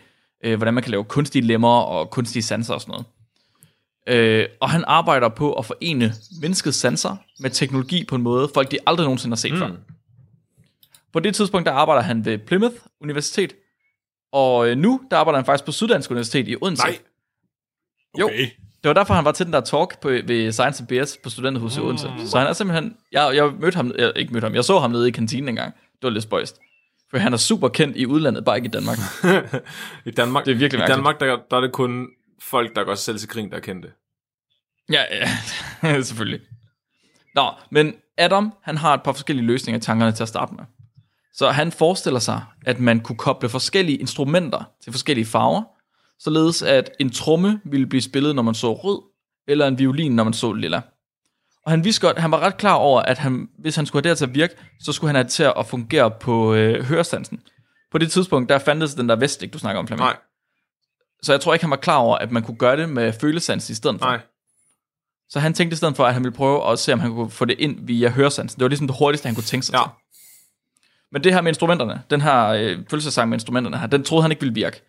øh, 0.43 0.55
hvordan 0.57 0.73
man 0.73 0.83
kan 0.83 0.91
lave 0.91 1.03
kunstige 1.03 1.45
lemmer 1.45 1.79
og 1.81 2.09
kunstige 2.09 2.43
sanser 2.43 2.73
og 2.73 2.81
sådan 2.81 2.91
noget. 2.91 3.05
Øh, 4.07 4.45
og 4.59 4.69
han 4.69 4.83
arbejder 4.87 5.29
på 5.29 5.53
at 5.53 5.65
forene 5.65 6.13
menneskets 6.41 6.77
sanser 6.77 7.15
med 7.39 7.49
teknologi 7.49 8.05
på 8.05 8.15
en 8.15 8.21
måde, 8.21 8.49
folk 8.53 8.71
de 8.71 8.77
aldrig 8.85 9.05
nogensinde 9.05 9.31
har 9.31 9.37
set 9.37 9.53
mm. 9.53 9.59
før. 9.59 9.71
På 11.13 11.19
det 11.19 11.35
tidspunkt, 11.35 11.65
der 11.65 11.73
arbejder 11.73 12.01
han 12.01 12.25
ved 12.25 12.37
Plymouth 12.37 12.75
Universitet, 13.01 13.53
og 14.31 14.69
øh, 14.69 14.77
nu, 14.77 15.01
der 15.11 15.17
arbejder 15.17 15.37
han 15.37 15.45
faktisk 15.45 15.65
på 15.65 15.71
Syddansk 15.71 16.11
Universitet 16.11 16.47
i 16.47 16.55
Odense. 16.61 16.83
Nej. 16.83 16.97
Jo. 18.19 18.25
Okay. 18.25 18.49
Det 18.83 18.89
var 18.89 18.93
derfor, 18.93 19.13
han 19.13 19.25
var 19.25 19.31
til 19.31 19.45
den 19.45 19.53
der 19.53 19.61
talk 19.61 19.99
på, 20.01 20.09
ved 20.09 20.51
Science 20.51 20.85
Bears 20.89 21.17
på 21.23 21.29
Studenterhuset 21.29 21.77
i 21.77 21.81
Odense. 21.81 22.11
Så 22.25 22.37
han 22.37 22.47
er 22.47 22.53
simpelthen... 22.53 22.95
Jeg, 23.11 23.31
jeg 23.35 23.51
mødte 23.59 23.75
ham... 23.75 23.91
Jeg, 23.97 24.11
ikke 24.15 24.33
mødte 24.33 24.45
ham. 24.45 24.55
Jeg 24.55 24.63
så 24.63 24.79
ham 24.79 24.91
nede 24.91 25.07
i 25.07 25.11
kantinen 25.11 25.49
engang. 25.49 25.73
Det 25.73 26.03
var 26.03 26.09
lidt 26.09 26.23
spøjst. 26.23 26.59
For 27.11 27.17
han 27.17 27.33
er 27.33 27.37
super 27.37 27.67
kendt 27.67 27.97
i 27.97 28.05
udlandet, 28.05 28.45
bare 28.45 28.57
ikke 28.57 28.65
i 28.65 28.71
Danmark. 28.71 28.97
I 30.05 30.11
Danmark, 30.11 30.45
Det 30.45 30.51
er 30.51 30.55
virkelig 30.55 30.77
I 30.77 30.79
mærkeligt. 30.79 30.97
Danmark 30.97 31.19
der, 31.19 31.37
der 31.51 31.57
er 31.57 31.61
det 31.61 31.71
kun 31.71 32.07
folk, 32.41 32.75
der 32.75 32.83
går 32.83 32.95
selv 32.95 33.17
til 33.17 33.29
grin, 33.29 33.49
der 33.49 33.55
er 33.55 33.61
kendte. 33.61 33.89
Ja, 34.91 35.03
ja. 35.83 36.01
selvfølgelig. 36.09 36.39
Nå, 37.35 37.51
men 37.71 37.93
Adam, 38.17 38.53
han 38.63 38.77
har 38.77 38.93
et 38.93 39.03
par 39.03 39.11
forskellige 39.11 39.45
løsninger 39.45 39.77
i 39.77 39.81
tankerne 39.81 40.11
til 40.11 40.23
at 40.23 40.29
starte 40.29 40.53
med. 40.53 40.63
Så 41.33 41.49
han 41.49 41.71
forestiller 41.71 42.19
sig, 42.19 42.41
at 42.65 42.79
man 42.79 42.99
kunne 42.99 43.17
koble 43.17 43.49
forskellige 43.49 43.97
instrumenter 43.97 44.71
til 44.83 44.93
forskellige 44.93 45.25
farver, 45.25 45.63
således 46.19 46.61
at 46.61 46.89
en 46.99 47.09
tromme 47.09 47.61
ville 47.65 47.87
blive 47.87 48.01
spillet, 48.01 48.35
når 48.35 48.43
man 48.43 48.55
så 48.55 48.73
rød, 48.73 49.01
eller 49.47 49.67
en 49.67 49.79
violin, 49.79 50.15
når 50.15 50.23
man 50.23 50.33
så 50.33 50.53
lilla. 50.53 50.81
Og 51.65 51.71
han 51.71 51.83
vidste 51.83 52.01
godt, 52.01 52.19
han 52.19 52.31
var 52.31 52.39
ret 52.39 52.57
klar 52.57 52.73
over, 52.73 53.01
at 53.01 53.17
han, 53.17 53.47
hvis 53.59 53.75
han 53.75 53.85
skulle 53.85 53.99
have 53.99 54.03
det 54.03 54.19
her 54.19 54.25
til 54.25 54.31
at 54.31 54.35
virke, 54.35 54.55
så 54.79 54.93
skulle 54.93 55.09
han 55.09 55.15
have 55.15 55.23
det 55.23 55.31
til 55.31 55.51
at 55.57 55.65
fungere 55.65 56.11
på 56.11 56.53
øh, 56.53 56.83
hørestansen. 56.85 57.39
På 57.91 57.97
det 57.97 58.11
tidspunkt, 58.11 58.49
der 58.49 58.59
fandtes 58.59 58.93
den 58.93 59.09
der 59.09 59.15
vestik, 59.15 59.53
du 59.53 59.59
snakker 59.59 59.79
om, 59.79 59.87
Flemming. 59.87 60.05
Nej, 60.05 60.17
Så 61.23 61.33
jeg 61.33 61.41
tror 61.41 61.53
ikke, 61.53 61.63
han 61.63 61.71
var 61.71 61.77
klar 61.77 61.97
over, 61.97 62.17
at 62.17 62.31
man 62.31 62.43
kunne 62.43 62.57
gøre 62.57 62.77
det 62.77 62.89
med 62.89 63.13
følesansen 63.13 63.71
i 63.71 63.75
stedet 63.75 63.99
for. 63.99 64.05
nej. 64.05 64.19
Så 65.29 65.39
han 65.39 65.53
tænkte 65.53 65.73
i 65.73 65.77
stedet 65.77 65.95
for, 65.95 66.05
at 66.05 66.13
han 66.13 66.23
ville 66.23 66.35
prøve 66.35 66.71
at 66.71 66.79
se, 66.79 66.93
om 66.93 66.99
han 66.99 67.11
kunne 67.11 67.29
få 67.29 67.45
det 67.45 67.59
ind 67.59 67.77
via 67.81 68.09
høresansen. 68.09 68.59
Det 68.59 68.63
var 68.63 68.69
ligesom 68.69 68.87
det 68.87 68.95
hurtigste, 68.99 69.25
han 69.27 69.35
kunne 69.35 69.43
tænke 69.43 69.65
sig 69.65 69.73
Ja. 69.73 69.79
til. 69.83 69.89
Men 71.11 71.23
det 71.23 71.33
her 71.33 71.41
med 71.41 71.49
instrumenterne, 71.51 72.03
den 72.09 72.21
her 72.21 72.47
øh, 72.47 72.77
følelsesang 72.89 73.29
med 73.29 73.35
instrumenterne 73.35 73.77
her, 73.77 73.87
den 73.87 74.03
troede 74.03 74.21
han 74.21 74.31
ikke 74.31 74.41
ville 74.41 74.53
virke. 74.55 74.81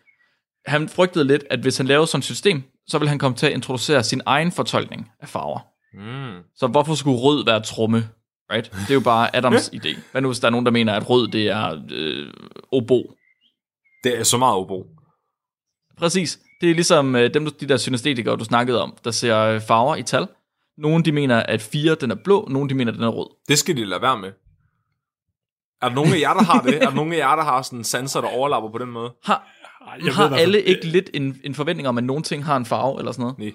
Han 0.65 0.89
frygtede 0.89 1.25
lidt, 1.25 1.43
at 1.49 1.59
hvis 1.59 1.77
han 1.77 1.85
lavede 1.87 2.07
sådan 2.07 2.19
et 2.19 2.23
system, 2.25 2.63
så 2.87 2.97
ville 2.97 3.09
han 3.09 3.19
komme 3.19 3.37
til 3.37 3.45
at 3.45 3.51
introducere 3.53 4.03
sin 4.03 4.21
egen 4.25 4.51
fortolkning 4.51 5.11
af 5.19 5.29
farver. 5.29 5.59
Mm. 5.93 6.43
Så 6.55 6.67
hvorfor 6.67 6.95
skulle 6.95 7.17
rød 7.19 7.45
være 7.45 7.61
tromme? 7.61 8.09
Right? 8.51 8.71
Det 8.71 8.89
er 8.89 8.93
jo 8.93 8.99
bare 8.99 9.35
Adams 9.35 9.69
idé. 9.77 9.99
Hvad 10.11 10.21
nu, 10.21 10.27
hvis 10.27 10.39
der 10.39 10.47
er 10.47 10.51
nogen, 10.51 10.65
der 10.65 10.71
mener, 10.71 10.93
at 10.93 11.09
rød 11.09 11.27
det 11.27 11.47
er 11.47 11.81
øh, 11.91 12.33
obo? 12.71 13.13
Det 14.03 14.19
er 14.19 14.23
så 14.23 14.37
meget 14.37 14.55
obo. 14.55 14.85
Præcis. 15.97 16.39
Det 16.61 16.69
er 16.71 16.73
ligesom 16.75 17.15
øh, 17.15 17.33
dem, 17.33 17.45
de 17.51 17.67
der 17.69 17.77
synestetikere, 17.77 18.35
du 18.35 18.43
snakkede 18.43 18.81
om, 18.81 18.97
der 19.03 19.11
ser 19.11 19.39
øh, 19.39 19.61
farver 19.61 19.95
i 19.95 20.03
tal. 20.03 20.27
Nogle 20.77 21.03
de 21.03 21.11
mener, 21.11 21.43
at 21.43 21.61
4 21.61 21.95
den 21.95 22.11
er 22.11 22.15
blå, 22.23 22.47
nogle 22.51 22.69
de 22.69 22.73
mener, 22.75 22.91
at 22.91 22.95
den 22.95 23.03
er 23.03 23.07
rød. 23.09 23.27
Det 23.47 23.57
skal 23.59 23.77
de 23.77 23.85
lade 23.85 24.01
være 24.01 24.17
med. 24.17 24.31
Er 25.81 25.87
der 25.87 25.95
nogen 25.95 26.13
af 26.13 26.19
jer, 26.19 26.33
der 26.33 26.43
har 26.43 26.61
det? 26.61 26.75
Er 26.81 26.85
der 26.89 26.95
nogen 26.95 27.13
af 27.13 27.17
jer, 27.17 27.35
der 27.35 27.43
har 27.43 27.61
sådan 27.61 27.83
sanser, 27.83 28.21
der 28.21 28.27
overlapper 28.27 28.71
på 28.71 28.77
den 28.77 28.89
måde? 28.89 29.13
Har, 29.23 29.47
Jeg 29.97 30.05
ved, 30.05 30.11
har 30.11 30.27
hvad- 30.27 30.39
alle 30.39 30.61
ikke 30.61 30.87
lidt 30.87 31.09
en, 31.13 31.41
en 31.43 31.55
forventning 31.55 31.87
om, 31.87 31.97
at 31.97 32.03
nogle 32.03 32.23
ting 32.23 32.45
har 32.45 32.57
en 32.57 32.65
farve 32.65 32.99
eller 32.99 33.11
sådan 33.11 33.21
noget? 33.23 33.37
Nej. 33.37 33.51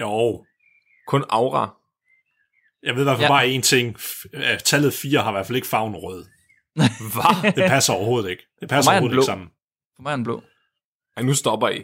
Jo, 0.00 0.44
Kun 1.06 1.24
aura. 1.28 1.74
jeg 2.82 2.94
ved 2.94 3.02
i 3.02 3.04
hvert 3.04 3.16
fald 3.16 3.24
Ja. 3.24 3.28
bare 3.28 3.54
én 3.54 3.60
ting. 3.60 3.96
Tallet 4.64 4.92
4 4.94 5.22
har 5.22 5.30
i 5.30 5.32
hvert 5.32 5.46
fald 5.46 5.56
ikke 5.56 5.68
farven 5.68 5.94
rød. 5.96 6.24
Hvad? 6.74 7.52
Det 7.52 7.70
passer 7.70 7.92
overhovedet 7.92 8.30
ikke. 8.30 8.42
Det 8.60 8.68
passer 8.68 8.90
er 8.92 8.94
overhovedet 8.94 9.16
ikke 9.16 9.24
sammen. 9.26 9.48
For 9.96 10.02
mig 10.02 10.10
er 10.12 10.16
den 10.16 10.24
blå. 10.24 10.42
Ej, 11.16 11.22
nu 11.22 11.34
stopper 11.34 11.68
I. 11.68 11.82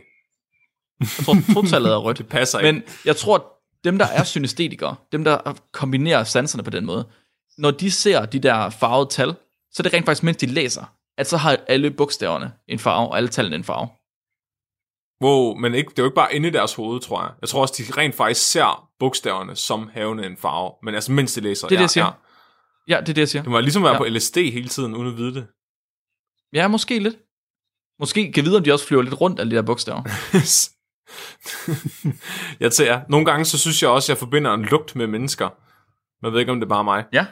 Jeg 1.01 1.09
tror, 1.25 1.63
totallet 1.63 1.93
er 1.93 1.97
rødt. 1.97 2.19
Det 2.19 2.29
passer 2.29 2.59
ikke. 2.59 2.73
Men 2.73 2.83
jeg 3.05 3.17
tror, 3.17 3.53
dem, 3.85 3.99
der 3.99 4.07
er 4.07 4.25
synestetikere, 4.25 4.97
dem, 5.13 5.25
der 5.25 5.59
kombinerer 5.73 6.25
sanserne 6.25 6.63
på 6.65 6.71
den 6.71 6.87
måde, 6.87 7.09
når 7.59 7.71
de 7.71 7.91
ser 7.91 8.27
de 8.27 8.39
der 8.39 8.71
farvede 8.71 9.09
tal, 9.11 9.35
så 9.73 9.81
er 9.81 9.83
det 9.83 9.93
rent 9.93 10.07
faktisk, 10.07 10.23
mens 10.23 10.37
de 10.37 10.47
læser, 10.47 10.95
at 11.19 11.27
så 11.27 11.37
har 11.37 11.57
alle 11.69 11.91
bogstaverne 11.91 12.53
en 12.69 12.79
farve, 12.79 13.09
og 13.09 13.17
alle 13.17 13.29
tallene 13.29 13.57
en 13.57 13.65
farve. 13.65 13.89
Wow, 15.25 15.55
men 15.55 15.75
ikke, 15.75 15.91
det 15.91 15.99
er 15.99 16.03
jo 16.03 16.07
ikke 16.07 16.15
bare 16.15 16.35
inde 16.35 16.49
i 16.49 16.51
deres 16.51 16.75
hoved, 16.75 17.01
tror 17.01 17.23
jeg. 17.23 17.31
Jeg 17.41 17.49
tror 17.49 17.61
også, 17.61 17.75
de 17.79 17.93
rent 18.01 18.15
faktisk 18.15 18.51
ser 18.51 18.89
bogstaverne 18.99 19.57
som 19.57 19.91
havende 19.93 20.27
en 20.27 20.37
farve. 20.37 20.73
Men 20.83 20.95
altså, 20.95 21.13
mens 21.13 21.35
de 21.35 21.41
læser. 21.41 21.69
Det 21.69 21.75
er 21.75 21.79
det, 21.79 21.83
jeg 21.83 21.91
siger. 21.91 22.05
Ja. 22.89 22.95
Ja, 22.97 23.01
det 23.01 23.09
er 23.09 23.15
det, 23.15 23.19
jeg 23.19 23.29
siger. 23.29 23.43
Det 23.43 23.51
må 23.51 23.61
ligesom 23.61 23.83
være 23.83 23.93
Ja. 23.93 24.05
ja. 24.05 24.11
på 24.11 24.15
LSD 24.17 24.37
hele 24.37 24.69
tiden, 24.69 24.95
uden 24.95 25.09
at 25.09 25.17
vide 25.17 25.35
det. 25.35 25.47
Ja, 26.53 26.69
måske 26.69 26.99
lidt. 26.99 27.17
Måske 28.01 28.33
kan 28.33 28.45
vide, 28.45 28.57
om 28.57 28.65
de 28.65 28.73
også 28.73 28.87
flyver 28.87 29.03
lidt 29.03 29.21
rundt, 29.21 29.41
alle 29.41 29.51
de 29.51 29.57
der 29.57 29.63
bogstaver. 29.63 30.03
jeg 32.61 32.73
tager, 32.73 33.01
nogle 33.09 33.27
gange 33.27 33.45
så 33.45 33.59
synes 33.59 33.83
jeg 33.83 33.91
også, 33.91 34.13
at 34.13 34.17
jeg 34.17 34.19
forbinder 34.19 34.55
en 34.55 34.65
lugt 34.65 34.97
med 34.97 35.07
mennesker. 35.07 35.49
Man 36.23 36.33
ved 36.33 36.41
ikke, 36.41 36.53
om 36.53 36.61
det 36.61 36.67
er 36.67 36.69
bare 36.69 36.85
mig. 36.85 37.05
Ja. 37.13 37.27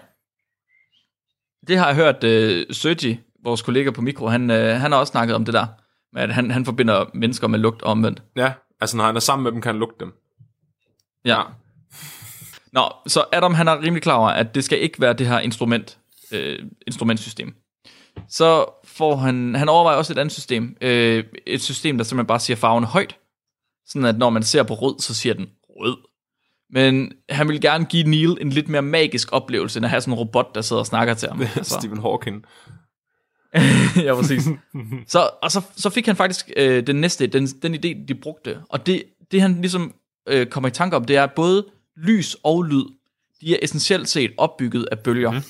Det 1.69 1.79
har 1.79 1.87
jeg 1.87 1.95
hørt, 1.95 2.25
uh, 2.25 2.75
Sergi, 2.75 3.21
vores 3.45 3.63
kollega 3.63 3.91
på 3.91 4.01
Mikro, 4.01 4.27
han, 4.27 4.51
uh, 4.51 4.57
han 4.57 4.93
har 4.93 4.99
også 4.99 5.11
snakket 5.11 5.35
om 5.35 5.45
det 5.45 5.55
der, 5.55 5.67
med 6.13 6.23
at 6.23 6.35
han, 6.35 6.51
han 6.51 6.65
forbinder 6.65 7.05
mennesker 7.15 7.49
med 7.49 7.59
lugt 7.59 7.83
og 7.83 7.91
omvendt. 7.91 8.23
Ja, 8.37 8.53
altså 8.81 8.97
når 8.97 9.05
han 9.05 9.17
er 9.17 9.21
sammen 9.21 9.43
med 9.43 9.53
dem, 9.53 9.61
kan 9.61 9.69
han 9.69 9.79
lugte 9.79 10.05
dem. 10.05 10.13
Ja. 11.25 11.43
Nå, 12.73 12.93
så 13.07 13.25
Adam 13.33 13.55
han 13.55 13.69
er 13.69 13.83
rimelig 13.83 14.03
klar 14.03 14.15
over, 14.15 14.29
at 14.29 14.55
det 14.55 14.65
skal 14.65 14.81
ikke 14.83 15.01
være 15.01 15.13
det 15.13 15.27
her 15.27 15.39
instrument, 15.39 15.99
øh, 16.33 16.59
instrumentsystem. 16.87 17.55
Så 18.29 18.65
får 18.85 19.17
han, 19.17 19.55
han 19.55 19.69
overvejer 19.69 19.99
også 19.99 20.13
et 20.13 20.19
andet 20.19 20.33
system. 20.33 20.77
Øh, 20.81 21.25
et 21.47 21.63
system, 21.63 21.97
der 21.97 22.05
simpelthen 22.05 22.27
bare 22.27 22.41
siger 22.41 22.57
farven 22.57 22.85
højt. 22.85 23.17
Sådan 23.89 24.05
at 24.05 24.19
når 24.19 24.31
man 24.31 24.43
ser 24.43 24.63
på 24.63 24.75
rød, 24.75 25.01
så 25.01 25.15
siger 25.15 25.35
den 25.35 25.47
rød. 25.69 25.97
Men 26.71 27.13
han 27.29 27.49
vil 27.49 27.61
gerne 27.61 27.85
give 27.85 28.09
Neil 28.09 28.37
en 28.41 28.51
lidt 28.51 28.69
mere 28.69 28.83
magisk 28.83 29.29
oplevelse, 29.33 29.79
end 29.79 29.87
at 29.87 29.91
have 29.91 30.01
sådan 30.01 30.15
en 30.15 30.19
robot, 30.19 30.55
der 30.55 30.61
sidder 30.61 30.81
og 30.81 30.87
snakker 30.87 31.15
til 31.15 31.29
ham. 31.29 31.43
Altså. 31.57 31.77
Stephen 31.81 32.01
Hawking. 32.01 32.45
ja, 34.07 34.15
præcis. 34.15 34.43
Så, 35.07 35.31
og 35.43 35.51
så, 35.51 35.63
så 35.77 35.91
fik 35.91 36.07
han 36.07 36.17
faktisk 36.17 36.51
øh, 36.57 36.87
den 36.87 36.97
næste, 36.97 37.27
den, 37.27 37.47
den 37.47 37.75
idé, 37.75 38.07
de 38.09 38.15
brugte. 38.15 38.59
Og 38.69 38.87
det, 38.87 39.03
det 39.31 39.43
han 39.43 39.61
ligesom 39.61 39.95
øh, 40.29 40.47
kommer 40.47 40.69
i 40.69 40.73
tanke 40.73 40.97
om, 40.97 41.05
det 41.05 41.17
er, 41.17 41.25
at 41.25 41.33
både 41.33 41.67
lys 41.97 42.37
og 42.43 42.63
lyd, 42.63 42.85
de 43.41 43.55
er 43.55 43.59
essentielt 43.63 44.09
set 44.09 44.31
opbygget 44.37 44.89
af 44.93 44.99
bølger. 44.99 45.31
Mm. 45.31 45.43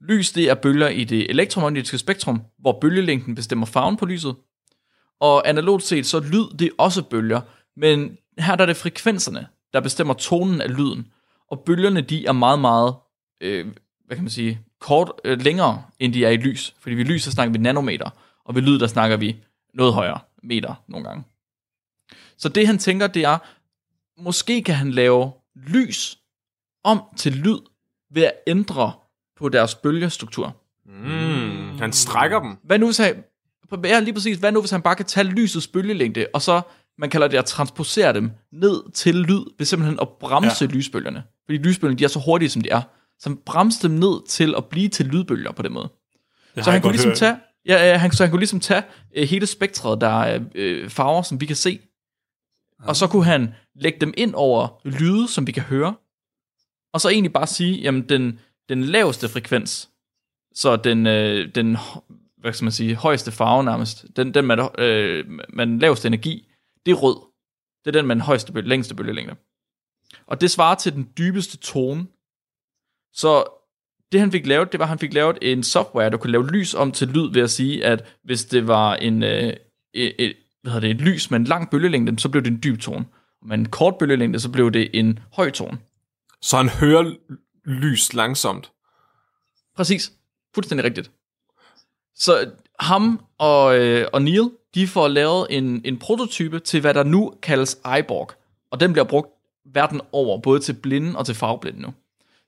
Lys, 0.00 0.32
det 0.32 0.50
er 0.50 0.54
bølger 0.54 0.88
i 0.88 1.04
det 1.04 1.30
elektromagnetiske 1.30 1.98
spektrum, 1.98 2.42
hvor 2.58 2.78
bølgelængden 2.80 3.34
bestemmer 3.34 3.66
farven 3.66 3.96
på 3.96 4.06
lyset. 4.06 4.34
Og 5.22 5.48
analogt 5.48 5.82
set, 5.82 6.06
så 6.06 6.16
er 6.16 6.20
lyd, 6.20 6.56
det 6.58 6.66
er 6.66 6.70
også 6.78 7.02
bølger, 7.02 7.40
men 7.76 8.18
her 8.38 8.56
der 8.56 8.62
er 8.62 8.66
det 8.66 8.76
frekvenserne, 8.76 9.46
der 9.72 9.80
bestemmer 9.80 10.14
tonen 10.14 10.60
af 10.60 10.76
lyden. 10.76 11.12
Og 11.50 11.60
bølgerne, 11.60 12.00
de 12.00 12.26
er 12.26 12.32
meget, 12.32 12.58
meget, 12.58 12.94
øh, 13.40 13.66
hvad 14.06 14.16
kan 14.16 14.24
man 14.24 14.30
sige, 14.30 14.60
kort, 14.80 15.12
øh, 15.24 15.40
længere, 15.40 15.82
end 15.98 16.12
de 16.12 16.24
er 16.24 16.30
i 16.30 16.36
lys. 16.36 16.74
Fordi 16.78 16.94
ved 16.94 17.04
lys, 17.04 17.22
så 17.22 17.30
snakker 17.30 17.52
vi 17.52 17.58
nanometer, 17.58 18.10
og 18.44 18.54
ved 18.54 18.62
lyd, 18.62 18.78
der 18.78 18.86
snakker 18.86 19.16
vi 19.16 19.36
noget 19.74 19.94
højere, 19.94 20.18
meter 20.42 20.74
nogle 20.88 21.08
gange. 21.08 21.24
Så 22.36 22.48
det 22.48 22.66
han 22.66 22.78
tænker, 22.78 23.06
det 23.06 23.24
er, 23.24 23.38
måske 24.22 24.62
kan 24.62 24.74
han 24.74 24.90
lave 24.90 25.32
lys 25.54 26.18
om 26.84 27.02
til 27.16 27.32
lyd 27.32 27.58
ved 28.10 28.22
at 28.22 28.34
ændre 28.46 28.92
på 29.36 29.48
deres 29.48 29.74
bølgestruktur. 29.74 30.56
Mm, 30.86 31.78
han 31.78 31.92
strækker 31.92 32.40
dem. 32.40 32.56
Hvad 32.62 32.78
nu 32.78 32.92
han, 32.98 33.24
ja, 33.84 34.00
lige 34.00 34.14
præcis, 34.14 34.38
hvad 34.38 34.52
nu 34.52 34.60
hvis 34.60 34.70
han 34.70 34.82
bare 34.82 34.94
kan 34.94 35.06
tage 35.06 35.26
lysets 35.26 35.66
bølgelængde, 35.66 36.26
og 36.34 36.42
så, 36.42 36.60
man 36.98 37.10
kalder 37.10 37.28
det 37.28 37.38
at 37.38 37.44
transposere 37.44 38.12
dem 38.12 38.30
ned 38.52 38.92
til 38.92 39.14
lyd, 39.14 39.44
ved 39.58 39.66
simpelthen 39.66 39.98
at 40.00 40.08
bremse 40.08 40.64
ja. 40.64 40.70
lysbølgerne. 40.70 41.22
Fordi 41.44 41.58
lysbølgerne, 41.58 41.98
de 41.98 42.04
er 42.04 42.08
så 42.08 42.18
hurtige, 42.18 42.48
som 42.50 42.62
de 42.62 42.70
er. 42.70 42.82
Så 43.18 43.28
han 43.28 43.38
bremser 43.46 43.88
dem 43.88 43.96
ned 43.96 44.28
til 44.28 44.54
at 44.56 44.64
blive 44.64 44.88
til 44.88 45.06
lydbølger 45.06 45.52
på 45.52 45.62
den 45.62 45.72
måde. 45.72 45.88
Det 46.54 46.64
Så 46.64 46.70
han 46.70 46.82
kunne 46.82 46.92
ligesom 46.92 47.10
hørt. 47.10 47.18
tage, 47.18 47.36
ja, 47.66 47.90
ja, 47.90 47.96
han, 47.96 48.12
så 48.12 48.24
han 48.24 48.30
kunne 48.30 48.40
ligesom 48.40 48.60
tage 48.60 48.82
øh, 49.16 49.28
hele 49.28 49.46
spektret, 49.46 50.00
der 50.00 50.22
er 50.22 50.40
øh, 50.54 50.90
farver, 50.90 51.22
som 51.22 51.40
vi 51.40 51.46
kan 51.46 51.56
se, 51.56 51.80
og 52.82 52.96
så 52.96 53.06
kunne 53.06 53.24
han 53.24 53.54
lægge 53.74 54.00
dem 54.00 54.14
ind 54.16 54.34
over 54.34 54.80
lyde, 54.84 55.28
som 55.28 55.46
vi 55.46 55.52
kan 55.52 55.62
høre, 55.62 55.94
og 56.92 57.00
så 57.00 57.08
egentlig 57.08 57.32
bare 57.32 57.46
sige, 57.46 57.80
jamen 57.80 58.08
den, 58.08 58.40
den 58.68 58.84
laveste 58.84 59.28
frekvens, 59.28 59.88
så 60.54 60.76
den, 60.76 61.06
øh, 61.06 61.54
den 61.54 61.76
hvad 62.42 62.52
skal 62.52 62.64
man 62.64 62.72
sige, 62.72 62.94
højeste 62.94 63.32
farve 63.32 63.64
nærmest, 63.64 64.04
den, 64.16 64.34
den 64.34 64.46
med, 64.46 64.68
øh, 64.78 65.24
den 65.58 65.78
laveste 65.78 66.08
energi, 66.08 66.48
det 66.86 66.92
er 66.92 66.96
rød. 66.96 67.16
Det 67.84 67.96
er 67.96 68.00
den 68.00 68.06
med 68.06 68.16
den 68.16 68.22
højeste, 68.22 68.52
bølge, 68.52 68.68
længste 68.68 68.94
bølgelængde. 68.94 69.36
Og 70.26 70.40
det 70.40 70.50
svarer 70.50 70.74
til 70.74 70.92
den 70.92 71.08
dybeste 71.18 71.56
tone. 71.56 72.06
Så 73.12 73.44
det 74.12 74.20
han 74.20 74.32
fik 74.32 74.46
lavet, 74.46 74.72
det 74.72 74.78
var, 74.80 74.84
at 74.84 74.88
han 74.88 74.98
fik 74.98 75.14
lavet 75.14 75.38
en 75.42 75.62
software, 75.62 76.10
der 76.10 76.16
kunne 76.16 76.32
lave 76.32 76.48
lys 76.48 76.74
om 76.74 76.92
til 76.92 77.08
lyd 77.08 77.32
ved 77.32 77.42
at 77.42 77.50
sige, 77.50 77.84
at 77.84 78.18
hvis 78.24 78.44
det 78.44 78.66
var 78.66 78.94
en, 78.94 79.22
øh, 79.22 79.52
et, 79.94 80.14
et, 80.18 80.36
hvad 80.62 80.72
hedder 80.72 80.88
det, 80.88 80.96
et 80.96 81.00
lys 81.00 81.30
med 81.30 81.38
en 81.40 81.44
lang 81.44 81.70
bølgelængde, 81.70 82.18
så 82.18 82.28
blev 82.28 82.44
det 82.44 82.50
en 82.50 82.60
dyb 82.64 82.80
tone. 82.80 83.06
Og 83.40 83.48
med 83.48 83.58
en 83.58 83.68
kort 83.68 83.98
bølgelængde, 83.98 84.40
så 84.40 84.50
blev 84.52 84.70
det 84.70 84.90
en 84.92 85.18
høj 85.32 85.50
tone. 85.50 85.78
Så 86.40 86.56
han 86.56 86.68
hører 86.68 87.14
lys 87.64 88.14
langsomt. 88.14 88.72
Præcis. 89.76 90.12
Fuldstændig 90.54 90.84
rigtigt. 90.84 91.10
Så 92.16 92.50
ham 92.80 93.20
og, 93.38 93.78
øh, 93.78 94.06
og 94.12 94.22
Neil, 94.22 94.50
de 94.74 94.86
får 94.86 95.08
lavet 95.08 95.46
en, 95.50 95.80
en 95.84 95.98
prototype 95.98 96.58
til, 96.58 96.80
hvad 96.80 96.94
der 96.94 97.02
nu 97.02 97.32
kaldes 97.42 97.78
iBorg. 97.98 98.30
Og 98.70 98.80
den 98.80 98.92
bliver 98.92 99.04
brugt 99.04 99.28
verden 99.74 100.00
over, 100.12 100.38
både 100.38 100.60
til 100.60 100.72
blinde 100.72 101.18
og 101.18 101.26
til 101.26 101.34
farveblinde 101.34 101.82
nu. 101.82 101.88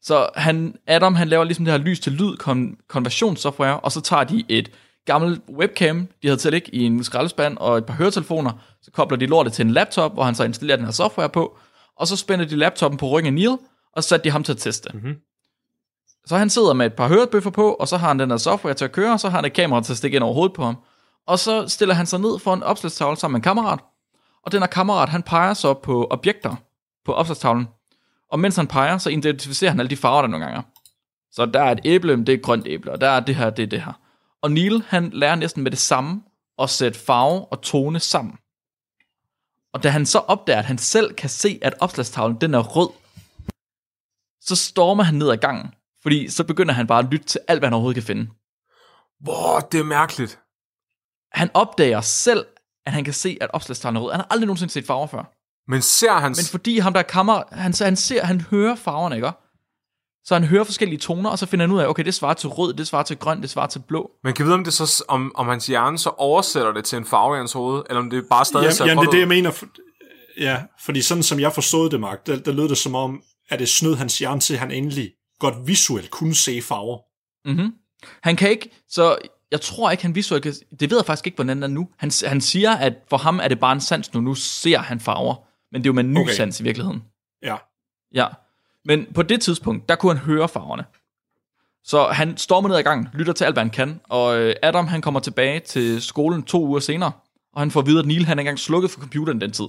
Så 0.03 0.29
han, 0.37 0.77
Adam, 0.87 1.14
han 1.14 1.29
laver 1.29 1.44
ligesom 1.44 1.64
det 1.64 1.72
her 1.72 1.79
lys 1.79 2.00
til 2.00 2.12
lyd 2.12 2.37
kon- 2.42 2.87
konversionssoftware, 2.88 3.81
og 3.81 3.92
så 3.92 4.00
tager 4.00 4.24
de 4.24 4.44
et 4.48 4.70
gammelt 5.05 5.42
webcam, 5.48 6.09
de 6.22 6.29
havde 6.29 6.40
til 6.40 6.48
at 6.48 6.53
ligge 6.53 6.74
i 6.74 6.83
en 6.83 7.05
skraldespand, 7.05 7.59
og 7.59 7.79
et 7.79 7.87
par 7.87 7.94
høretelefoner, 7.94 8.53
så 8.83 8.90
kobler 8.90 9.18
de 9.18 9.27
lortet 9.27 9.53
til 9.53 9.64
en 9.64 9.70
laptop, 9.70 10.12
hvor 10.12 10.22
han 10.22 10.35
så 10.35 10.44
installerer 10.44 10.77
den 10.77 10.87
her 10.87 10.92
software 10.92 11.29
på, 11.29 11.59
og 11.96 12.07
så 12.07 12.16
spænder 12.16 12.44
de 12.44 12.57
laptopen 12.57 12.98
på 12.98 13.09
ryggen 13.09 13.27
af 13.27 13.33
Neil, 13.33 13.59
og 13.92 14.03
så 14.03 14.09
satte 14.09 14.24
de 14.24 14.31
ham 14.31 14.44
til 14.44 14.53
at 14.53 14.59
teste. 14.59 14.90
Mm-hmm. 14.94 15.14
Så 16.27 16.37
han 16.37 16.51
sidder 16.51 16.73
med 16.73 16.87
et 16.87 16.95
par 16.95 17.09
hørebøffer 17.09 17.51
på, 17.51 17.73
og 17.73 17.89
så 17.89 17.97
har 17.97 18.09
han 18.09 18.19
den 18.19 18.31
der 18.31 18.37
software 18.37 18.75
til 18.75 18.85
at 18.85 18.93
køre, 18.93 19.13
og 19.13 19.21
så 19.21 19.29
har 19.29 19.39
han 19.39 19.45
et 19.45 19.53
kamera 19.53 19.83
til 19.83 19.93
at 19.93 19.97
stikke 19.97 20.15
ind 20.15 20.25
over 20.25 20.35
hovedet 20.35 20.57
på 20.57 20.65
ham. 20.65 20.77
Og 21.27 21.39
så 21.39 21.69
stiller 21.69 21.95
han 21.95 22.07
sig 22.07 22.21
ned 22.21 22.39
for 22.39 22.55
en 22.55 22.63
opslagstavle 22.63 23.17
sammen 23.17 23.35
med 23.35 23.39
en 23.39 23.43
kammerat, 23.43 23.81
og 24.43 24.53
den 24.53 24.63
her 24.63 24.67
kammerat, 24.67 25.09
han 25.09 25.23
peger 25.23 25.55
så 25.55 25.75
på 25.75 26.07
objekter 26.11 26.57
på 27.05 27.13
opslagstavlen. 27.13 27.69
Og 28.31 28.41
mens 28.41 28.57
han 28.57 28.67
peger, 28.67 28.99
så 28.99 29.11
identificerer 29.11 29.71
han 29.71 29.81
alle 29.81 29.91
de 29.91 29.97
farver, 29.97 30.21
der 30.21 30.29
nogle 30.29 30.45
gange 30.45 30.59
er. 30.59 30.63
Så 31.33 31.47
der 31.47 31.63
er 31.63 31.73
et 31.73 31.81
æble, 31.85 32.17
det 32.17 32.29
er 32.29 32.35
et 32.35 32.43
grønt 32.43 32.67
æble, 32.67 32.93
og 32.93 33.01
der 33.01 33.09
er 33.09 33.21
det 33.21 33.37
her, 33.37 33.51
det 33.51 33.63
er 33.63 33.67
det 33.67 33.83
her. 33.83 33.93
Og 34.43 34.51
Neil, 34.51 34.83
han 34.87 35.11
lærer 35.11 35.35
næsten 35.35 35.63
med 35.63 35.71
det 35.71 35.79
samme 35.79 36.23
at 36.59 36.71
sætte 36.71 36.99
farve 36.99 37.45
og 37.45 37.63
tone 37.63 38.01
sammen. 38.01 38.39
Og 39.73 39.83
da 39.83 39.89
han 39.89 40.07
så 40.07 40.19
opdager, 40.19 40.59
at 40.59 40.65
han 40.65 40.79
selv 40.79 41.15
kan 41.15 41.31
se, 41.31 41.59
at 41.63 41.75
opslagstavlen 41.81 42.41
den 42.41 42.55
er 42.55 42.63
rød, 42.63 42.89
så 44.41 44.57
stormer 44.57 45.03
han 45.03 45.15
ned 45.15 45.31
ad 45.31 45.37
gangen. 45.37 45.75
Fordi 46.05 46.31
så 46.31 46.45
begynder 46.45 46.75
han 46.75 46.87
bare 46.87 46.99
at 46.99 47.11
lytte 47.11 47.27
til 47.27 47.40
alt, 47.49 47.61
hvad 47.61 47.67
han 47.67 47.75
overhovedet 47.75 48.05
kan 48.05 48.07
finde. 48.07 48.31
Wow, 49.29 49.61
det 49.73 49.81
er 49.81 49.85
mærkeligt. 49.85 50.38
Han 51.33 51.51
opdager 51.55 52.01
selv, 52.01 52.47
at 52.87 52.93
han 52.93 53.05
kan 53.05 53.14
se, 53.14 53.38
at 53.40 53.51
opslagstavlen 53.53 53.97
er 53.97 54.01
rød. 54.01 54.12
Han 54.12 54.21
har 54.21 54.27
aldrig 54.31 54.47
nogensinde 54.47 54.72
set 54.72 54.87
farver 54.87 55.07
før. 55.07 55.33
Men 55.70 55.83
ser 55.83 56.12
han... 56.12 56.31
Men 56.31 56.45
fordi 56.51 56.78
ham 56.78 56.93
der 56.93 57.01
er 57.01 57.05
kammer, 57.05 57.43
han, 57.53 57.74
han 57.81 57.97
ser, 57.97 58.24
han 58.24 58.41
hører 58.41 58.74
farverne, 58.74 59.16
ikke? 59.16 59.33
Så 60.24 60.35
han 60.35 60.45
hører 60.45 60.64
forskellige 60.64 60.99
toner, 60.99 61.31
og 61.31 61.39
så 61.39 61.47
finder 61.47 61.66
han 61.66 61.74
ud 61.74 61.81
af, 61.81 61.87
okay, 61.87 62.05
det 62.05 62.14
svarer 62.14 62.35
til 62.35 62.49
rød, 62.49 62.74
det 62.74 62.87
svarer 62.87 63.03
til 63.03 63.16
grøn, 63.16 63.43
det 63.43 63.51
svarer 63.51 63.66
til 63.66 63.78
blå. 63.89 64.11
Man 64.24 64.35
kan 64.35 64.45
vide, 64.47 64.55
om, 64.55 64.64
det 64.64 64.72
så, 64.72 65.05
om, 65.09 65.33
om 65.35 65.49
hans 65.49 65.66
hjerne 65.66 65.99
så 65.99 66.11
oversætter 66.11 66.72
det 66.72 66.85
til 66.85 66.99
en 66.99 67.05
farve 67.05 67.37
i 67.37 67.39
hans 67.39 67.53
hoved, 67.53 67.83
eller 67.91 68.01
om 68.01 68.11
det 68.11 68.24
bare 68.31 68.45
stadig 68.45 68.64
Ja, 68.64 68.70
ser 68.70 68.87
jamen, 68.87 69.03
det 69.03 69.09
er 69.09 69.12
det, 69.12 69.20
jeg 69.20 69.28
mener. 69.28 69.51
For, 69.51 69.66
ja, 70.39 70.62
fordi 70.85 71.03
sådan 71.03 71.22
som 71.22 71.41
jeg 71.41 71.53
forstod 71.53 71.91
det, 71.91 72.01
Mark, 72.01 72.26
der, 72.26 72.39
der 72.39 72.53
lød 72.53 72.68
det 72.68 72.78
som 72.78 72.95
om, 72.95 73.22
at 73.51 73.59
det 73.59 73.68
snød 73.68 73.95
hans 73.95 74.18
hjerne 74.18 74.41
til, 74.41 74.55
at 74.55 74.61
han 74.61 74.70
endelig 74.70 75.12
godt 75.51 75.66
visuelt 75.66 76.11
kunne 76.11 76.34
se 76.34 76.62
farver. 76.62 76.99
Mm-hmm. 77.49 77.74
Han 78.22 78.36
kan 78.36 78.51
ikke, 78.51 78.70
så 78.88 79.18
jeg 79.51 79.61
tror 79.61 79.90
ikke, 79.90 80.03
han 80.03 80.14
visuelt 80.14 80.42
kan... 80.42 80.53
Det 80.80 80.90
ved 80.90 80.99
jeg 80.99 81.07
faktisk 81.07 81.26
ikke, 81.26 81.36
hvordan 81.36 81.57
den 81.57 81.62
er 81.62 81.66
nu. 81.68 81.88
Han, 81.99 82.11
han 82.26 82.40
siger, 82.40 82.70
at 82.70 82.95
for 83.11 83.16
ham 83.16 83.40
er 83.42 83.49
det 83.49 83.61
bare 83.61 83.72
en 83.72 83.80
sans 83.80 84.14
nu. 84.14 84.20
Nu 84.20 84.34
ser 84.34 84.78
han 84.78 85.01
farver. 85.01 85.34
Men 85.72 85.80
det 85.80 85.86
er 85.86 85.88
jo 85.88 85.95
med 85.95 86.05
en 86.05 86.12
ny 86.12 86.16
okay. 86.16 86.24
Okay. 86.24 86.34
sans 86.34 86.61
i 86.61 86.62
virkeligheden. 86.62 87.03
Ja. 87.42 87.57
Ja. 88.14 88.26
Men 88.84 89.07
på 89.14 89.22
det 89.22 89.40
tidspunkt, 89.40 89.88
der 89.88 89.95
kunne 89.95 90.14
han 90.16 90.24
høre 90.24 90.49
farverne. 90.49 90.84
Så 91.84 92.07
han 92.07 92.36
stormer 92.36 92.68
ned 92.68 92.76
ad 92.76 92.82
gangen, 92.82 93.09
lytter 93.14 93.32
til 93.32 93.45
alt, 93.45 93.55
hvad 93.55 93.62
han 93.62 93.70
kan, 93.70 94.01
og 94.05 94.38
øh, 94.38 94.55
Adam 94.62 94.86
han 94.86 95.01
kommer 95.01 95.20
tilbage 95.20 95.61
til 95.61 96.03
skolen 96.03 96.42
to 96.42 96.66
uger 96.66 96.80
senere, 96.80 97.12
og 97.53 97.61
han 97.61 97.70
får 97.70 97.80
at 97.80 97.86
vide, 97.86 97.99
at 97.99 98.07
Neil 98.07 98.26
han 98.26 98.38
er 98.38 98.40
engang 98.40 98.59
slukket 98.59 98.90
for 98.90 99.01
computeren 99.01 99.40
den 99.40 99.53
tid. 99.53 99.64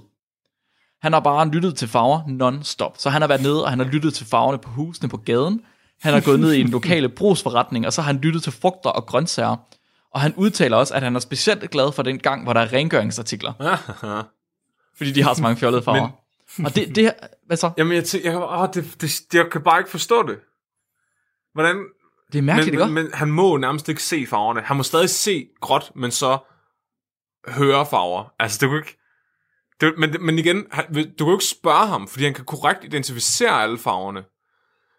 Han 1.02 1.14
har 1.14 1.20
bare 1.20 1.48
lyttet 1.48 1.78
til 1.78 1.88
farver 1.88 2.22
non-stop. 2.28 2.98
Så 2.98 3.10
han 3.10 3.22
har 3.22 3.28
været 3.28 3.41
nede, 3.41 3.64
og 3.64 3.70
han 3.70 3.80
har 3.80 3.86
lyttet 3.86 4.14
til 4.14 4.26
farverne 4.26 4.58
på 4.58 4.70
husene 4.70 5.10
på 5.10 5.18
gaden. 5.18 5.62
Han 6.02 6.14
har 6.14 6.22
gået 6.22 6.39
ned 6.39 6.54
i 6.54 6.62
en 6.62 6.70
lokale 6.70 7.10
brugsforretning, 7.10 7.86
og 7.86 7.93
så 7.93 8.02
har 8.02 8.14
han 8.14 8.22
lyttet 8.22 8.43
til 8.43 8.52
frugter 8.52 8.89
og 8.89 9.06
grøntsager. 9.06 9.56
Og 10.14 10.22
han 10.22 10.34
udtaler 10.36 10.78
også, 10.78 10.93
at 10.93 11.02
han 11.02 11.16
er 11.16 11.20
specielt 11.20 11.72
glad 11.72 11.91
for 11.91 12.04
den 12.04 12.20
gang, 12.20 12.43
hvor 12.43 12.54
der 12.54 12.62
er 12.62 12.74
rengøringsartikler, 12.74 13.54
fordi 14.98 15.12
de 15.12 15.24
har 15.24 15.34
så 15.34 15.41
mange 15.41 15.58
fjollede 15.58 15.84
farver. 15.84 16.10
Men... 16.58 16.66
Og 16.66 16.76
det, 16.76 16.96
det, 16.96 17.14
hvad 17.46 17.58
så? 17.58 17.72
Jamen, 17.78 17.93
jeg, 17.93 18.04
tæ- 18.04 18.26
jeg, 18.26 18.38
åh, 18.38 18.68
det, 18.74 19.02
det, 19.02 19.34
jeg 19.34 19.46
kan 19.52 19.62
bare 19.62 19.80
ikke 19.80 19.91
forstå 19.91 20.28
det. 20.28 20.38
Hvordan... 21.54 21.86
Det 22.32 22.38
er 22.38 22.41
mærkeligt, 22.41 22.76
men, 22.76 22.88
ikke? 22.88 22.93
men 22.93 23.14
han 23.14 23.32
må 23.32 23.58
nærmest 23.58 23.89
ikke 23.89 24.04
se 24.04 24.26
farverne. 24.28 24.62
Han 24.62 24.78
må 24.78 24.84
stadig 24.84 25.10
se 25.10 25.48
gråt, 25.62 25.91
men 25.96 26.12
så 26.12 26.38
høre 27.48 27.86
farver. 27.86 28.34
Altså, 28.39 28.58
det 28.62 28.70
kunne 28.70 28.80
ikke... 28.80 28.98
Det, 29.82 29.93
men, 29.97 30.15
men 30.19 30.39
igen, 30.39 30.63
du 30.93 31.26
kan 31.26 31.28
jo 31.28 31.34
ikke 31.34 31.45
spørge 31.45 31.88
ham, 31.88 32.07
fordi 32.07 32.23
han 32.23 32.34
kan 32.34 32.45
korrekt 32.45 32.84
identificere 32.84 33.63
alle 33.63 33.78
farverne. 33.78 34.23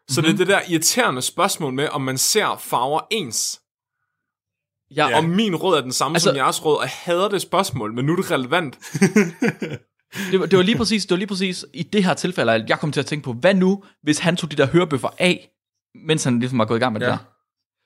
Så 0.08 0.20
mm-hmm. 0.20 0.36
det 0.36 0.42
er 0.42 0.54
det 0.56 0.66
der 0.66 0.72
irriterende 0.72 1.22
spørgsmål 1.22 1.72
med, 1.72 1.88
om 1.88 2.00
man 2.00 2.18
ser 2.18 2.56
farver 2.60 3.00
ens. 3.10 3.60
Ja, 4.96 5.08
Ja. 5.08 5.16
Og 5.16 5.24
min 5.24 5.56
råd 5.56 5.76
er 5.76 5.80
den 5.80 5.92
samme 5.92 6.16
Altså- 6.16 6.28
som 6.28 6.36
jeres 6.36 6.64
råd, 6.64 6.76
og 6.76 6.82
jeg 6.82 6.90
hader 6.94 7.28
det 7.28 7.42
spørgsmål, 7.42 7.94
men 7.94 8.04
nu 8.04 8.12
er 8.12 8.16
det 8.16 8.30
relevant. 8.30 8.78
det, 10.30 10.40
var, 10.40 10.46
det 10.46 10.56
var 10.56 10.62
lige 10.62 10.76
præcis, 10.76 11.02
det 11.06 11.10
var 11.10 11.16
lige 11.16 11.26
præcis 11.28 11.64
i 11.74 11.82
det 11.82 12.04
her 12.04 12.14
tilfælde, 12.14 12.52
at 12.52 12.68
jeg 12.70 12.78
kom 12.80 12.92
til 12.92 13.00
at 13.00 13.06
tænke 13.06 13.24
på, 13.24 13.32
hvad 13.32 13.54
nu, 13.54 13.82
hvis 14.02 14.18
han 14.18 14.36
tog 14.36 14.50
de 14.50 14.56
der 14.56 14.66
hørebøffer 14.66 15.08
af, 15.18 15.50
mens 16.06 16.24
han 16.24 16.38
ligesom 16.38 16.58
var 16.58 16.64
gået 16.64 16.78
i 16.78 16.80
gang 16.80 16.92
med 16.92 17.00
ja. 17.00 17.06
Det 17.06 17.18
der. 17.18 17.24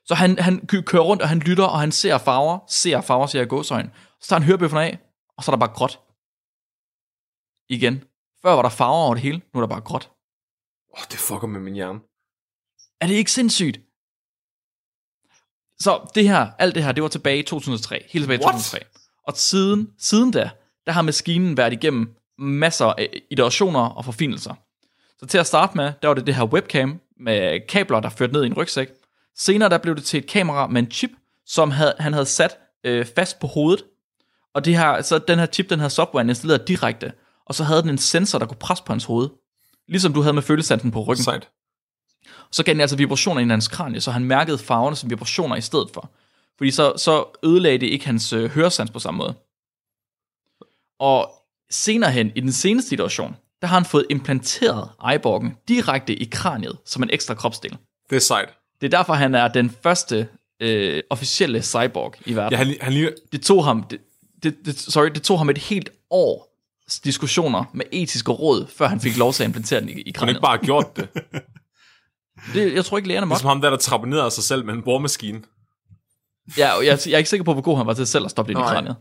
Så 0.05 0.15
han, 0.15 0.39
han 0.39 0.67
kø- 0.67 0.81
kører 0.81 1.03
rundt, 1.03 1.23
og 1.23 1.29
han 1.29 1.39
lytter, 1.39 1.65
og 1.65 1.81
han 1.81 1.93
ser 1.93 2.19
farver, 2.19 2.59
ser 2.69 3.01
farver, 3.01 3.27
ser 3.27 3.45
gåsøjne. 3.45 3.91
Så 4.23 4.29
tager 4.29 4.41
han 4.41 4.47
hørebøfferne 4.47 4.85
af, 4.85 4.99
og 5.39 5.45
så 5.45 5.51
er 5.51 5.57
der 5.57 5.61
bare 5.67 5.75
gråt. 5.75 5.99
Igen. 7.71 8.05
Før 8.43 8.53
var 8.53 8.63
der 8.63 8.69
farver 8.69 9.05
over 9.05 9.15
det 9.15 9.23
hele, 9.23 9.41
nu 9.55 9.61
er 9.61 9.61
der 9.61 9.69
bare 9.69 9.81
gråt. 9.81 10.11
Åh, 10.93 11.01
oh, 11.01 11.05
det 11.11 11.19
fucker 11.19 11.47
med 11.47 11.61
min 11.61 11.75
hjerne. 11.75 12.01
Er 13.01 13.07
det 13.07 13.15
ikke 13.15 13.33
sindssygt? 13.33 13.81
Så 15.81 16.11
det 16.15 16.29
her, 16.29 16.51
alt 16.59 16.75
det 16.75 16.85
her, 16.85 16.93
det 16.93 17.03
var 17.03 17.09
tilbage 17.09 17.39
i 17.39 17.43
2003. 17.43 18.05
Helt 18.09 18.23
tilbage 18.23 18.41
i 18.41 18.45
What? 18.45 18.53
2003. 18.53 18.79
Og 19.27 19.37
siden, 19.37 19.91
siden 19.99 20.31
da, 20.31 20.51
der 20.87 20.93
har 20.93 21.03
maskinen 21.03 21.57
været 21.57 21.73
igennem 21.73 22.17
masser 22.39 22.87
af 22.87 23.23
iterationer 23.31 23.81
og 23.81 24.05
forfinelser. 24.05 24.55
Så 25.19 25.27
til 25.27 25.39
at 25.39 25.47
starte 25.47 25.77
med, 25.77 25.93
der 26.03 26.09
var 26.09 26.15
det 26.15 26.27
det 26.27 26.35
her 26.35 26.45
webcam 26.45 27.01
med 27.21 27.67
kabler, 27.69 28.01
der 28.01 28.09
førte 28.09 28.33
ned 28.33 28.45
i 28.45 28.47
en 28.47 28.55
rygsæk. 28.55 28.89
Senere 29.37 29.69
der 29.69 29.79
blev 29.79 29.97
det 29.97 30.05
til 30.05 30.19
et 30.19 30.27
kamera 30.27 30.67
med 30.67 30.83
en 30.83 30.91
chip, 30.91 31.11
som 31.47 31.71
havde, 31.71 31.95
han 31.99 32.13
havde 32.13 32.27
sat 32.27 32.59
øh, 32.85 33.07
fast 33.17 33.41
på 33.41 33.47
hovedet. 33.47 33.85
Og 34.55 34.65
det 34.65 34.79
her, 34.79 35.03
så 35.03 35.19
den 35.19 35.39
her 35.39 35.47
chip, 35.47 35.71
den 35.71 35.79
havde 35.79 35.91
softwaren 35.91 36.29
installeret 36.29 36.69
direkte. 36.69 37.13
Og 37.51 37.55
så 37.55 37.65
havde 37.65 37.83
den 37.83 37.91
en 37.91 37.99
sensor, 37.99 38.39
der 38.39 38.47
kunne 38.47 38.57
presse 38.57 38.85
på 38.85 38.93
hans 38.93 39.05
hoved. 39.05 39.29
Ligesom 39.89 40.13
du 40.13 40.21
havde 40.23 40.35
med 40.35 40.43
følesansen 40.43 40.91
på 40.91 41.03
ryggen. 41.03 41.25
Sejt. 41.25 41.49
Så 42.51 42.65
gav 42.65 42.73
den 42.73 42.81
altså 42.81 42.97
vibrationer 42.97 43.41
i 43.41 43.45
hans 43.45 43.69
kranie, 43.69 44.01
så 44.01 44.11
han 44.11 44.25
mærkede 44.25 44.59
farverne 44.59 44.97
som 44.97 45.11
vibrationer 45.11 45.57
i 45.57 45.61
stedet 45.61 45.91
for. 45.95 46.11
Fordi 46.59 46.71
så, 46.71 46.93
så 46.97 47.25
ødelagde 47.45 47.79
det 47.79 47.87
ikke 47.87 48.07
hans 48.07 48.33
øh, 48.33 48.51
høresans 48.51 48.91
på 48.91 48.99
samme 48.99 49.19
måde. 49.19 49.35
Og 51.01 51.31
senere 51.71 52.11
hen, 52.11 52.33
i 52.35 52.41
den 52.41 52.53
seneste 52.53 52.95
iteration, 52.95 53.37
der 53.61 53.67
har 53.67 53.77
han 53.77 53.85
fået 53.85 54.07
implanteret 54.11 54.91
eyeborgen 55.13 55.57
direkte 55.69 56.15
i 56.15 56.25
kraniet 56.25 56.79
som 56.85 57.03
en 57.03 57.11
ekstra 57.13 57.35
kropsdel. 57.35 57.77
Det 58.11 58.17
er 58.17 58.21
sejt. 58.21 58.49
Det 58.81 58.95
er 58.95 58.99
derfor, 58.99 59.15
han 59.15 59.35
er 59.35 59.49
den 59.49 59.71
første 59.83 60.29
øh, 60.61 61.03
officielle 61.11 61.63
cyborg 61.63 62.15
i 62.27 62.37
verden. 62.37 62.53
Ja, 62.53 62.65
han, 62.65 62.77
han 62.81 62.93
lige... 62.93 63.13
Det 63.33 63.43
tog 63.43 63.65
ham, 63.65 63.83
det, 63.83 64.01
det, 64.43 64.57
det, 64.65 64.79
sorry, 64.79 65.09
det 65.09 65.23
tog 65.23 65.39
ham 65.39 65.51
et 65.51 65.59
helt 65.59 65.91
år 66.11 66.50
diskussioner 66.99 67.65
med 67.75 67.85
etiske 67.93 68.33
råd, 68.33 68.67
før 68.77 68.87
han 68.89 69.01
fik 69.01 69.17
lov 69.17 69.33
til 69.33 69.43
at 69.43 69.49
implantere 69.49 69.81
den 69.81 69.89
i, 69.89 69.93
i 69.93 70.03
Han 70.07 70.13
kraniet. 70.13 70.31
ikke 70.35 70.41
bare 70.43 70.59
gjort 70.59 70.97
det. 70.97 71.09
Det, 72.55 72.75
jeg 72.75 72.85
tror 72.85 72.97
ikke, 72.99 73.09
lægerne 73.09 73.25
Det 73.25 73.27
er 73.27 73.29
måtte. 73.29 73.41
som 73.41 73.49
ham 73.49 73.61
der, 73.61 73.71
der 73.71 73.77
trappenerede 73.77 74.31
sig 74.31 74.45
selv 74.45 74.65
med 74.65 74.75
en 74.75 74.83
boremaskine. 74.83 75.43
Ja, 76.59 76.73
og 76.77 76.87
jeg, 76.87 76.99
jeg 77.07 77.13
er 77.13 77.19
ikke 77.19 77.31
sikker 77.31 77.45
på, 77.45 77.53
hvor 77.53 77.63
god 77.63 77.77
han 77.77 77.87
var 77.87 77.95
til 77.95 78.07
selv 78.07 78.25
at 78.25 78.31
stoppe 78.31 78.53
det 78.53 78.59
ind 78.59 78.67
i 78.67 78.69
kraniet. 78.69 78.97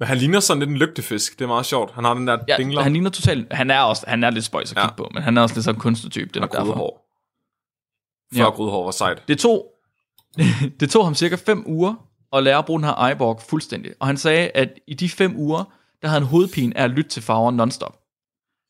Men 0.00 0.08
han 0.08 0.18
ligner 0.18 0.40
sådan 0.40 0.58
lidt 0.60 0.70
en 0.70 0.76
lygtefisk. 0.76 1.38
Det 1.38 1.44
er 1.44 1.48
meget 1.48 1.66
sjovt. 1.66 1.94
Han 1.94 2.04
har 2.04 2.14
den 2.14 2.26
der 2.26 2.38
Ja, 2.48 2.56
dingler 2.56 2.82
han 2.82 2.92
ligner 2.92 3.10
totalt... 3.10 3.52
Han 3.52 3.70
er, 3.70 3.80
også, 3.80 4.04
han 4.08 4.24
er 4.24 4.30
lidt 4.30 4.44
spøjs 4.44 4.70
at 4.72 4.76
Ja. 4.76 4.82
kigge 4.82 4.96
på, 4.96 5.10
men 5.14 5.22
han 5.22 5.38
er 5.38 5.42
også 5.42 5.54
lidt 5.54 5.64
sådan 5.64 5.76
en 5.76 5.80
kunstnertype. 5.80 6.28
Det 6.28 6.36
er 6.36 6.40
nok 6.40 6.52
derfor. 6.52 6.64
grødhår. 6.64 7.08
Før 8.34 8.44
Ja. 8.44 8.50
grødhår 8.50 8.84
var 8.84 8.90
sejt. 8.90 9.28
Det 9.28 9.38
tog, 9.38 9.66
det 10.80 10.90
tog 10.90 11.04
ham 11.04 11.14
cirka 11.14 11.36
5 11.36 11.64
uger 11.66 11.94
at 12.32 12.42
lære 12.42 12.58
at 12.58 12.66
bruge 12.66 12.80
den 12.80 12.88
her 12.88 13.08
eyeborg 13.08 13.40
fuldstændig. 13.48 13.92
Og 14.00 14.06
han 14.06 14.16
sagde, 14.16 14.48
at 14.54 14.68
i 14.86 14.94
de 14.94 15.08
5 15.08 15.36
uger, 15.36 15.64
der 16.02 16.08
havde 16.08 16.20
han 16.20 16.28
hovedpine 16.28 16.78
af 16.78 16.84
at 16.84 16.90
lytte 16.90 17.10
til 17.10 17.22
farver 17.22 17.50
nonstop. 17.50 17.98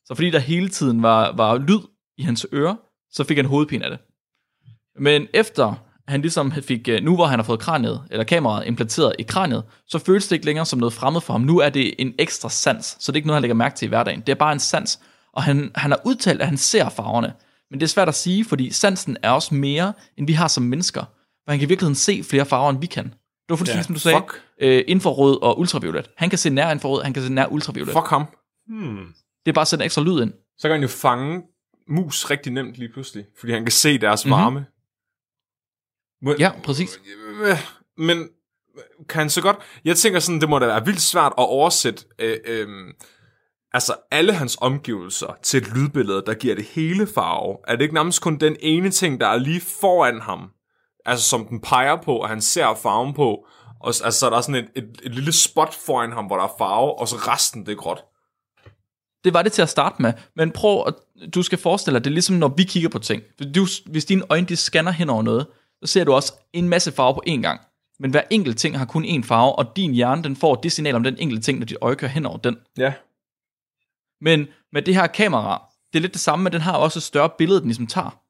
Så 0.04 0.14
fordi 0.14 0.30
der 0.30 0.38
hele 0.38 0.68
tiden 0.68 1.02
var, 1.02 1.36
var 1.36 1.58
lyd 1.58 1.80
i 2.18 2.22
hans 2.22 2.46
ører, 2.52 2.74
så 3.10 3.24
fik 3.24 3.36
han 3.36 3.46
hovedpine 3.46 3.84
af 3.84 3.90
det. 3.90 3.98
Men 4.98 5.26
efter 5.34 5.74
han 6.08 6.20
ligesom 6.20 6.52
fik, 6.52 6.88
øh, 6.88 7.02
nu 7.02 7.14
hvor 7.14 7.26
han 7.26 7.38
har 7.38 7.44
fået 7.44 7.60
kraniet, 7.60 8.02
eller 8.10 8.24
kameraet 8.24 8.66
implanteret 8.66 9.12
i 9.18 9.22
kraniet, 9.22 9.64
så 9.86 9.98
føles 9.98 10.28
det 10.28 10.36
ikke 10.36 10.46
længere 10.46 10.66
som 10.66 10.78
noget 10.78 10.92
fremmed 10.92 11.20
for 11.20 11.32
ham. 11.32 11.40
Nu 11.40 11.58
er 11.58 11.70
det 11.70 11.94
en 11.98 12.14
ekstra 12.18 12.48
sans, 12.50 12.96
så 13.00 13.12
det 13.12 13.16
er 13.16 13.18
ikke 13.18 13.26
noget, 13.26 13.36
han 13.36 13.42
lægger 13.42 13.54
mærke 13.54 13.76
til 13.76 13.86
i 13.86 13.88
hverdagen. 13.88 14.20
Det 14.20 14.28
er 14.28 14.34
bare 14.34 14.52
en 14.52 14.58
sans. 14.58 15.00
Og 15.32 15.42
han, 15.42 15.70
han 15.74 15.90
har 15.90 16.00
udtalt, 16.04 16.40
at 16.40 16.46
han 16.46 16.56
ser 16.56 16.88
farverne. 16.88 17.32
Men 17.70 17.80
det 17.80 17.86
er 17.86 17.88
svært 17.88 18.08
at 18.08 18.14
sige, 18.14 18.44
fordi 18.44 18.70
sansen 18.70 19.16
er 19.22 19.30
også 19.30 19.54
mere, 19.54 19.92
end 20.16 20.26
vi 20.26 20.32
har 20.32 20.48
som 20.48 20.62
mennesker. 20.62 21.00
For 21.44 21.50
han 21.50 21.58
kan 21.58 21.66
i 21.66 21.68
virkeligheden 21.68 21.94
se 21.94 22.24
flere 22.24 22.44
farver, 22.44 22.70
end 22.70 22.80
vi 22.80 22.86
kan. 22.86 23.14
Det 23.42 23.50
var 23.50 23.56
fuldstændig, 23.56 23.78
Ja, 23.78 23.86
som 23.86 23.94
du 23.94 24.00
sagde, 24.00 24.18
fuck. 24.18 24.42
øh, 24.60 24.84
infrarød 24.88 25.42
og 25.42 25.58
ultraviolet. 25.58 26.10
Han 26.16 26.28
kan 26.30 26.38
se 26.38 26.50
nær 26.50 26.70
infrarød, 26.70 27.02
han 27.02 27.12
kan 27.14 27.22
se 27.22 27.32
nær 27.32 27.46
ultraviolet. 27.46 27.92
Fuck 27.92 28.06
ham. 28.06 28.24
Hmm. 28.66 29.06
Det 29.46 29.50
er 29.50 29.52
bare 29.52 29.62
at 29.62 29.68
sætte 29.68 29.82
en 29.82 29.86
ekstra 29.86 30.02
lyd 30.02 30.22
ind. 30.22 30.32
Så 30.58 30.68
kan 30.68 30.70
han 30.70 30.82
jo 30.82 30.88
fange 30.88 31.42
mus 31.88 32.30
rigtig 32.30 32.52
nemt 32.52 32.74
lige 32.74 32.92
pludselig. 32.92 33.24
Fordi 33.40 33.52
han 33.52 33.64
kan 33.64 33.72
se 33.72 33.98
deres 33.98 34.24
Mhm. 34.24 34.30
varme. 34.32 34.66
Men, 36.22 36.36
Ja, 36.38 36.50
præcis. 36.64 37.00
Øh, 37.44 37.56
Men 37.96 38.28
kan 39.08 39.18
han 39.20 39.30
så 39.30 39.42
godt... 39.42 39.56
Jeg 39.84 39.96
tænker 39.96 40.20
sådan, 40.20 40.40
det 40.40 40.48
må 40.48 40.58
da 40.58 40.66
være 40.66 40.84
vildt 40.84 41.00
svært 41.00 41.32
at 41.38 41.48
oversætte 41.48 42.04
øh, 42.18 42.38
øh, 42.46 42.68
altså 43.72 43.94
alle 44.10 44.32
hans 44.32 44.58
omgivelser 44.60 45.38
til 45.42 45.62
et 45.62 45.74
lydbillede, 45.74 46.22
der 46.26 46.34
giver 46.34 46.54
det 46.54 46.64
hele 46.64 47.06
farve. 47.06 47.56
Er 47.68 47.76
det 47.76 47.82
ikke 47.82 47.94
nærmest 47.94 48.22
kun 48.22 48.36
den 48.38 48.56
ene 48.60 48.90
ting, 48.90 49.20
der 49.20 49.26
er 49.26 49.36
lige 49.38 49.60
foran 49.60 50.20
ham? 50.20 50.50
Altså 51.06 51.28
som 51.28 51.46
den 51.46 51.60
peger 51.60 51.96
på, 51.96 52.16
og 52.16 52.28
han 52.28 52.40
ser 52.40 52.74
farven 52.74 53.14
på. 53.14 53.46
Og 53.80 53.88
altså, 53.88 54.10
så 54.10 54.26
er 54.26 54.30
der 54.30 54.40
sådan 54.40 54.54
et, 54.54 54.70
et, 54.76 55.00
et 55.02 55.14
lille 55.14 55.32
spot 55.32 55.74
foran 55.74 56.12
ham, 56.12 56.24
hvor 56.24 56.36
der 56.36 56.44
er 56.44 56.54
farve, 56.58 56.98
og 56.98 57.08
så 57.08 57.16
resten 57.16 57.66
det 57.66 57.72
er 57.72 57.76
gråt. 57.76 58.04
Det 59.24 59.34
var 59.34 59.42
det 59.42 59.52
til 59.52 59.62
at 59.62 59.68
starte 59.68 60.02
med, 60.02 60.12
men 60.36 60.50
prøv 60.50 60.84
at, 60.86 60.94
du 61.34 61.42
skal 61.42 61.58
forestille 61.58 61.94
dig, 61.94 62.04
det 62.04 62.10
er 62.10 62.14
ligesom 62.14 62.36
når 62.36 62.48
vi 62.48 62.64
kigger 62.64 62.88
på 62.88 62.98
ting. 62.98 63.22
Du, 63.54 63.66
hvis 63.86 64.04
dine 64.04 64.22
øjne 64.30 64.46
de 64.46 64.56
scanner 64.56 64.90
hen 64.90 65.10
over 65.10 65.22
noget, 65.22 65.46
så 65.84 65.92
ser 65.92 66.04
du 66.04 66.12
også 66.12 66.32
en 66.52 66.68
masse 66.68 66.92
farver 66.92 67.12
på 67.12 67.22
én 67.28 67.40
gang. 67.40 67.60
Men 67.98 68.10
hver 68.10 68.22
enkelt 68.30 68.58
ting 68.58 68.78
har 68.78 68.84
kun 68.84 69.04
én 69.04 69.22
farve, 69.22 69.52
og 69.52 69.76
din 69.76 69.94
hjerne 69.94 70.22
den 70.22 70.36
får 70.36 70.54
det 70.54 70.72
signal 70.72 70.94
om 70.94 71.02
den 71.02 71.16
enkelte 71.18 71.42
ting, 71.42 71.58
når 71.58 71.66
dit 71.66 71.76
øje 71.80 71.94
kører 71.94 72.10
hen 72.10 72.26
over 72.26 72.36
den. 72.36 72.56
Ja. 72.78 72.92
Men 74.20 74.46
med 74.72 74.82
det 74.82 74.94
her 74.94 75.06
kamera, 75.06 75.62
det 75.92 75.98
er 75.98 76.00
lidt 76.00 76.12
det 76.12 76.20
samme, 76.20 76.42
men 76.42 76.52
den 76.52 76.60
har 76.60 76.76
også 76.76 76.98
et 76.98 77.02
større 77.02 77.30
billede, 77.38 77.60
den 77.60 77.68
ligesom 77.68 77.86
tager. 77.86 78.21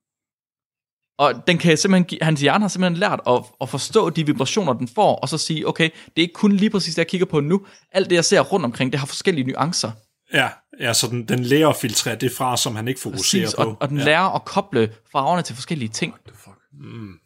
Og 1.19 1.47
den 1.47 1.59
kan 1.59 1.77
simpelthen, 1.77 2.05
give- 2.05 2.19
hans 2.23 2.41
hjerne 2.41 2.65
har 2.65 2.69
simpelthen 2.69 3.01
lært 3.01 3.21
at, 3.27 3.43
at 3.61 3.69
forstå 3.69 4.11
de 4.11 4.27
vibrationer, 4.27 4.73
den 4.73 4.89
får, 4.95 5.15
og 5.17 5.29
så 5.29 5.39
sige, 5.39 5.69
okay, 5.69 5.85
det 5.85 6.13
er 6.17 6.21
ikke 6.23 6.35
kun 6.35 6.53
lige 6.53 6.71
præcis 6.71 6.95
det, 6.95 6.99
jeg 6.99 7.07
kigger 7.07 7.27
på 7.27 7.41
nu. 7.41 7.61
Alt 7.93 8.11
det, 8.11 8.17
jeg 8.17 8.25
ser 8.25 8.41
rundt 8.41 8.65
omkring, 8.65 8.93
det 8.93 9.01
har 9.01 9.07
forskellige 9.07 9.47
nuancer. 9.47 9.91
Ja, 10.35 10.49
ja, 10.81 10.93
så 10.93 11.07
den, 11.07 11.29
den 11.29 11.39
lærer 11.45 11.69
at 11.69 11.77
filtrere 11.77 12.15
det 12.17 12.33
fra, 12.33 12.57
som 12.57 12.77
han 12.77 12.89
ikke 12.89 13.01
fokuserer 13.01 13.43
Præcis, 13.45 13.57
på. 13.57 13.63
og, 13.63 13.77
og 13.81 13.89
den 13.89 13.99
ja. 13.99 14.05
lærer 14.05 14.35
at 14.35 14.45
koble 14.45 14.93
farverne 15.13 15.43
til 15.43 15.55
forskellige 15.55 15.89
ting. 15.89 16.15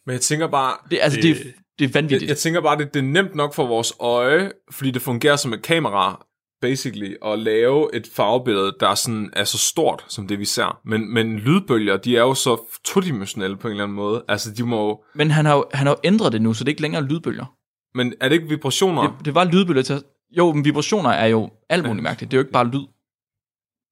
Men 0.07 0.12
jeg 0.12 0.20
tænker 0.20 0.47
bare, 0.49 0.76
Det, 0.91 0.99
altså, 1.03 1.20
det, 1.20 1.37
det, 1.37 1.45
det 1.45 1.53
er 1.53 1.55
Jeg, 1.80 1.95
vanvittigt. 1.95 2.28
jeg 2.28 2.39
tænker 2.39 2.61
bare, 2.61 2.78
det, 2.78 2.95
det 2.95 3.01
er 3.01 3.05
nemt 3.05 3.34
nok 3.34 3.55
for 3.55 3.66
vores 3.66 3.93
øje, 4.01 4.53
fordi 4.72 4.91
det 4.91 5.03
fungerer 5.03 5.37
som 5.37 5.53
et 5.53 5.62
kamera, 5.62 6.26
basically, 6.61 7.14
at 7.24 7.38
lave 7.38 7.94
et 7.94 8.09
farvebillede, 8.14 8.76
der 8.80 8.88
er, 8.88 8.94
sådan, 8.94 9.30
er 9.32 9.44
så 9.44 9.59
stort, 9.59 10.04
som 10.09 10.26
det 10.28 10.38
vi 10.38 10.44
ser. 10.44 10.80
Men, 10.84 11.14
men 11.14 11.38
lydbølger, 11.38 11.96
de 11.96 12.16
er 12.16 12.20
jo 12.20 12.34
så 12.34 12.78
todimensionelle 12.84 13.57
på 13.57 13.68
en 13.68 13.72
eller 13.72 13.84
anden 13.84 13.96
måde. 13.96 14.24
Altså, 14.28 14.52
de 14.52 14.62
må 14.66 14.86
jo- 14.88 15.02
Men 15.14 15.30
han 15.30 15.44
har, 15.46 15.54
jo, 15.57 15.64
han 15.74 15.86
har 15.86 15.94
jo 15.94 16.00
ændret 16.04 16.32
det 16.32 16.42
nu, 16.42 16.54
så 16.54 16.64
det 16.64 16.68
er 16.68 16.72
ikke 16.72 16.82
længere 16.82 17.02
lydbølger. 17.04 17.44
Men 17.94 18.14
er 18.20 18.28
det 18.28 18.36
ikke 18.36 18.48
vibrationer? 18.48 19.02
Det, 19.02 19.24
det 19.24 19.34
var 19.34 19.44
lydbølger 19.44 19.82
til... 19.82 20.02
Jo, 20.36 20.52
men 20.52 20.64
vibrationer 20.64 21.11
er 21.11 21.26
jo 21.26 21.50
alt 21.68 21.86
muligt 21.86 22.02
mærkeligt. 22.02 22.30
Det 22.30 22.36
er 22.36 22.40
jo 22.40 22.44
ikke 22.44 22.52
bare 22.52 22.66
lyd. 22.70 22.86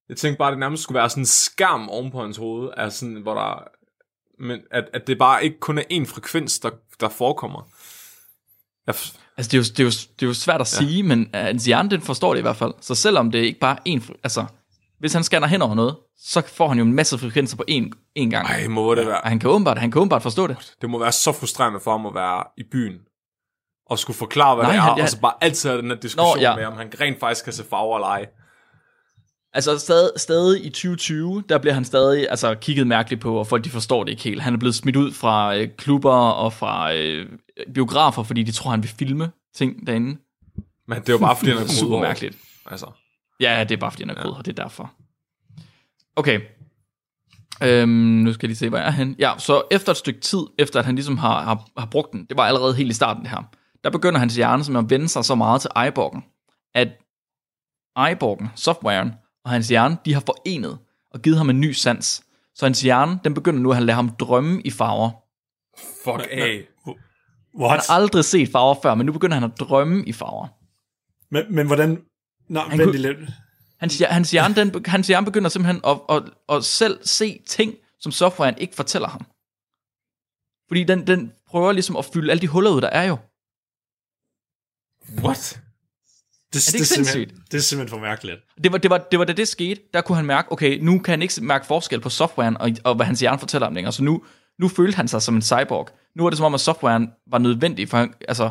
Jeg 0.09 0.17
tænkte 0.17 0.37
bare, 0.37 0.47
at 0.47 0.51
det 0.51 0.59
nærmest 0.59 0.83
skulle 0.83 0.95
være 0.99 1.09
sådan 1.09 1.21
en 1.21 1.25
skærm 1.25 1.89
oven 1.89 2.11
på 2.11 2.21
hans 2.21 2.37
hoved, 2.37 2.69
altså 2.77 2.99
sådan, 2.99 3.15
hvor 3.21 3.33
der... 3.33 3.63
Men 4.39 4.59
at, 4.71 4.89
at 4.93 5.07
det 5.07 5.17
bare 5.17 5.43
ikke 5.43 5.59
kun 5.59 5.77
er 5.77 5.83
én 5.93 6.05
frekvens, 6.05 6.59
der, 6.59 6.69
der 6.99 7.09
forekommer. 7.09 7.67
Jeg 8.87 8.95
Altså, 9.37 9.49
det 9.51 9.53
er 9.53 9.57
jo, 9.57 9.63
det 9.63 9.79
er 9.79 9.83
jo, 9.83 9.89
det 9.89 10.23
er 10.23 10.27
jo 10.27 10.33
svært 10.33 10.61
at 10.61 10.67
sige, 10.67 11.03
men 11.03 11.19
uh, 11.33 11.39
hans 11.39 11.65
hjerne, 11.65 11.89
den 11.89 12.01
forstår 12.01 12.33
det 12.33 12.39
i 12.39 12.41
hvert 12.41 12.55
fald. 12.55 12.73
Så 12.81 12.95
selvom 12.95 13.31
det 13.31 13.39
ikke 13.39 13.59
bare 13.59 13.75
er 13.75 13.81
en... 13.85 14.03
Altså, 14.23 14.45
hvis 14.99 15.13
han 15.13 15.23
scanner 15.23 15.47
hen 15.47 15.61
over 15.61 15.75
noget, 15.75 15.95
så 16.17 16.41
får 16.47 16.67
han 16.67 16.77
jo 16.77 16.83
en 16.83 16.93
masse 16.93 17.17
frekvenser 17.17 17.57
på 17.57 17.63
én, 17.71 17.83
én 18.19 18.29
gang. 18.29 18.47
Ej, 18.47 18.67
må 18.67 18.95
det 18.95 19.07
være. 19.07 19.21
Og 19.21 19.29
han 19.29 19.39
kan 19.39 19.49
åbenbart, 19.49 19.77
han 19.77 19.91
kan 19.91 19.99
åbenbart 20.01 20.21
forstå 20.23 20.47
det. 20.47 20.57
Det 20.81 20.89
må 20.89 20.99
være 20.99 21.11
så 21.11 21.31
frustrerende 21.31 21.79
for 21.79 21.91
ham 21.91 22.05
at 22.05 22.13
være 22.15 22.43
i 22.57 22.63
byen. 22.71 22.93
Og 23.89 23.99
skulle 23.99 24.17
forklare, 24.17 24.55
hvad 24.55 24.65
Nej, 24.65 24.71
det 24.71 24.77
er, 24.77 24.81
han- 24.81 24.97
ja. 24.97 25.03
og 25.03 25.09
så 25.09 25.19
bare 25.19 25.33
altid 25.41 25.69
have 25.69 25.81
den 25.81 25.89
her 25.91 25.97
diskussion 25.97 26.37
Nå, 26.37 26.41
ja. 26.41 26.55
med, 26.55 26.65
om 26.65 26.73
han 26.73 26.91
rent 27.01 27.19
faktisk 27.19 27.43
kan 27.43 27.53
se 27.53 27.63
farver 27.69 27.97
eller 27.97 28.07
ej. 28.07 28.25
Altså 29.55 29.77
stadig, 29.77 30.11
stadig 30.17 30.65
i 30.65 30.69
2020, 30.69 31.43
der 31.49 31.57
bliver 31.57 31.73
han 31.73 31.85
stadig 31.85 32.29
altså, 32.29 32.55
kigget 32.55 32.87
mærkeligt 32.87 33.21
på, 33.21 33.39
og 33.39 33.47
folk 33.47 33.63
de 33.63 33.69
forstår 33.69 34.03
det 34.03 34.11
ikke 34.11 34.23
helt. 34.23 34.41
Han 34.41 34.53
er 34.53 34.57
blevet 34.57 34.75
smidt 34.75 34.95
ud 34.95 35.11
fra 35.11 35.55
øh, 35.57 35.69
klubber 35.77 36.13
og 36.13 36.53
fra 36.53 36.93
øh, 36.93 37.29
biografer, 37.73 38.23
fordi 38.23 38.43
de 38.43 38.51
tror, 38.51 38.71
han 38.71 38.83
vil 38.83 38.89
filme 38.89 39.31
ting 39.55 39.87
derinde. 39.87 40.17
Men 40.87 40.99
det 40.99 41.09
er 41.09 41.13
jo 41.13 41.19
bare, 41.19 41.35
fordi 41.35 41.51
han 41.51 41.61
er 41.61 41.67
Super 41.81 41.99
mærkeligt. 41.99 42.37
Altså. 42.65 42.85
Ja, 43.39 43.65
det 43.69 43.75
er 43.75 43.79
bare, 43.79 43.91
fordi 43.91 44.03
han 44.03 44.09
er 44.09 44.21
grød, 44.21 44.31
og 44.31 44.45
det 44.45 44.59
er 44.59 44.63
derfor. 44.63 44.93
Okay. 46.15 46.39
Øhm, 47.63 47.89
nu 47.89 48.33
skal 48.33 48.47
jeg 48.47 48.49
lige 48.49 48.57
se, 48.57 48.69
hvor 48.69 48.77
jeg 48.77 48.87
er 48.87 48.91
hen. 48.91 49.15
Ja, 49.19 49.33
så 49.37 49.63
efter 49.71 49.91
et 49.91 49.97
stykke 49.97 50.19
tid, 50.19 50.39
efter 50.59 50.79
at 50.79 50.85
han 50.85 50.95
ligesom 50.95 51.17
har, 51.17 51.43
har, 51.43 51.67
har 51.77 51.85
brugt 51.85 52.11
den, 52.13 52.25
det 52.25 52.37
var 52.37 52.43
allerede 52.43 52.75
helt 52.75 52.91
i 52.91 52.93
starten 52.93 53.23
det 53.23 53.31
her, 53.31 53.49
der 53.83 53.89
begynder 53.89 54.19
hans 54.19 54.35
hjerne 54.35 54.63
simpelthen 54.63 54.85
at 54.85 54.89
vende 54.89 55.07
sig 55.07 55.25
så 55.25 55.35
meget 55.35 55.61
til 55.61 55.69
iBorgen, 55.87 56.23
at 56.73 56.87
iBorgen, 58.11 58.49
softwaren, 58.55 59.11
og 59.45 59.51
hans 59.51 59.67
hjerne, 59.69 59.97
de 60.05 60.13
har 60.13 60.19
forenet 60.25 60.79
og 61.11 61.21
givet 61.21 61.37
ham 61.37 61.49
en 61.49 61.59
ny 61.61 61.71
sans. 61.71 62.23
Så 62.55 62.65
hans 62.65 62.81
hjerne, 62.81 63.19
den 63.23 63.33
begynder 63.33 63.59
nu 63.59 63.71
at 63.73 63.83
lade 63.83 63.95
ham 63.95 64.09
drømme 64.09 64.61
i 64.61 64.71
farver. 64.71 65.11
Fuck 66.03 66.27
af. 66.31 66.67
What? 67.59 67.71
Han 67.71 67.79
har 67.87 67.93
aldrig 67.95 68.25
set 68.25 68.51
farver 68.51 68.75
før, 68.83 68.95
men 68.95 69.05
nu 69.05 69.11
begynder 69.11 69.33
han 69.39 69.43
at 69.43 69.59
drømme 69.59 70.05
i 70.05 70.13
farver. 70.13 70.47
Men, 71.33 71.55
men 71.55 71.67
hvordan... 71.67 72.03
Nå, 72.49 72.59
Han 72.59 72.79
vent 72.79 72.87
kunne- 72.91 73.01
lidt. 73.01 73.17
Hans, 73.79 74.01
hans, 74.09 74.31
hjerne, 74.31 74.55
den, 74.55 74.85
hans 74.85 75.07
hjerne 75.07 75.25
begynder 75.25 75.49
simpelthen 75.49 75.81
at, 75.85 75.99
at, 76.09 76.23
at 76.49 76.65
selv 76.65 76.99
se 77.03 77.41
ting, 77.47 77.73
som 77.99 78.11
softwaren 78.11 78.57
ikke 78.57 78.75
fortæller 78.75 79.07
ham. 79.07 79.21
Fordi 80.67 80.83
den, 80.83 81.07
den 81.07 81.31
prøver 81.47 81.71
ligesom 81.71 81.97
at 81.97 82.05
fylde 82.05 82.31
alle 82.31 82.41
de 82.41 82.47
huller 82.47 82.71
ud, 82.71 82.81
der 82.81 82.89
er 82.89 83.03
jo. 83.03 83.17
What? 85.23 85.61
Det, 86.55 86.67
Er 86.67 86.71
det 86.71 86.79
ikke 86.79 86.85
simpelthen, 86.85 87.43
det 87.51 87.57
er 87.57 87.61
simpelthen 87.61 87.89
for 87.89 88.05
mærkeligt. 88.05 88.39
Det 88.63 88.71
var, 88.71 88.77
det, 88.77 88.89
var, 88.91 88.97
det 88.97 89.19
var 89.19 89.25
da 89.25 89.33
det 89.33 89.47
skete, 89.47 89.81
der 89.93 90.01
kunne 90.01 90.15
han 90.15 90.25
mærke, 90.25 90.51
okay, 90.51 90.79
nu 90.81 90.99
kan 90.99 91.11
han 91.11 91.21
ikke 91.21 91.33
mærke 91.41 91.65
forskel 91.65 92.01
på 92.01 92.09
softwaren 92.09 92.57
og, 92.57 92.69
og 92.83 92.95
hvad 92.95 93.05
hans 93.05 93.19
hjerne 93.19 93.39
fortæller 93.39 93.67
om 93.67 93.73
længere. 93.73 93.93
Så 93.93 94.03
nu, 94.03 94.23
nu 94.59 94.67
følte 94.67 94.95
han 94.95 95.07
sig 95.07 95.21
som 95.21 95.35
en 95.35 95.41
cyborg. 95.41 95.89
Nu 96.15 96.23
var 96.23 96.29
det 96.29 96.37
som 96.37 96.45
om, 96.45 96.53
at 96.53 96.59
softwaren 96.59 97.09
var 97.27 97.37
nødvendig 97.37 97.89
for, 97.89 98.07
altså, 98.27 98.43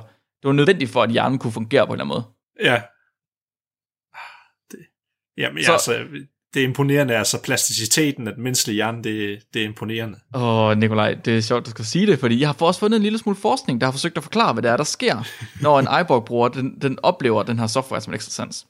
det 0.42 0.48
var 0.48 0.52
nødvendigt 0.52 0.90
for, 0.90 1.02
at 1.02 1.10
hjernen 1.10 1.38
kunne 1.38 1.52
fungere 1.52 1.86
på 1.86 1.92
en 1.92 2.00
eller 2.00 2.04
anden 2.04 2.14
måde. 2.14 2.24
Ja. 2.70 2.82
Det, 4.70 4.78
jamen, 5.36 5.64
så, 5.64 5.72
altså, 5.72 6.06
det 6.54 6.60
er 6.60 6.64
imponerende. 6.64 7.16
Altså, 7.16 7.42
plasticiteten 7.42 8.28
af 8.28 8.34
den 8.34 8.42
menneskelige 8.42 8.74
hjerne, 8.74 9.02
det, 9.02 9.38
det 9.54 9.62
er 9.62 9.66
imponerende. 9.66 10.18
Åh, 10.34 10.78
Nikolaj, 10.78 11.14
det 11.14 11.36
er 11.36 11.40
sjovt, 11.40 11.66
du 11.66 11.70
skal 11.70 11.84
sige 11.84 12.06
det, 12.06 12.18
fordi 12.18 12.40
jeg 12.40 12.48
har 12.48 12.56
også 12.60 12.80
fundet 12.80 12.96
en 12.96 13.02
lille 13.02 13.18
smule 13.18 13.36
forskning, 13.36 13.80
der 13.80 13.86
har 13.86 13.92
forsøgt 13.92 14.16
at 14.16 14.22
forklare, 14.22 14.52
hvad 14.52 14.62
det 14.62 14.70
er, 14.70 14.76
der 14.76 14.84
sker, 14.84 15.24
når 15.62 15.78
en 15.78 15.88
iBook-bruger, 16.00 16.48
den, 16.48 16.74
den 16.82 16.98
oplever 17.02 17.42
den 17.42 17.58
her 17.58 17.66
software 17.66 18.00
som 18.00 18.12
en 18.12 18.14
ekstra 18.14 18.30
sans. 18.30 18.66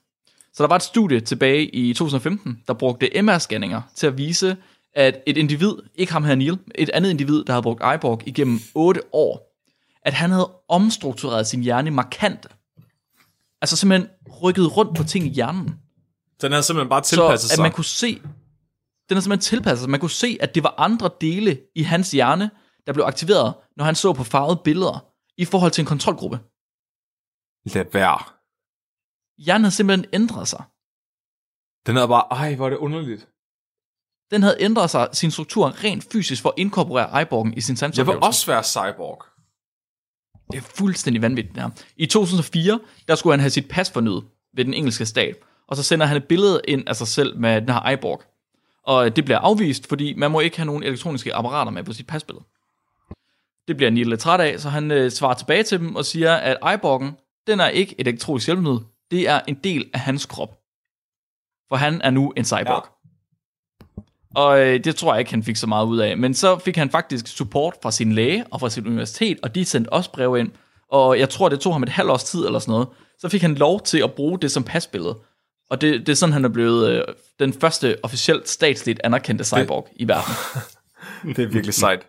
Så 0.55 0.63
der 0.63 0.69
var 0.69 0.77
et 0.77 0.83
studie 0.83 1.21
tilbage 1.21 1.75
i 1.75 1.95
2015, 1.95 2.59
der 2.69 2.75
brugte 2.75 3.07
MR-scanninger 3.19 3.81
til 3.95 4.07
at 4.07 4.19
vise, 4.19 4.57
at 4.95 5.23
et 5.27 5.37
individ, 5.37 5.73
ikke 5.95 6.13
ham 6.13 6.25
her 6.25 6.35
Neil, 6.35 6.59
et 6.75 6.91
andet 6.91 7.11
individ, 7.11 7.45
der 7.45 7.53
havde 7.53 7.63
brugt 7.63 7.83
iBook 7.95 8.23
igennem 8.27 8.61
8 8.75 9.01
år, 9.13 9.55
at 10.03 10.15
han 10.15 10.31
havde 10.31 10.51
omstruktureret 10.69 11.47
sin 11.47 11.63
hjerne 11.63 11.91
markant. 11.91 12.47
Altså 13.63 13.77
simpelthen 13.77 14.09
rykket 14.43 14.77
rundt 14.77 14.97
på 14.97 15.05
ting 15.05 15.27
i 15.27 15.29
hjernen 15.29 15.75
Den 16.41 16.53
havde 16.53 16.63
simpelthen 16.63 16.89
bare 16.89 17.01
tilpasset 17.03 17.51
så 17.51 17.53
at 17.53 17.57
sig. 17.57 17.63
man 17.63 17.73
kunne 17.73 17.85
se, 17.85 18.21
den 19.09 19.17
er 19.17 19.21
simpelthen 19.21 19.41
tilpasset 19.41 19.79
sig. 19.79 19.91
Man 19.91 20.01
kunne 20.01 20.11
se, 20.11 20.39
at 20.41 20.55
det 20.55 20.63
var 20.63 20.75
andre 20.79 21.11
dele 21.21 21.61
i 21.75 21.83
hans 21.83 22.11
hjerne, 22.11 22.51
der 22.87 22.93
blev 22.93 23.05
aktiveret, 23.05 23.55
når 23.77 23.85
han 23.85 23.95
så 23.95 24.13
på 24.13 24.25
farvede 24.25 24.61
billeder, 24.65 25.07
i 25.37 25.45
forhold 25.45 25.73
til 25.73 25.83
en 25.83 25.87
kontrolgruppe. 25.87 26.39
Lad 27.75 27.85
være. 27.93 28.19
Hjernen 29.45 29.65
havde 29.65 29.75
simpelthen 29.75 30.07
ændret 30.13 30.49
sig. 30.49 30.63
Den 31.87 31.97
havde 31.97 32.09
bare, 32.09 32.27
ej, 32.31 32.55
hvor 32.55 32.67
er 32.67 32.71
det 32.71 32.77
underligt. 32.77 33.29
Den 34.31 34.43
havde 34.43 34.57
ændret 34.61 34.91
sig, 34.91 35.09
sin 35.13 35.31
struktur 35.31 35.85
rent 35.85 36.05
fysisk, 36.13 36.43
for 36.43 36.49
at 36.49 36.55
inkorporere 36.59 37.23
iBorgen 37.23 37.55
i 37.55 37.61
sin 37.61 37.73
Jeg 37.73 37.89
vil 37.89 37.95
sansoplevelse. 37.95 38.27
også 38.27 38.47
være 38.47 38.65
cyborg. 38.65 39.25
Det 40.53 40.59
er 40.59 40.63
fuldstændig 40.63 41.23
vanvittigt, 41.23 41.55
det 41.55 41.63
her. 41.63 41.71
I 41.97 42.07
2004, 42.07 42.81
der 43.09 43.15
skulle 43.15 43.33
han 43.33 43.41
have 43.41 43.51
sit 43.51 43.69
pas 43.69 43.91
fornyet 43.91 44.25
ved 44.57 44.65
den 44.65 44.75
engelske 44.75 45.07
stat, 45.07 45.37
og 45.69 45.77
så 45.77 45.83
sender 45.83 46.07
han 46.07 46.17
et 46.17 46.25
billede 46.25 46.61
ind 46.69 46.89
af 46.89 46.97
sig 46.97 47.07
selv 47.07 47.39
med 47.39 47.61
den 47.61 47.71
her 47.71 47.91
iBorg. 47.91 48.23
Og 48.87 49.17
det 49.17 49.25
bliver 49.25 49.39
afvist, 49.39 49.89
fordi 49.89 50.15
man 50.15 50.31
må 50.31 50.41
ikke 50.41 50.57
have 50.57 50.67
nogen 50.67 50.83
elektroniske 50.83 51.35
apparater 51.35 51.71
med 51.71 51.85
på 51.85 51.93
sit 51.93 52.07
pasbillede. 52.07 52.45
Det 53.69 53.77
bliver 53.77 53.91
Neil 53.91 54.07
lidt 54.07 54.21
træt 54.21 54.41
af, 54.41 54.61
så 54.61 54.69
han 54.69 54.91
øh, 54.91 55.11
svarer 55.11 55.35
tilbage 55.35 55.63
til 55.63 55.79
dem 55.79 55.97
og 55.97 56.05
siger, 56.05 56.35
at 56.35 56.57
iBorgen, 56.75 57.17
den 57.47 57.61
er 57.61 57.69
ikke 57.69 58.01
et 58.01 58.09
elektronisk 58.09 58.47
hjælpemiddel, 58.47 58.81
det 59.11 59.29
er 59.29 59.41
en 59.49 59.55
del 59.55 59.91
af 59.95 60.01
hans 60.01 60.27
krop. 60.27 60.59
For 61.69 61.77
han 61.77 62.01
er 62.05 62.11
nu 62.11 62.33
en 62.37 62.45
cyborg. 62.45 62.85
Ja. 62.87 62.95
Og 64.35 64.61
øh, 64.61 64.85
det 64.85 64.97
tror 64.97 65.15
jeg 65.15 65.19
ikke, 65.19 65.31
han 65.31 65.43
fik 65.43 65.57
så 65.57 65.67
meget 65.67 65.87
ud 65.87 65.99
af. 65.99 66.19
Men 66.19 66.35
så 66.35 66.59
fik 66.59 66.77
han 66.77 66.91
faktisk 66.91 67.27
support 67.27 67.75
fra 67.83 67.91
sin 67.91 68.13
læge 68.13 68.45
og 68.51 68.61
fra 68.61 68.71
sit 68.71 68.87
universitet, 68.87 69.39
og 69.43 69.55
de 69.55 69.65
sendte 69.65 69.93
også 69.93 70.13
breve 70.13 70.41
ind. 70.41 70.51
Og 70.91 71.19
jeg 71.19 71.29
tror, 71.29 71.49
det 71.49 71.61
tog 71.61 71.73
ham 71.73 71.83
et 71.83 71.89
halvt 71.89 72.11
års 72.11 72.25
tid 72.25 72.47
eller 72.47 72.59
sådan 72.59 72.73
noget. 72.73 72.89
Så 73.19 73.29
fik 73.29 73.43
han 73.43 73.55
lov 73.55 73.81
til 73.81 73.99
at 73.99 74.13
bruge 74.13 74.39
det 74.39 74.51
som 74.51 74.65
pasbillede. 74.65 75.17
Og 75.71 75.81
det, 75.81 76.01
det 76.01 76.09
er 76.09 76.17
sådan, 76.17 76.33
han 76.33 76.45
er 76.45 76.49
blevet 76.49 76.91
øh, 76.91 77.03
den 77.39 77.53
første 77.53 77.97
officielt 78.05 78.49
statsligt 78.49 79.01
anerkendte 79.05 79.45
cyborg 79.45 79.89
i 79.97 80.09
verden. 80.09 80.35
Det 81.37 81.45
er 81.45 81.49
virkelig 81.49 81.75
sejt. 81.75 82.07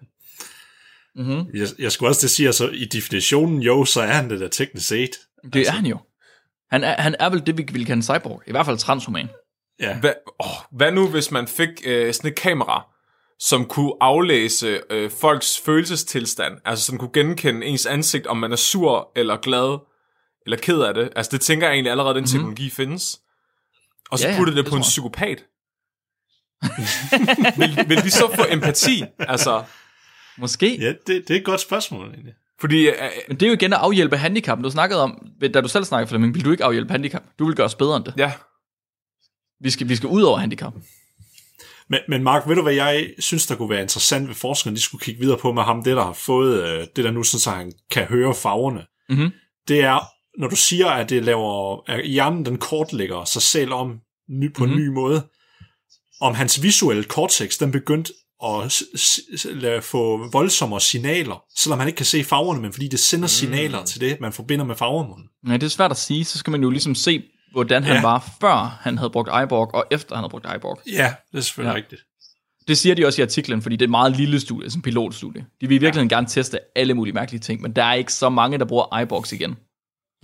Jeg, 1.54 1.68
jeg 1.80 1.92
skulle 1.92 2.10
også 2.10 2.20
til 2.20 2.28
at 2.28 2.32
sige, 2.32 2.48
altså, 2.48 2.70
i 2.70 2.86
definitionen, 2.86 3.62
jo, 3.62 3.86
så 3.86 4.02
er 4.02 4.14
han 4.14 4.30
det 4.30 4.40
der 4.40 4.48
teknisk 4.48 4.88
set. 4.88 5.10
Det 5.44 5.56
altså. 5.56 5.72
er 5.72 5.76
han 5.76 5.86
jo. 5.86 5.98
Han 6.72 6.84
er, 6.84 7.02
han 7.02 7.16
er 7.20 7.30
vel 7.30 7.46
det, 7.46 7.58
vi 7.58 7.66
vil 7.72 7.86
kalde 7.86 7.98
en 7.98 8.04
cyborg. 8.04 8.44
I 8.48 8.52
hvert 8.52 8.66
fald 8.66 8.78
transhuman. 8.78 9.30
Ja. 9.80 10.00
Hvad, 10.00 10.14
åh, 10.40 10.78
hvad 10.78 10.92
nu, 10.92 11.08
hvis 11.08 11.32
man 11.32 11.48
fik 11.48 11.70
øh, 11.86 12.14
sådan 12.14 12.32
et 12.32 12.36
kamera, 12.36 12.86
som 13.40 13.66
kunne 13.66 13.94
aflæse 14.02 14.82
øh, 14.90 15.12
folks 15.12 15.62
følelsestilstand, 15.66 16.54
altså 16.66 16.86
som 16.86 16.98
kunne 16.98 17.14
genkende 17.14 17.68
ens 17.68 17.86
ansigt, 17.86 18.28
om 18.28 18.38
man 18.38 18.52
er 18.52 18.56
sur 18.56 19.12
eller 19.16 19.38
glad, 19.38 19.78
eller 20.46 20.58
ked 20.58 20.80
af 20.80 20.94
det. 20.94 21.10
Altså 21.16 21.30
det 21.32 21.42
tænker 21.42 21.68
jeg 21.68 21.74
egentlig 21.74 21.92
allerede, 21.92 22.16
den 22.16 22.26
teknologi 22.26 22.70
findes. 22.70 23.20
Og 24.12 24.20
så. 24.20 24.28
Ja, 24.28 24.34
ja, 24.34 24.38
putte 24.40 24.52
det 24.56 24.58
det 24.64 24.72
på 24.72 24.76
en 24.76 24.82
jeg. 24.82 24.84
psykopat. 24.90 25.44
vil, 27.58 27.90
vil 27.90 27.98
de 28.04 28.12
så 28.12 28.32
få 28.36 28.42
empati? 28.52 29.04
Altså, 29.20 29.64
Måske. 30.38 30.78
Ja, 30.82 30.90
det, 31.08 31.28
det 31.28 31.30
er 31.32 31.36
et 31.40 31.46
godt 31.46 31.62
spørgsmål, 31.62 32.08
egentlig. 32.10 32.34
fordi... 32.62 32.88
Øh, 32.88 32.94
Men 33.28 33.38
det 33.40 33.44
er 33.46 33.48
jo 33.48 33.54
igen 33.54 33.74
at 33.74 33.80
afhjælpe 33.80 34.18
handicap. 34.18 34.60
Du 34.64 34.70
snakkede 34.70 35.02
om, 35.04 35.28
da 35.54 35.62
du 35.62 35.68
selv 35.68 35.84
snakkede, 35.84 36.08
Flemming, 36.10 36.36
vil 36.36 36.46
du 36.46 36.52
ikke 36.52 36.64
afhjælpe 36.64 36.92
handicap? 36.92 37.24
Du 37.40 37.46
vil 37.46 37.56
gøre 37.56 37.66
os 37.66 37.76
bedre 37.76 37.98
end 37.98 38.06
det. 38.06 38.14
ja, 38.18 38.32
Vi 39.62 39.70
skal, 39.70 39.90
vi 39.90 39.96
skal 39.96 40.10
ud 40.10 40.22
over 40.22 40.38
handicap. 40.38 40.74
Men, 41.90 42.00
men 42.10 42.24
Mark, 42.24 42.48
ved 42.48 42.56
du 42.56 42.62
hvad 42.62 42.74
jeg 42.74 43.10
synes, 43.20 43.48
der 43.48 43.56
kunne 43.56 43.70
være 43.70 43.82
interessant 43.82 44.28
ved 44.28 44.36
forskerne, 44.36 44.76
de 44.76 44.82
skulle 44.82 45.02
kigge 45.06 45.22
videre 45.22 45.38
på 45.38 45.52
med 45.52 45.64
ham, 45.64 45.84
det 45.84 45.96
der 45.98 46.04
har 46.04 46.14
fået, 46.14 46.64
øh, 46.64 46.88
det 46.96 47.04
der 47.04 47.12
nu 47.12 47.24
sådan, 47.24 47.40
så 47.40 47.50
han 47.52 47.72
kan 47.92 48.06
høre 48.06 48.36
farverne, 48.36 48.86
Mhm. 49.10 49.32
det 49.68 49.82
er, 49.82 50.00
når 50.38 50.48
du 50.48 50.56
siger, 50.56 50.88
at 50.88 51.10
det 51.10 51.24
laver, 51.24 51.82
at 51.90 52.08
hjernen 52.08 52.46
den 52.46 52.58
kortlægger 52.58 53.26
sig 53.26 53.42
selv 53.42 53.74
om 53.74 54.00
ny, 54.30 54.54
på 54.54 54.66
Mhm. 54.66 54.74
en 54.74 54.80
ny 54.80 54.88
måde, 54.88 55.24
om 56.22 56.36
hans 56.36 56.64
visuelle 56.64 57.04
cortex, 57.04 57.58
den 57.58 57.72
begyndte 57.72 58.14
at 58.46 58.72
s- 58.72 58.84
s- 59.38 59.48
lade, 59.50 59.82
få 59.82 60.30
voldsommere 60.32 60.82
signaler, 60.82 61.44
selvom 61.58 61.80
han 61.80 61.88
ikke 61.88 61.98
kan 61.98 62.06
se 62.06 62.24
farverne, 62.24 62.62
men 62.62 62.74
fordi 62.74 62.88
det 62.88 63.00
sender 63.00 63.28
signaler 63.28 63.84
til 63.86 64.02
det, 64.02 64.18
man 64.22 64.34
forbinder 64.34 64.66
med 64.66 64.76
farverne. 64.76 65.24
Nej, 65.44 65.58
det 65.58 65.66
er 65.66 65.70
svært 65.70 65.92
at 65.92 65.98
sige. 65.98 66.26
Så 66.26 66.38
skal 66.38 66.52
man 66.52 66.62
jo 66.64 66.70
ligesom 66.70 66.96
se, 66.96 67.24
hvordan 67.52 67.84
han 67.84 67.96
Ja. 67.96 68.02
var, 68.02 68.30
før 68.42 68.78
han 68.82 68.98
havde 68.98 69.10
brugt 69.10 69.30
iBorg, 69.44 69.74
og 69.76 69.86
efter 69.92 70.16
han 70.16 70.24
havde 70.24 70.30
brugt 70.30 70.46
iBorg. 70.56 70.80
Ja, 70.88 71.14
det 71.32 71.38
er 71.38 71.42
selvfølgelig 71.42 71.70
Ja. 71.70 71.74
ja. 71.78 71.84
rigtigt. 71.84 72.02
Det 72.68 72.78
siger 72.78 72.96
de 72.96 73.06
også 73.06 73.22
i 73.22 73.24
artiklen, 73.24 73.62
fordi 73.62 73.76
det 73.76 73.82
er 73.82 73.88
et 73.88 73.92
meget 73.92 74.18
lille 74.18 74.40
studie, 74.40 74.70
som 74.70 74.82
pilotstudie. 74.82 75.42
De 75.62 75.68
vil 75.68 75.76
i 75.76 75.80
virkeligheden 75.80 76.10
gerne 76.10 76.28
teste 76.28 76.60
alle 76.76 76.94
mulige 76.94 77.14
mærkelige 77.14 77.42
ting, 77.42 77.62
men 77.62 77.72
der 77.76 77.84
er 77.84 77.94
ikke 77.94 78.14
så 78.14 78.30
mange, 78.30 78.58
der 78.58 78.66
bruger 78.66 79.00
iBox 79.02 79.32
igen. 79.32 79.56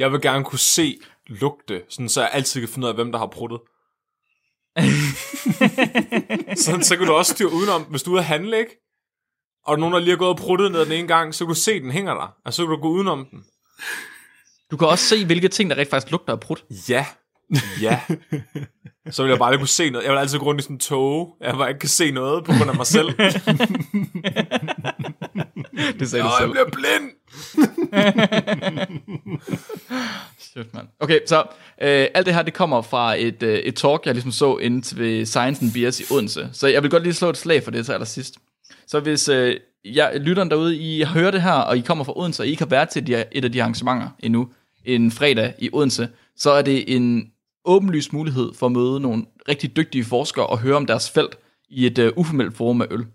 Jeg 0.01 0.11
vil 0.11 0.21
gerne 0.21 0.43
kunne 0.43 0.59
se 0.59 0.97
lugte, 1.27 1.81
sådan, 1.89 2.09
så 2.09 2.21
jeg 2.21 2.29
altid 2.33 2.61
kan 2.61 2.69
finde 2.69 2.85
ud 2.85 2.89
af, 2.89 2.95
hvem 2.95 3.11
der 3.11 3.19
har 3.19 3.27
pruttet. 3.27 3.59
sådan, 6.65 6.83
så 6.83 6.97
kan 6.97 7.07
du 7.07 7.13
også 7.13 7.33
styre 7.33 7.53
udenom, 7.53 7.81
hvis 7.81 8.03
du 8.03 8.09
er 8.09 8.13
ude 8.13 8.19
at 8.19 8.25
handle, 8.25 8.57
ikke? 8.59 8.77
Og 9.65 9.79
nogen, 9.79 9.93
der 9.93 9.99
lige 9.99 10.09
har 10.09 10.17
gået 10.17 10.29
og 10.29 10.37
pruttet 10.37 10.71
ned 10.71 10.85
den 10.85 10.91
ene 10.91 11.07
gang, 11.07 11.35
så 11.35 11.45
kan 11.45 11.53
du 11.53 11.59
se, 11.59 11.79
den 11.79 11.91
hænger 11.91 12.13
der. 12.13 12.35
Og 12.45 12.53
så 12.53 12.63
kan 12.63 12.69
du 12.69 12.81
gå 12.81 12.87
udenom 12.87 13.25
den. 13.31 13.43
Du 14.71 14.77
kan 14.77 14.87
også 14.87 15.05
se, 15.05 15.25
hvilke 15.25 15.47
ting, 15.47 15.69
der 15.69 15.77
rent 15.77 15.89
faktisk 15.89 16.11
lugter 16.11 16.33
af 16.33 16.39
prut. 16.39 16.65
Ja. 16.89 17.05
Ja. 17.81 18.01
Så 19.11 19.23
vil 19.23 19.29
jeg 19.29 19.39
bare 19.39 19.53
ikke 19.53 19.61
kunne 19.61 19.67
se 19.67 19.89
noget. 19.89 20.05
Jeg 20.05 20.13
vil 20.13 20.19
altid 20.19 20.39
gå 20.39 20.45
rundt 20.45 20.61
i 20.61 20.63
sådan 20.63 20.75
en 20.75 20.79
tog. 20.79 21.37
Jeg 21.41 21.53
bare 21.53 21.69
ikke 21.69 21.79
kan 21.79 21.89
se 21.89 22.11
noget 22.11 22.45
på 22.45 22.51
grund 22.51 22.69
af 22.69 22.75
mig 22.75 22.87
selv. 22.87 23.09
Det 25.99 26.09
sagde 26.09 26.23
Nå, 26.23 26.29
du 26.29 26.33
jeg 26.33 26.41
selv. 26.41 26.51
bliver 26.51 26.69
blind. 26.69 27.11
Shit, 30.39 30.73
man. 30.73 30.87
Okay, 30.99 31.19
så 31.27 31.39
øh, 31.81 32.07
alt 32.13 32.25
det 32.25 32.33
her, 32.33 32.41
det 32.41 32.53
kommer 32.53 32.81
fra 32.81 33.15
et, 33.19 33.43
øh, 33.43 33.59
et 33.59 33.75
talk, 33.75 34.05
jeg 34.05 34.13
ligesom 34.13 34.31
så 34.31 34.57
inde 34.57 34.97
ved 34.97 35.25
Science 35.25 35.63
and 35.65 35.73
Beers 35.73 35.99
i 35.99 36.03
Odense. 36.13 36.49
Så 36.53 36.67
jeg 36.67 36.83
vil 36.83 36.91
godt 36.91 37.03
lige 37.03 37.13
slå 37.13 37.29
et 37.29 37.37
slag 37.37 37.63
for 37.63 37.71
det 37.71 37.85
til 37.85 37.91
allersidst. 37.93 38.35
Så 38.87 38.99
hvis 38.99 39.29
øh, 39.29 39.55
jeg, 39.85 40.11
lytteren 40.19 40.49
derude, 40.49 40.77
I 40.77 41.03
hører 41.03 41.31
det 41.31 41.41
her, 41.41 41.53
og 41.53 41.77
I 41.77 41.81
kommer 41.81 42.03
fra 42.03 42.19
Odense, 42.19 42.43
og 42.43 42.47
I 42.47 42.49
ikke 42.49 42.61
har 42.61 42.69
været 42.69 42.89
til 42.89 43.07
de, 43.07 43.23
et 43.31 43.45
af 43.45 43.51
de 43.51 43.61
arrangementer 43.61 44.07
endnu, 44.19 44.47
en 44.85 45.11
fredag 45.11 45.53
i 45.59 45.69
Odense, 45.73 46.09
så 46.37 46.51
er 46.51 46.61
det 46.61 46.95
en 46.95 47.23
åbenlyst 47.65 48.13
mulighed 48.13 48.53
for 48.53 48.65
at 48.65 48.71
møde 48.71 48.99
nogle 48.99 49.25
rigtig 49.49 49.75
dygtige 49.75 50.03
forskere 50.03 50.47
og 50.47 50.59
høre 50.59 50.75
om 50.75 50.85
deres 50.85 51.09
felt 51.09 51.37
i 51.69 51.85
et 51.85 51.99
uh, 51.99 52.07
uformelt 52.15 52.57
forum 52.57 52.81
af 52.81 52.85
øl. 52.91 53.05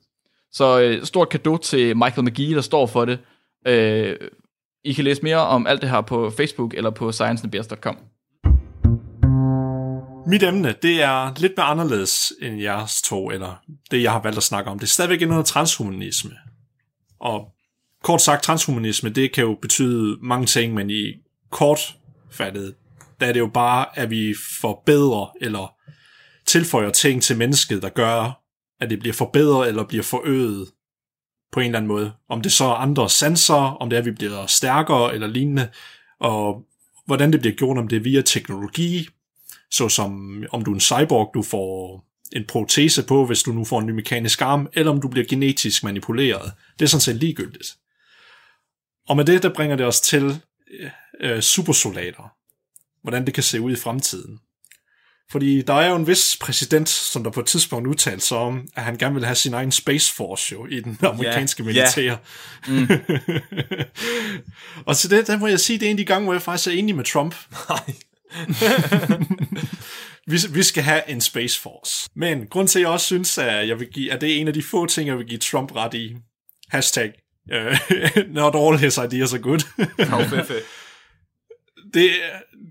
Så 0.56 0.80
øh, 0.80 1.04
stort 1.04 1.28
kado 1.28 1.56
til 1.56 1.96
Michael 1.96 2.24
McGee, 2.24 2.54
der 2.54 2.60
står 2.60 2.86
for 2.86 3.04
det. 3.04 3.18
Øh, 3.66 4.16
I 4.84 4.92
kan 4.92 5.04
læse 5.04 5.22
mere 5.22 5.36
om 5.36 5.66
alt 5.66 5.82
det 5.82 5.90
her 5.90 6.00
på 6.00 6.30
Facebook 6.30 6.74
eller 6.74 6.90
på 6.90 7.12
scienceandbeers.com. 7.12 7.96
Mit 10.26 10.42
emne, 10.42 10.74
det 10.82 11.02
er 11.02 11.40
lidt 11.40 11.52
mere 11.56 11.66
anderledes 11.66 12.32
end 12.42 12.60
jeres 12.60 13.02
to, 13.02 13.30
eller 13.30 13.62
det, 13.90 14.02
jeg 14.02 14.12
har 14.12 14.22
valgt 14.22 14.36
at 14.36 14.42
snakke 14.42 14.70
om. 14.70 14.78
Det 14.78 14.86
er 14.86 14.90
stadigvæk 14.90 15.28
noget 15.28 15.46
transhumanisme. 15.46 16.32
Og 17.20 17.48
kort 18.04 18.22
sagt, 18.22 18.42
transhumanisme, 18.42 19.10
det 19.10 19.32
kan 19.32 19.44
jo 19.44 19.58
betyde 19.62 20.18
mange 20.22 20.46
ting, 20.46 20.74
men 20.74 20.90
i 20.90 21.14
kortfattet, 21.50 22.74
der 23.20 23.26
er 23.26 23.32
det 23.32 23.40
jo 23.40 23.50
bare, 23.54 23.98
at 23.98 24.10
vi 24.10 24.34
forbedrer 24.60 25.32
eller 25.40 25.74
tilføjer 26.46 26.90
ting 26.90 27.22
til 27.22 27.36
mennesket, 27.36 27.82
der 27.82 27.88
gør, 27.88 28.45
at 28.80 28.90
det 28.90 28.98
bliver 28.98 29.14
forbedret 29.14 29.68
eller 29.68 29.84
bliver 29.84 30.02
forøget 30.02 30.68
på 31.52 31.60
en 31.60 31.66
eller 31.66 31.78
anden 31.78 31.88
måde. 31.88 32.12
Om 32.28 32.40
det 32.40 32.52
så 32.52 32.64
er 32.64 32.74
andre 32.74 33.10
sanser, 33.10 33.54
om 33.54 33.90
det 33.90 33.96
er, 33.96 34.00
at 34.00 34.06
vi 34.06 34.10
bliver 34.10 34.46
stærkere 34.46 35.14
eller 35.14 35.26
lignende, 35.26 35.68
og 36.20 36.62
hvordan 37.06 37.32
det 37.32 37.40
bliver 37.40 37.56
gjort, 37.56 37.78
om 37.78 37.88
det 37.88 37.96
er 37.96 38.00
via 38.00 38.22
teknologi, 38.22 39.08
såsom 39.70 40.44
om 40.50 40.64
du 40.64 40.70
er 40.70 40.74
en 40.74 40.80
cyborg, 40.80 41.30
du 41.34 41.42
får 41.42 42.04
en 42.32 42.44
protese 42.44 43.02
på, 43.02 43.26
hvis 43.26 43.42
du 43.42 43.52
nu 43.52 43.64
får 43.64 43.80
en 43.80 43.86
ny 43.86 43.90
mekanisk 43.90 44.42
arm, 44.42 44.68
eller 44.72 44.92
om 44.92 45.00
du 45.00 45.08
bliver 45.08 45.26
genetisk 45.26 45.84
manipuleret. 45.84 46.52
Det 46.78 46.84
er 46.84 46.88
sådan 46.88 47.00
set 47.00 47.16
ligegyldigt. 47.16 47.76
Og 49.08 49.16
med 49.16 49.24
det, 49.24 49.42
der 49.42 49.54
bringer 49.54 49.76
det 49.76 49.86
os 49.86 50.00
til 50.00 50.40
øh, 51.20 51.40
supersoldater. 51.40 52.32
Hvordan 53.02 53.26
det 53.26 53.34
kan 53.34 53.42
se 53.42 53.60
ud 53.60 53.72
i 53.72 53.76
fremtiden. 53.76 54.40
Fordi 55.30 55.62
der 55.62 55.74
er 55.74 55.88
jo 55.88 55.96
en 55.96 56.06
vis 56.06 56.36
præsident, 56.40 56.88
som 56.88 57.24
der 57.24 57.30
på 57.30 57.40
et 57.40 57.46
tidspunkt 57.46 57.88
udtalte 57.88 58.26
sig 58.26 58.38
om, 58.38 58.68
at 58.76 58.84
han 58.84 58.96
gerne 58.96 59.14
vil 59.14 59.24
have 59.24 59.34
sin 59.34 59.54
egen 59.54 59.72
Space 59.72 60.14
Force 60.14 60.52
jo, 60.52 60.66
i 60.66 60.80
den 60.80 60.98
amerikanske 61.02 61.62
yeah. 61.62 61.66
militær. 61.66 62.02
Yeah. 62.02 62.18
Mm. 62.68 62.88
og 64.86 64.96
til 64.96 65.10
det, 65.10 65.26
der 65.26 65.38
må 65.38 65.46
jeg 65.46 65.60
sige, 65.60 65.78
det 65.78 65.86
er 65.86 65.90
en 65.90 65.96
af 65.96 65.98
de 65.98 66.04
gange, 66.04 66.24
hvor 66.24 66.34
jeg 66.34 66.42
faktisk 66.42 66.68
er 66.68 66.72
enig 66.72 66.96
med 66.96 67.04
Trump. 67.04 67.34
Nej. 67.68 67.94
vi, 70.30 70.38
vi 70.50 70.62
skal 70.62 70.82
have 70.82 71.10
en 71.10 71.20
Space 71.20 71.60
Force. 71.60 72.10
Men 72.16 72.46
grund 72.46 72.68
til, 72.68 72.78
at 72.78 72.82
jeg 72.82 72.90
også 72.90 73.06
synes, 73.06 73.38
at, 73.38 73.68
jeg 73.68 73.80
vil 73.80 73.88
give, 73.88 74.12
at 74.12 74.20
det 74.20 74.32
er 74.32 74.40
en 74.40 74.48
af 74.48 74.54
de 74.54 74.62
få 74.62 74.86
ting, 74.86 75.08
jeg 75.08 75.18
vil 75.18 75.26
give 75.26 75.38
Trump 75.38 75.76
ret 75.76 75.94
i. 75.94 76.16
Hashtag, 76.68 77.12
uh, 77.54 77.78
not 78.38 78.54
all 78.56 78.78
his 78.78 78.98
ideas 78.98 79.32
are 79.34 79.42
good. 79.42 79.60
det, 81.94 82.10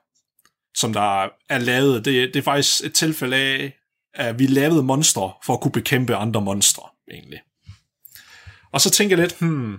som 0.76 0.92
der 0.92 1.28
er 1.50 1.58
lavet. 1.58 2.04
Det, 2.04 2.34
det 2.34 2.40
er 2.40 2.44
faktisk 2.44 2.84
et 2.84 2.94
tilfælde 2.94 3.36
af, 3.36 3.72
at 4.16 4.38
vi 4.38 4.46
lavede 4.46 4.82
monstre 4.82 5.32
for 5.44 5.54
at 5.54 5.60
kunne 5.60 5.72
bekæmpe 5.72 6.16
andre 6.16 6.40
monstre, 6.40 6.82
egentlig. 7.10 7.40
Og 8.72 8.80
så 8.80 8.90
tænker 8.90 9.16
jeg 9.16 9.22
lidt, 9.22 9.40
hmm, 9.40 9.78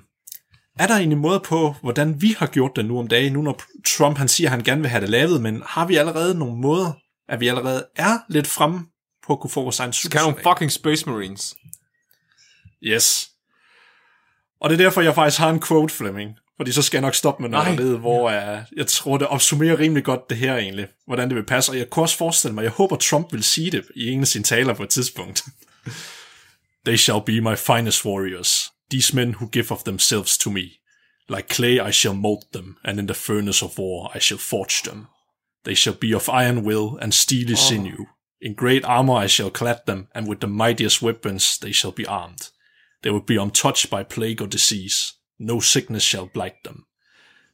er 0.79 0.87
der 0.87 0.95
en 0.95 1.17
måde 1.17 1.39
på, 1.39 1.75
hvordan 1.81 2.21
vi 2.21 2.35
har 2.39 2.47
gjort 2.47 2.75
det 2.75 2.85
nu 2.85 2.99
om 2.99 3.07
dagen, 3.07 3.33
nu 3.33 3.41
når 3.41 3.61
Trump 3.85 4.17
han 4.17 4.27
siger, 4.27 4.47
at 4.47 4.51
han 4.51 4.63
gerne 4.63 4.81
vil 4.81 4.89
have 4.89 5.01
det 5.01 5.09
lavet, 5.09 5.41
men 5.41 5.63
har 5.65 5.85
vi 5.85 5.95
allerede 5.95 6.39
nogle 6.39 6.57
måder, 6.61 6.91
at 7.29 7.39
vi 7.39 7.47
allerede 7.47 7.87
er 7.95 8.17
lidt 8.29 8.47
fremme 8.47 8.85
på 9.27 9.33
at 9.33 9.39
kunne 9.39 9.51
få 9.51 9.61
vores 9.61 9.79
egen 9.79 9.93
super 9.93 10.19
nogle 10.21 10.37
fucking 10.43 10.71
Space 10.71 11.09
Marines. 11.09 11.55
Yes. 12.83 13.29
Og 14.61 14.69
det 14.69 14.79
er 14.79 14.83
derfor, 14.83 15.01
jeg 15.01 15.15
faktisk 15.15 15.39
har 15.39 15.49
en 15.49 15.61
quote, 15.61 15.93
Fleming. 15.93 16.37
Fordi 16.57 16.71
så 16.71 16.81
skal 16.81 16.97
jeg 16.97 17.01
nok 17.01 17.15
stoppe 17.15 17.41
med 17.41 17.49
noget 17.49 17.79
led, 17.79 17.97
hvor 17.97 18.29
jeg, 18.29 18.65
jeg 18.75 18.87
tror, 18.87 19.17
det 19.17 19.27
opsummerer 19.27 19.79
rimelig 19.79 20.03
godt 20.03 20.29
det 20.29 20.37
her 20.37 20.57
egentlig. 20.57 20.87
Hvordan 21.05 21.27
det 21.29 21.35
vil 21.35 21.45
passe. 21.45 21.71
Og 21.71 21.77
jeg 21.77 21.89
kunne 21.89 22.03
også 22.03 22.17
forestille 22.17 22.55
mig, 22.55 22.63
jeg 22.63 22.71
håber, 22.71 22.95
Trump 22.95 23.33
vil 23.33 23.43
sige 23.43 23.71
det 23.71 23.85
i 23.95 24.09
en 24.09 24.21
af 24.21 24.27
sine 24.27 24.43
taler 24.43 24.73
på 24.73 24.83
et 24.83 24.89
tidspunkt. 24.89 25.43
They 26.85 26.97
shall 26.97 27.21
be 27.25 27.41
my 27.41 27.55
finest 27.57 28.05
warriors. 28.05 28.71
These 28.91 29.15
men 29.15 29.35
who 29.35 29.47
give 29.47 29.71
of 29.71 29.83
themselves 29.83 30.37
to 30.37 30.49
me. 30.49 30.69
Like 31.29 31.49
clay 31.49 31.89
I 31.89 31.91
shall 31.91 32.15
mold 32.15 32.43
them, 32.53 32.77
and 32.85 32.99
in 32.99 33.07
the 33.07 33.15
furnace 33.15 33.65
of 33.65 33.77
war 33.77 34.11
I 34.15 34.19
shall 34.19 34.39
forge 34.39 34.83
them. 34.83 35.07
They 35.65 35.75
shall 35.75 35.95
be 35.95 36.15
of 36.15 36.29
iron 36.29 36.63
will 36.63 36.97
and 37.01 37.13
steely 37.13 37.53
oh. 37.53 37.67
sinew. 37.69 38.05
In 38.39 38.53
great 38.53 38.85
armor 38.85 39.23
I 39.23 39.27
shall 39.27 39.49
clad 39.49 39.85
them, 39.85 40.07
and 40.15 40.29
with 40.29 40.39
the 40.39 40.47
mightiest 40.47 41.01
weapons 41.01 41.57
they 41.57 41.73
shall 41.73 41.91
be 41.91 42.05
armed. 42.05 42.49
They 43.03 43.11
will 43.11 43.25
be 43.25 43.35
untouched 43.35 43.89
by 43.89 44.03
plague 44.03 44.41
or 44.41 44.47
disease. 44.47 45.16
No 45.39 45.59
sickness 45.59 46.03
shall 46.03 46.29
blight 46.33 46.63
them. 46.63 46.85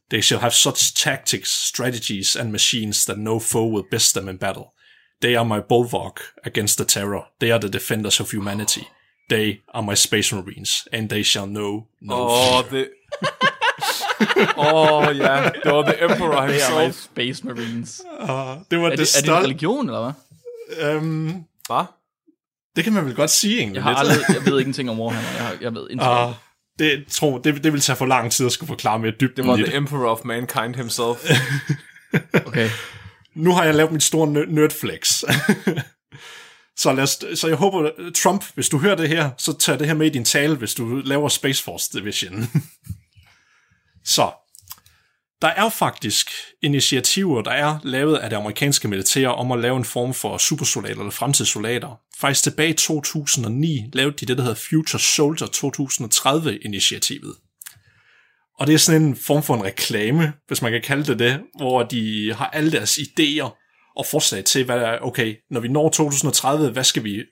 They 0.08 0.20
shall 0.20 0.40
have 0.40 0.54
such 0.54 0.94
tactics, 0.94 1.50
strategies, 1.50 2.36
and 2.36 2.52
machines 2.52 3.04
that 3.06 3.18
no 3.18 3.38
foe 3.38 3.66
will 3.66 3.86
best 3.90 4.14
them 4.14 4.28
in 4.28 4.36
battle. 4.36 4.72
They 5.20 5.36
are 5.36 5.44
my 5.44 5.60
bulwark 5.60 6.20
against 6.44 6.76
the 6.76 6.84
terror. 6.84 7.22
They 7.38 7.50
are 7.50 7.58
the 7.58 7.68
defenders 7.68 8.20
of 8.20 8.30
humanity. 8.30 8.88
They 9.28 9.62
are 9.72 9.82
my 9.82 9.94
space 9.94 10.34
marines, 10.34 10.86
and 10.92 11.08
they 11.08 11.22
shall 11.22 11.46
know 11.46 11.88
no 12.00 12.14
oh, 12.14 12.62
fear. 12.62 12.70
The... 12.70 12.90
oh, 14.56 15.16
ja, 15.16 15.50
det 15.64 15.72
var 15.72 15.82
The 15.82 16.04
Emperor 16.04 16.46
himself. 16.46 16.70
Det 16.70 16.82
er 16.82 16.86
my 16.86 16.92
Space 16.92 17.46
Marines. 17.46 18.02
Uh, 18.20 18.28
det 18.70 18.80
var 18.80 18.90
er, 18.90 18.96
det, 18.96 19.16
er 19.16 19.20
det 19.20 19.28
en 19.28 19.44
religion, 19.44 19.86
eller 19.86 20.00
hvad? 20.00 20.96
Um, 20.96 21.44
hvad? 21.66 21.84
Det 22.76 22.84
kan 22.84 22.92
man 22.92 23.04
vel 23.04 23.14
godt 23.14 23.30
sige, 23.30 23.58
egentlig. 23.58 23.76
Jeg, 23.76 23.82
har 23.82 23.94
aldrig, 23.94 24.18
jeg 24.28 24.46
ved 24.46 24.60
ingenting 24.60 24.90
om 24.90 25.00
Warhammer. 25.00 25.30
Jeg, 25.30 25.46
har, 25.46 25.56
jeg 25.60 25.74
ved 25.74 25.90
ingenting 25.90 26.28
uh, 26.28 26.34
det, 26.78 27.04
tror, 27.10 27.38
det, 27.38 27.64
det 27.64 27.72
vil 27.72 27.80
tage 27.80 27.96
for 27.96 28.06
lang 28.06 28.32
tid 28.32 28.46
at 28.46 28.52
skulle 28.52 28.68
forklare 28.68 28.98
mere 28.98 29.12
dybt. 29.20 29.36
Det 29.36 29.46
var 29.46 29.56
The 29.56 29.76
Emperor 29.76 30.10
of 30.10 30.24
Mankind 30.24 30.74
himself. 30.74 31.30
okay. 32.46 32.70
Nu 33.34 33.52
har 33.52 33.64
jeg 33.64 33.74
lavet 33.74 33.92
mit 33.92 34.02
store 34.02 34.46
nerdflex. 34.46 35.08
så, 36.82 36.92
lad 36.92 37.02
os, 37.02 37.18
så 37.34 37.48
jeg 37.48 37.56
håber, 37.56 37.90
Trump, 38.14 38.44
hvis 38.54 38.68
du 38.68 38.78
hører 38.78 38.94
det 38.94 39.08
her, 39.08 39.30
så 39.38 39.58
tag 39.58 39.78
det 39.78 39.86
her 39.86 39.94
med 39.94 40.06
i 40.06 40.10
din 40.10 40.24
tale, 40.24 40.56
hvis 40.56 40.74
du 40.74 41.02
laver 41.04 41.28
Space 41.28 41.62
Force 41.62 41.98
Division. 41.98 42.44
så, 44.14 44.32
der 45.42 45.48
er 45.48 45.68
faktisk 45.68 46.30
initiativer, 46.62 47.42
der 47.42 47.50
er 47.50 47.78
lavet 47.82 48.16
af 48.16 48.30
det 48.30 48.36
amerikanske 48.36 48.88
militær 48.88 49.28
om 49.28 49.52
at 49.52 49.58
lave 49.58 49.76
en 49.76 49.84
form 49.84 50.14
for 50.14 50.38
supersoldater 50.38 51.00
eller 51.00 51.10
fremtidssoldater. 51.10 52.00
Faktisk 52.20 52.42
tilbage 52.42 52.70
i 52.70 52.72
2009 52.72 53.90
lavede 53.92 54.16
de 54.20 54.26
det, 54.26 54.36
der 54.36 54.42
hedder 54.42 54.60
Future 54.70 55.00
Soldier 55.00 55.46
2030-initiativet. 55.46 57.34
Og 58.58 58.66
det 58.66 58.74
er 58.74 58.78
sådan 58.78 59.02
en 59.02 59.16
form 59.16 59.42
for 59.42 59.54
en 59.54 59.64
reklame, 59.64 60.32
hvis 60.46 60.62
man 60.62 60.72
kan 60.72 60.82
kalde 60.82 61.04
det 61.04 61.18
det, 61.18 61.40
hvor 61.56 61.82
de 61.82 62.34
har 62.34 62.46
alle 62.46 62.72
deres 62.72 62.98
idéer 62.98 63.60
og 63.96 64.06
forslag 64.06 64.44
til, 64.44 64.64
hvad 64.64 64.76
der 64.76 64.86
er, 64.86 64.98
okay, 65.00 65.36
når 65.50 65.60
vi 65.60 65.68
når 65.68 65.88
2030, 65.88 66.70
hvad 66.70 66.84
skal 66.84 67.04
vi, 67.04 67.22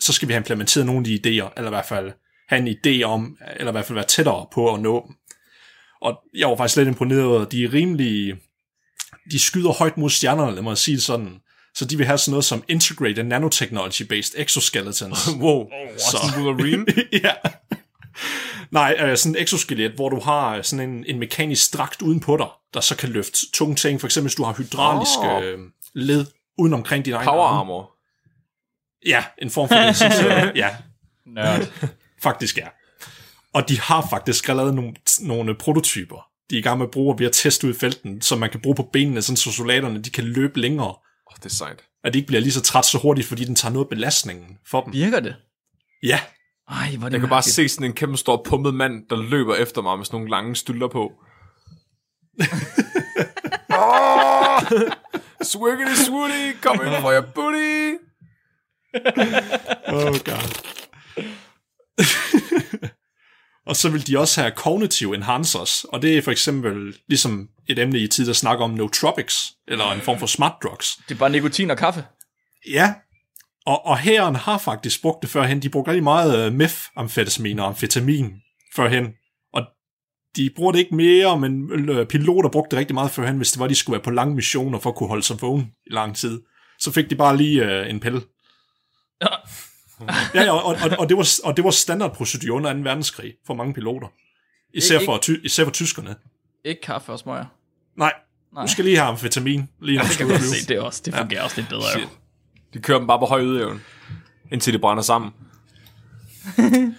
så 0.00 0.12
skal 0.12 0.28
vi 0.28 0.32
have 0.32 0.40
implementeret 0.40 0.86
nogle 0.86 1.00
af 1.00 1.04
de 1.04 1.14
idéer, 1.14 1.52
eller 1.56 1.70
i 1.70 1.74
hvert 1.74 1.86
fald 1.86 2.12
have 2.48 2.68
en 2.68 2.76
idé 2.76 3.02
om, 3.02 3.36
eller 3.56 3.72
i 3.72 3.74
hvert 3.74 3.84
fald 3.84 3.94
være 3.94 4.06
tættere 4.06 4.46
på 4.52 4.74
at 4.74 4.80
nå 4.80 5.06
dem. 5.06 5.14
Og 6.00 6.18
jeg 6.34 6.48
var 6.48 6.56
faktisk 6.56 6.76
lidt 6.76 6.88
imponeret 6.88 7.24
over, 7.24 7.44
de 7.44 7.64
er 7.64 7.72
rimelig... 7.72 8.36
De 9.30 9.38
skyder 9.38 9.72
højt 9.72 9.96
mod 9.96 10.10
stjernerne, 10.10 10.54
lad 10.54 10.62
mig 10.62 10.78
sige 10.78 10.94
det 10.94 11.02
sådan. 11.02 11.40
Så 11.74 11.84
de 11.84 11.96
vil 11.96 12.06
have 12.06 12.18
sådan 12.18 12.30
noget 12.30 12.44
som 12.44 12.64
Integrated 12.68 13.24
Nanotechnology-based 13.24 14.40
Exoskeletons. 14.40 15.28
wow, 15.42 15.60
oh, 15.60 15.68
så. 15.98 16.18
Wolverine? 16.36 16.86
ja. 17.24 17.32
Nej, 18.70 18.96
øh, 19.00 19.16
sådan 19.16 19.36
en 19.36 19.42
exoskelet, 19.42 19.92
hvor 19.92 20.08
du 20.08 20.20
har 20.20 20.62
sådan 20.62 20.90
en, 20.90 21.04
en 21.06 21.18
mekanisk 21.18 21.74
dragt 21.74 22.02
uden 22.02 22.20
på 22.20 22.36
dig, 22.36 22.46
der 22.74 22.80
så 22.80 22.96
kan 22.96 23.08
løfte 23.08 23.38
tunge 23.52 23.74
ting. 23.74 24.00
For 24.00 24.06
eksempel, 24.06 24.28
hvis 24.28 24.34
du 24.34 24.44
har 24.44 24.52
hydrauliske 24.52 25.20
oh. 25.20 25.44
Øh, 25.44 25.58
led 25.94 26.26
uden 26.58 26.74
omkring 26.74 27.04
din 27.04 27.14
egen 27.14 27.24
Power 27.24 27.46
armor. 27.46 27.90
Ja, 29.06 29.24
en 29.38 29.50
form 29.50 29.68
for 29.68 29.76
det. 29.76 29.96
så, 30.20 30.52
ja. 30.54 30.76
Nerd. 31.26 31.66
Faktisk 32.22 32.58
ja. 32.58 32.66
Og 33.54 33.68
de 33.68 33.80
har 33.80 34.06
faktisk 34.10 34.48
lavet 34.48 34.74
nogle, 34.74 34.94
nogle 35.20 35.54
prototyper, 35.54 36.26
de 36.50 36.54
er 36.54 36.58
i 36.58 36.62
gang 36.62 36.78
med 36.78 36.86
at 36.86 36.90
bruge 36.90 37.14
og 37.14 37.18
ved 37.18 37.26
at 37.26 37.32
teste 37.32 37.66
ud 37.66 37.74
i 37.74 37.78
felten, 37.78 38.22
som 38.22 38.38
man 38.38 38.50
kan 38.50 38.60
bruge 38.60 38.76
på 38.76 38.82
benene, 38.92 39.22
sådan 39.22 39.36
så 39.36 39.52
soldaterne 39.52 40.02
de 40.02 40.10
kan 40.10 40.24
løbe 40.24 40.60
længere. 40.60 40.94
Oh, 41.30 41.36
det 41.36 41.44
er 41.44 41.48
sejt. 41.48 41.84
At 42.04 42.12
de 42.12 42.18
ikke 42.18 42.26
bliver 42.26 42.40
lige 42.40 42.52
så 42.52 42.60
træt 42.62 42.84
så 42.86 42.98
hurtigt, 42.98 43.26
fordi 43.28 43.44
den 43.44 43.54
tager 43.54 43.72
noget 43.72 43.84
af 43.86 43.88
belastningen 43.88 44.58
for 44.66 44.80
dem. 44.84 44.92
Virker 44.92 45.20
det? 45.20 45.36
Ja, 46.02 46.20
Ej, 46.68 46.96
hvor 46.96 47.06
er 47.06 47.08
det 47.08 47.12
Jeg 47.12 47.20
kan 47.20 47.28
bare 47.28 47.36
mærkeligt. 47.36 47.54
se 47.54 47.68
sådan 47.68 47.86
en 47.86 47.92
kæmpe 47.92 48.16
stor 48.16 48.42
pumpet 48.44 48.74
mand, 48.74 49.08
der 49.10 49.16
løber 49.16 49.54
efter 49.54 49.82
mig 49.82 49.98
med 49.98 50.04
sådan 50.06 50.16
nogle 50.16 50.30
lange 50.30 50.56
stylter 50.56 50.88
på. 50.88 51.02
oh! 53.78 54.60
Swiggity 55.42 55.94
swooty, 56.04 56.56
come 56.62 56.86
in 56.86 57.00
for 57.00 57.12
your 57.12 57.26
booty! 57.34 57.94
Oh 59.86 60.18
god. 60.24 60.48
og 63.68 63.76
så 63.76 63.88
vil 63.90 64.06
de 64.06 64.18
også 64.18 64.40
have 64.40 64.52
cognitive 64.56 65.14
enhancers, 65.16 65.84
og 65.84 66.02
det 66.02 66.18
er 66.18 66.22
for 66.22 66.30
eksempel 66.30 66.96
ligesom 67.08 67.48
et 67.70 67.78
emne 67.78 67.98
i 67.98 68.06
tid, 68.08 68.26
der 68.26 68.32
snakker 68.32 68.64
om 68.64 68.70
nootropics, 68.70 69.52
eller 69.68 69.92
en 69.92 70.00
form 70.00 70.18
for 70.18 70.26
smart 70.26 70.52
drugs. 70.62 70.96
Det 71.08 71.14
er 71.14 71.18
bare 71.18 71.30
nikotin 71.30 71.70
og 71.70 71.76
kaffe. 71.76 72.04
Ja, 72.68 72.94
og, 73.66 73.86
og 73.86 73.98
herren 73.98 74.36
har 74.36 74.58
faktisk 74.58 75.02
brugt 75.02 75.22
det 75.22 75.30
førhen. 75.30 75.62
De 75.62 75.68
brugte 75.68 75.90
rigtig 75.90 76.04
meget 76.04 76.46
uh, 76.46 76.54
meth-amfetamin 76.60 77.58
og 77.60 77.66
amfetamin 77.66 78.32
førhen, 78.76 79.06
og 79.52 79.62
de 80.36 80.50
bruger 80.56 80.72
det 80.72 80.78
ikke 80.78 80.94
mere, 80.94 81.38
men 81.38 81.70
øh, 81.90 82.06
piloter 82.06 82.48
brugte 82.50 82.70
det 82.70 82.78
rigtig 82.80 82.94
meget 82.94 83.10
førhen, 83.10 83.36
hvis 83.36 83.52
det 83.52 83.60
var, 83.60 83.66
de 83.66 83.74
skulle 83.74 83.94
være 83.94 84.04
på 84.04 84.10
lange 84.10 84.34
missioner 84.34 84.78
for 84.78 84.90
at 84.90 84.96
kunne 84.96 85.08
holde 85.08 85.22
sig 85.22 85.42
vågen 85.42 85.72
i 85.86 85.90
lang 85.92 86.16
tid. 86.16 86.40
Så 86.78 86.92
fik 86.92 87.10
de 87.10 87.16
bare 87.16 87.36
lige 87.36 87.80
uh, 87.80 87.90
en 87.90 88.00
pille. 88.00 88.22
Ja. 89.22 89.26
Ja, 90.34 90.42
ja, 90.42 90.52
og, 90.52 90.64
og, 90.64 90.76
og, 90.98 91.08
det 91.08 91.16
var, 91.16 91.28
og 91.44 91.56
det 91.56 91.64
var 91.64 91.70
standardprocedur 91.70 92.56
under 92.56 92.72
2. 92.72 92.78
verdenskrig 92.78 93.34
for 93.46 93.54
mange 93.54 93.74
piloter. 93.74 94.08
Især 94.74 94.94
Ikke- 94.98 95.04
for, 95.04 95.18
ty, 95.18 95.30
især 95.44 95.64
for 95.64 95.70
tyskerne. 95.70 96.16
Ikke 96.64 96.80
kaffe 96.80 97.12
og 97.12 97.18
smøger. 97.18 97.44
Nej, 97.96 98.12
Nej. 98.54 98.66
du 98.66 98.72
skal 98.72 98.84
lige 98.84 98.96
have 98.96 99.08
amfetamin, 99.08 99.68
lige 99.80 99.98
du 99.98 100.04
Det 100.08 100.16
kan 100.16 100.26
flyve. 100.26 100.40
se, 100.40 100.68
det, 100.68 100.76
er 100.76 100.80
også, 100.80 101.02
det 101.04 101.14
fungerer 101.14 101.42
også 101.42 101.56
lidt 101.56 101.68
bedre. 101.68 101.82
Jo. 102.00 102.06
De 102.74 102.78
kører 102.78 102.98
dem 102.98 103.06
bare 103.06 103.18
på 103.18 103.26
høj 103.26 103.42
ydeevne, 103.42 103.80
indtil 104.52 104.72
de 104.72 104.78
brænder 104.78 105.02
sammen. 105.02 105.32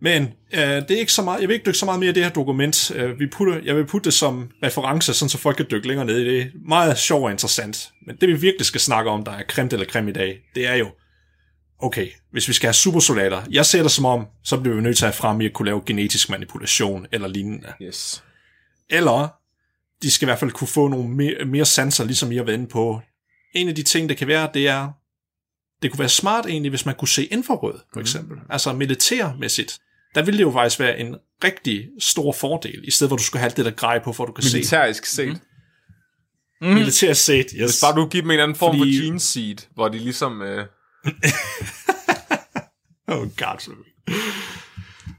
Men 0.00 0.22
øh, 0.52 0.60
det 0.60 0.90
er 0.90 0.98
ikke 0.98 1.12
så 1.12 1.22
meget, 1.22 1.40
jeg 1.40 1.48
vil 1.48 1.54
ikke 1.54 1.66
dykke 1.66 1.78
så 1.78 1.84
meget 1.84 2.00
mere 2.00 2.10
i 2.10 2.12
det 2.12 2.22
her 2.24 2.30
dokument. 2.30 2.90
Øh, 2.94 3.20
vi 3.20 3.26
putter, 3.26 3.60
jeg 3.64 3.76
vil 3.76 3.86
putte 3.86 4.04
det 4.04 4.14
som 4.14 4.50
reference, 4.62 5.14
sådan 5.14 5.28
så 5.28 5.38
folk 5.38 5.56
kan 5.56 5.66
dykke 5.70 5.88
længere 5.88 6.06
ned 6.06 6.18
i 6.18 6.24
det. 6.36 6.52
Meget 6.68 6.98
sjovt 6.98 7.24
og 7.24 7.30
interessant. 7.30 7.92
Men 8.06 8.16
det 8.16 8.28
vi 8.28 8.34
virkelig 8.34 8.66
skal 8.66 8.80
snakke 8.80 9.10
om, 9.10 9.24
der 9.24 9.32
er 9.32 9.42
kremt 9.48 9.72
eller 9.72 9.86
krem 9.86 10.08
i 10.08 10.12
dag, 10.12 10.40
det 10.54 10.66
er 10.66 10.74
jo, 10.74 10.90
okay, 11.78 12.08
hvis 12.32 12.48
vi 12.48 12.52
skal 12.52 12.66
have 12.66 12.74
supersoldater, 12.74 13.42
jeg 13.50 13.66
ser 13.66 13.82
det 13.82 13.90
som 13.90 14.04
om, 14.04 14.26
så 14.44 14.60
bliver 14.60 14.76
vi 14.76 14.82
nødt 14.82 14.96
til 14.96 15.04
at 15.04 15.08
have 15.12 15.16
frem 15.16 15.40
i 15.40 15.46
at 15.46 15.52
kunne 15.52 15.66
lave 15.66 15.82
genetisk 15.86 16.30
manipulation 16.30 17.06
eller 17.12 17.28
lignende. 17.28 17.72
Yes. 17.82 18.24
Eller 18.90 19.28
de 20.04 20.10
skal 20.10 20.26
i 20.26 20.28
hvert 20.28 20.38
fald 20.38 20.50
kunne 20.50 20.68
få 20.68 20.88
nogle 20.88 21.08
mere, 21.08 21.44
mere 21.44 21.64
sanser, 21.64 22.04
ligesom 22.04 22.32
I 22.32 22.36
har 22.36 22.44
været 22.44 22.56
inde 22.56 22.66
på. 22.66 23.00
En 23.54 23.68
af 23.68 23.74
de 23.74 23.82
ting, 23.82 24.08
der 24.08 24.14
kan 24.14 24.28
være, 24.28 24.48
det 24.54 24.68
er, 24.68 24.90
det 25.82 25.90
kunne 25.90 25.98
være 25.98 26.08
smart 26.08 26.46
egentlig, 26.46 26.70
hvis 26.70 26.86
man 26.86 26.94
kunne 26.94 27.08
se 27.08 27.24
infrarød, 27.24 27.78
for 27.92 28.00
eksempel. 28.00 28.36
Mm. 28.36 28.42
Altså 28.50 28.72
militærmæssigt. 28.72 29.78
Der 30.14 30.22
ville 30.22 30.38
det 30.38 30.44
jo 30.44 30.52
faktisk 30.52 30.80
være 30.80 30.98
en 30.98 31.16
rigtig 31.44 31.88
stor 31.98 32.32
fordel, 32.32 32.80
i 32.84 32.90
stedet 32.90 33.10
for 33.10 33.16
at 33.16 33.18
du 33.18 33.24
skulle 33.24 33.40
have 33.40 33.46
alt 33.48 33.56
det 33.56 33.64
der 33.64 33.70
grej 33.70 33.98
på, 34.04 34.12
for 34.12 34.24
at 34.24 34.28
du 34.28 34.32
kan 34.32 34.44
se. 34.44 34.56
Militærisk 34.56 35.06
set. 35.06 35.28
Mm. 36.60 36.68
Mm. 36.68 36.74
Militær 36.74 37.12
set, 37.12 37.46
yes. 37.50 37.70
Hvis 37.70 37.80
bare 37.82 37.94
du 38.00 38.08
giver 38.08 38.22
dem 38.22 38.30
en 38.30 38.32
eller 38.32 38.42
anden 38.44 38.56
form 38.58 38.78
Fordi- 38.78 38.98
for 38.98 39.04
gene 39.04 39.20
seed, 39.20 39.56
hvor 39.74 39.88
de 39.88 39.98
ligesom... 39.98 40.42
Øh, 40.42 40.66
Oh 43.08 43.18
god, 43.36 43.74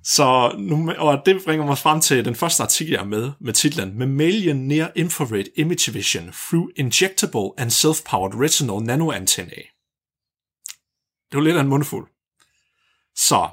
så 0.08 0.56
nu, 0.58 0.92
og 0.98 1.22
det 1.26 1.42
bringer 1.46 1.66
mig 1.66 1.78
frem 1.78 2.02
til 2.02 2.26
den 2.26 2.36
første 2.36 2.64
artikel, 2.64 2.92
jeg 2.92 3.02
er 3.02 3.06
med, 3.06 3.32
med 3.42 3.54
titlen 3.54 3.98
Mammalian 4.00 4.56
Near 4.56 4.92
Infrared 4.96 5.46
Image 5.58 5.94
Vision 5.94 6.32
Through 6.32 6.68
Injectable 6.76 7.50
and 7.58 7.72
Self-Powered 7.72 8.42
Retinal 8.44 8.82
Nanoantennae. 8.84 9.64
Det 11.32 11.38
var 11.38 11.42
lidt 11.42 11.56
af 11.58 11.62
en 11.62 11.68
mundfuld. 11.68 12.08
Så, 13.16 13.50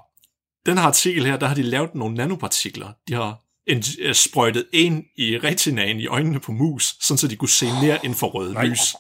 den 0.67 0.79
her 0.79 0.85
artikel 0.85 1.27
her, 1.27 1.37
der 1.37 1.47
har 1.47 1.55
de 1.55 1.63
lavet 1.63 1.95
nogle 1.95 2.15
nanopartikler. 2.17 2.93
De 3.09 3.15
har 3.15 3.39
en, 3.67 3.83
øh, 4.01 4.15
sprøjtet 4.15 4.67
ind 4.73 5.05
i 5.17 5.39
retinaen 5.39 6.01
i 6.01 6.07
øjnene 6.07 6.41
på 6.41 6.53
mus, 6.53 6.95
sådan 7.01 7.19
så 7.19 7.29
de 7.29 7.37
kunne 7.37 7.49
se 7.49 7.67
nær 7.83 7.99
infrarøde 8.05 8.67
lys. 8.67 8.81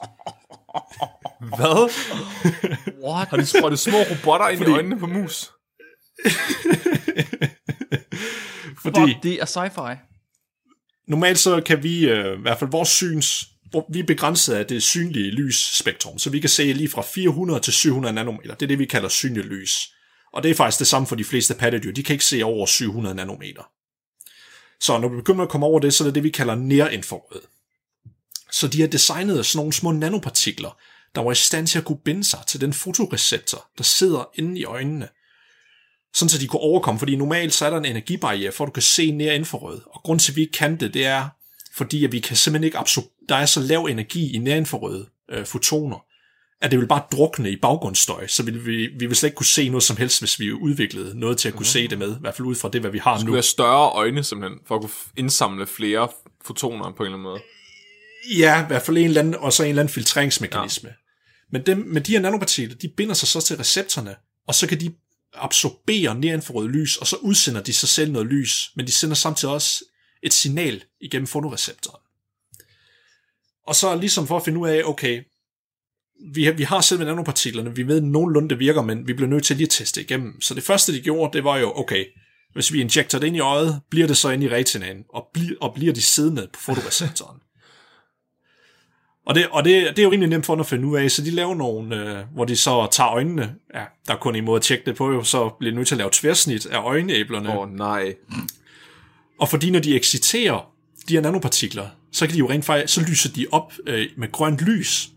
hvad? 1.56 1.92
What? 3.04 3.28
Har 3.28 3.36
de 3.36 3.46
sprøjtet 3.46 3.78
små 3.78 3.98
robotter 3.98 4.48
ind 4.48 4.58
Fordi- 4.58 4.70
i 4.70 4.74
øjnene 4.74 4.98
på 4.98 5.06
mus? 5.06 5.50
Fordi 8.82 9.00
Fuck, 9.00 9.22
det 9.22 9.32
er 9.32 9.46
sci-fi. 9.46 9.96
normalt 11.08 11.38
så 11.38 11.62
kan 11.66 11.82
vi, 11.82 12.08
øh, 12.08 12.38
i 12.38 12.42
hvert 12.42 12.58
fald 12.58 12.70
vores 12.70 12.88
syns, 12.88 13.48
vi 13.88 13.98
er 13.98 14.04
begrænset 14.06 14.54
af 14.54 14.66
det 14.66 14.82
synlige 14.82 15.30
lysspektrum, 15.30 16.18
så 16.18 16.30
vi 16.30 16.40
kan 16.40 16.50
se 16.50 16.72
lige 16.72 16.88
fra 16.88 17.02
400 17.02 17.60
til 17.60 17.72
700 17.72 18.14
nanometer. 18.14 18.54
Det 18.54 18.62
er 18.62 18.68
det, 18.68 18.78
vi 18.78 18.86
kalder 18.86 19.08
synligt 19.08 19.46
lys. 19.46 19.94
Og 20.32 20.42
det 20.42 20.50
er 20.50 20.54
faktisk 20.54 20.78
det 20.78 20.86
samme 20.86 21.06
for 21.06 21.16
de 21.16 21.24
fleste 21.24 21.54
pattedyr. 21.54 21.92
De 21.92 22.02
kan 22.02 22.14
ikke 22.14 22.24
se 22.24 22.42
over 22.42 22.66
700 22.66 23.14
nanometer. 23.14 23.62
Så 24.80 24.98
når 24.98 25.08
vi 25.08 25.16
begynder 25.16 25.42
at 25.42 25.48
komme 25.48 25.66
over 25.66 25.80
det, 25.80 25.94
så 25.94 26.04
er 26.04 26.08
det 26.08 26.14
det, 26.14 26.22
vi 26.22 26.30
kalder 26.30 26.54
nærinfrarød. 26.54 27.42
Så 28.52 28.68
de 28.68 28.80
har 28.80 28.88
designet 28.88 29.46
sådan 29.46 29.58
nogle 29.58 29.72
små 29.72 29.92
nanopartikler, 29.92 30.78
der 31.14 31.20
var 31.20 31.32
i 31.32 31.34
stand 31.34 31.66
til 31.66 31.78
at 31.78 31.84
kunne 31.84 31.98
binde 32.04 32.24
sig 32.24 32.40
til 32.46 32.60
den 32.60 32.72
fotoreceptor, 32.72 33.70
der 33.78 33.84
sidder 33.84 34.30
inde 34.34 34.60
i 34.60 34.64
øjnene. 34.64 35.08
Sådan 36.14 36.28
så 36.28 36.38
de 36.38 36.46
kunne 36.46 36.60
overkomme, 36.60 36.98
fordi 36.98 37.16
normalt 37.16 37.54
så 37.54 37.66
er 37.66 37.70
der 37.70 37.78
en 37.78 37.84
energibarriere, 37.84 38.52
for 38.52 38.64
at 38.64 38.68
du 38.68 38.72
kan 38.72 38.82
se 38.82 39.10
nær 39.10 39.32
infrarød. 39.32 39.80
Og 39.86 40.00
grund 40.04 40.20
til, 40.20 40.32
at 40.32 40.36
vi 40.36 40.40
ikke 40.40 40.52
kan 40.52 40.80
det, 40.80 40.94
det 40.94 41.06
er, 41.06 41.28
fordi 41.74 42.04
at 42.04 42.12
vi 42.12 42.20
kan 42.20 42.36
simpelthen 42.36 42.64
ikke 42.64 42.78
absor- 42.78 43.26
der 43.28 43.36
er 43.36 43.46
så 43.46 43.60
lav 43.60 43.84
energi 43.84 44.34
i 44.34 44.38
nærinfrarøde 44.38 45.06
øh, 45.30 45.46
fotoner, 45.46 46.04
at 46.60 46.70
det 46.70 46.78
vil 46.78 46.86
bare 46.86 47.02
drukne 47.12 47.50
i 47.50 47.56
baggrundsstøj, 47.56 48.26
så 48.26 48.42
vil 48.42 48.66
vi, 48.66 48.86
vi 48.98 49.06
vil 49.06 49.16
slet 49.16 49.28
ikke 49.28 49.36
kunne 49.36 49.46
se 49.46 49.68
noget 49.68 49.82
som 49.82 49.96
helst, 49.96 50.20
hvis 50.20 50.40
vi 50.40 50.52
udviklede 50.52 51.20
noget 51.20 51.38
til 51.38 51.48
at 51.48 51.54
kunne 51.54 51.66
se 51.66 51.88
det 51.88 51.98
med, 51.98 52.16
i 52.16 52.20
hvert 52.20 52.34
fald 52.36 52.46
ud 52.46 52.54
fra 52.54 52.68
det, 52.68 52.80
hvad 52.80 52.90
vi 52.90 52.98
har 52.98 53.14
nu. 53.14 53.20
skal 53.20 53.32
have 53.32 53.42
større 53.42 53.90
øjne 53.90 54.24
simpelthen, 54.24 54.58
for 54.66 54.74
at 54.74 54.80
kunne 54.80 54.90
indsamle 55.16 55.66
flere 55.66 56.08
fotoner 56.44 56.84
på 56.84 57.02
en 57.02 57.06
eller 57.06 57.18
anden 57.18 57.22
måde. 57.22 57.40
Ja, 58.38 58.64
i 58.64 58.66
hvert 58.66 58.82
fald 58.82 58.96
en 58.98 59.04
eller 59.04 59.20
anden, 59.20 59.34
og 59.34 59.52
så 59.52 59.62
en 59.62 59.68
eller 59.68 59.82
anden 59.82 59.94
filtreringsmekanisme. 59.94 60.88
Ja. 60.88 60.94
Men 61.52 61.66
dem, 61.66 61.78
med 61.78 62.00
de 62.00 62.12
her 62.12 62.20
nanopartikler, 62.20 62.76
de 62.76 62.88
binder 62.96 63.14
sig 63.14 63.28
så 63.28 63.40
til 63.40 63.56
receptorerne, 63.56 64.14
og 64.48 64.54
så 64.54 64.66
kan 64.66 64.80
de 64.80 64.94
absorberer 65.34 66.14
nerinfrarødt 66.14 66.72
lys, 66.72 66.96
og 66.96 67.06
så 67.06 67.16
udsender 67.16 67.62
de 67.62 67.72
sig 67.72 67.88
selv 67.88 68.12
noget 68.12 68.28
lys, 68.28 68.70
men 68.76 68.86
de 68.86 68.92
sender 68.92 69.14
samtidig 69.14 69.54
også 69.54 69.84
et 70.22 70.32
signal 70.32 70.84
igennem 71.00 71.26
fotoreceptoren. 71.26 72.02
Og 73.66 73.74
så 73.74 73.96
ligesom 73.96 74.26
for 74.26 74.36
at 74.36 74.44
finde 74.44 74.58
ud 74.58 74.68
af, 74.68 74.82
okay, 74.84 75.22
vi 76.34 76.44
har, 76.44 76.52
vi 76.52 76.62
har 76.62 76.80
selve 76.80 77.04
nanopartiklerne, 77.04 77.74
vi 77.74 77.86
ved 77.86 78.00
nogenlunde 78.00 78.48
det 78.48 78.58
virker, 78.58 78.82
men 78.82 79.06
vi 79.06 79.12
bliver 79.12 79.28
nødt 79.28 79.44
til 79.44 79.56
lige 79.56 79.66
at 79.66 79.70
teste 79.70 80.00
igennem. 80.00 80.40
Så 80.40 80.54
det 80.54 80.62
første, 80.62 80.92
de 80.92 81.00
gjorde, 81.00 81.36
det 81.36 81.44
var 81.44 81.56
jo, 81.56 81.72
okay, 81.76 82.04
hvis 82.52 82.72
vi 82.72 82.80
injekter 82.80 83.18
det 83.18 83.26
ind 83.26 83.36
i 83.36 83.40
øjet, 83.40 83.80
bliver 83.90 84.06
det 84.06 84.16
så 84.16 84.30
ind 84.30 84.44
i 84.44 84.48
retinaen, 84.48 85.04
og, 85.08 85.28
bli, 85.34 85.56
og 85.60 85.74
bliver 85.74 85.92
de 85.92 86.02
siddende 86.02 86.48
på 86.52 86.60
fotoreceptoren. 86.60 87.40
Og, 89.26 89.34
det, 89.34 89.48
og 89.50 89.64
det, 89.64 89.88
det 89.88 89.98
er 89.98 90.02
jo 90.02 90.10
rimelig 90.10 90.28
nemt 90.28 90.46
for 90.46 90.54
dem 90.54 90.60
at 90.60 90.66
finde 90.66 90.86
ud 90.86 90.96
af, 90.96 91.10
så 91.10 91.22
de 91.22 91.30
laver 91.30 91.54
nogle, 91.54 91.96
øh, 91.96 92.24
hvor 92.34 92.44
de 92.44 92.56
så 92.56 92.88
tager 92.92 93.10
øjnene, 93.10 93.54
ja, 93.74 93.84
der 94.06 94.14
er 94.14 94.18
kun 94.18 94.36
en 94.36 94.44
måde 94.44 94.56
at 94.56 94.62
tjekke 94.62 94.84
det 94.86 94.96
på, 94.96 95.12
jo, 95.12 95.22
så 95.22 95.48
bliver 95.58 95.70
de 95.70 95.76
nødt 95.76 95.88
til 95.88 95.94
at 95.94 95.98
lave 95.98 96.10
tværsnit 96.12 96.66
af 96.66 96.78
øjenæblerne. 96.78 97.48
Åh, 97.48 97.56
oh, 97.56 97.72
nej. 97.72 98.14
Og 99.40 99.48
fordi 99.48 99.70
når 99.70 99.80
de 99.80 99.96
exciterer 99.96 100.72
de 101.08 101.14
her 101.14 101.20
nanopartikler, 101.20 101.88
så 102.12 102.26
kan 102.26 102.34
de 102.34 102.38
jo 102.38 102.50
rent 102.50 102.64
faktisk, 102.64 102.94
så 102.94 103.00
lyser 103.00 103.32
de 103.32 103.46
op 103.52 103.72
øh, 103.86 104.06
med 104.16 104.32
grønt 104.32 104.60
lys, 104.60 105.10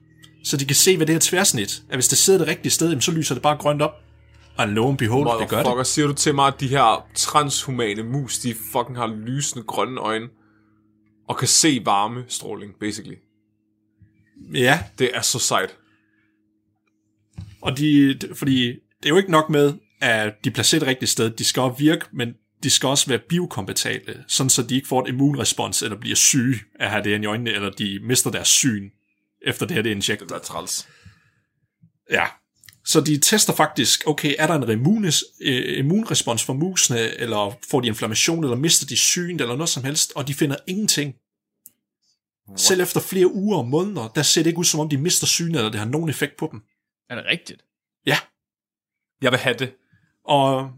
så 0.43 0.57
de 0.57 0.65
kan 0.65 0.75
se, 0.75 0.97
hvad 0.97 1.07
det 1.07 1.15
her 1.15 1.19
tværsnit 1.19 1.83
er. 1.89 1.95
Hvis 1.95 2.07
det 2.07 2.17
sidder 2.17 2.39
det 2.39 2.47
rigtige 2.47 2.71
sted, 2.71 3.01
så 3.01 3.11
lyser 3.11 3.35
det 3.35 3.41
bare 3.41 3.57
grønt 3.57 3.81
op. 3.81 4.01
Og 4.57 4.67
lo 4.67 4.89
and 4.89 4.97
behold, 4.97 5.41
det 5.41 5.49
gør 5.49 5.57
det. 5.57 5.65
Motherfucker, 5.65 5.83
siger 5.83 6.07
du 6.07 6.13
til 6.13 6.35
mig, 6.35 6.47
at 6.47 6.59
de 6.59 6.67
her 6.67 7.07
transhumane 7.15 8.03
mus, 8.03 8.39
de 8.39 8.55
fucking 8.71 8.97
har 8.97 9.07
lysende 9.07 9.65
grønne 9.65 10.01
øjne, 10.01 10.25
og 11.27 11.37
kan 11.37 11.47
se 11.47 11.81
varmestråling, 11.85 12.73
basically. 12.79 13.15
Ja, 14.53 14.83
Det 14.99 15.15
er 15.15 15.21
så 15.21 15.39
sejt. 15.39 15.75
og 17.61 17.77
de, 17.77 18.19
fordi 18.33 18.65
det 18.67 19.05
er 19.05 19.09
jo 19.09 19.17
ikke 19.17 19.31
nok 19.31 19.49
med, 19.49 19.73
at 20.01 20.33
de 20.43 20.51
placerer 20.51 20.79
det 20.79 20.87
rigtige 20.87 21.09
sted. 21.09 21.29
De 21.29 21.43
skal 21.45 21.61
også 21.61 21.77
virke, 21.79 22.05
men 22.13 22.33
de 22.63 22.69
skal 22.69 22.89
også 22.89 23.07
være 23.07 23.19
biokompatible, 23.29 24.23
sådan 24.27 24.49
så 24.49 24.63
de 24.63 24.75
ikke 24.75 24.87
får 24.87 25.03
et 25.03 25.09
immunrespons, 25.09 25.81
eller 25.81 25.97
bliver 25.99 26.15
syge 26.15 26.59
af 26.79 26.85
at 26.85 26.91
have 26.91 27.03
det 27.03 27.23
i 27.23 27.25
øjnene, 27.25 27.51
eller 27.51 27.69
de 27.69 27.99
mister 28.03 28.31
deres 28.31 28.47
syn, 28.47 28.89
efter 29.47 29.65
det 29.65 29.75
her 29.75 29.81
det 29.81 29.91
er 29.91 29.95
injektet. 29.95 30.29
Det 30.29 30.35
er 30.35 30.39
træls. 30.39 30.87
Ja. 32.11 32.25
Så 32.85 33.01
de 33.01 33.17
tester 33.19 33.53
faktisk, 33.53 34.03
okay, 34.07 34.35
er 34.39 34.47
der 34.47 34.53
en 34.55 34.69
immunes, 34.69 35.23
øh, 35.41 35.77
immunrespons 35.77 36.43
for 36.43 36.53
musene, 36.53 36.99
eller 37.19 37.57
får 37.69 37.81
de 37.81 37.87
inflammation, 37.87 38.43
eller 38.43 38.57
mister 38.57 38.85
de 38.85 38.97
syn, 38.97 39.39
eller 39.39 39.55
noget 39.55 39.69
som 39.69 39.83
helst, 39.83 40.11
og 40.15 40.27
de 40.27 40.33
finder 40.33 40.55
ingenting. 40.67 41.15
What? 42.49 42.59
Selv 42.59 42.81
efter 42.81 42.99
flere 42.99 43.33
uger 43.33 43.57
og 43.57 43.67
måneder, 43.67 44.07
der 44.07 44.21
ser 44.23 44.43
det 44.43 44.49
ikke 44.49 44.59
ud, 44.59 44.63
som 44.65 44.79
om 44.79 44.89
de 44.89 44.97
mister 44.97 45.27
synet, 45.27 45.55
eller 45.55 45.71
det 45.71 45.79
har 45.79 45.87
nogen 45.87 46.09
effekt 46.09 46.37
på 46.37 46.49
dem. 46.51 46.61
Er 47.09 47.15
det 47.15 47.25
rigtigt? 47.25 47.61
Ja, 48.05 48.17
Jeg 49.21 49.31
vil 49.31 49.39
have 49.39 49.55
det. 49.59 49.73
og, 50.25 50.71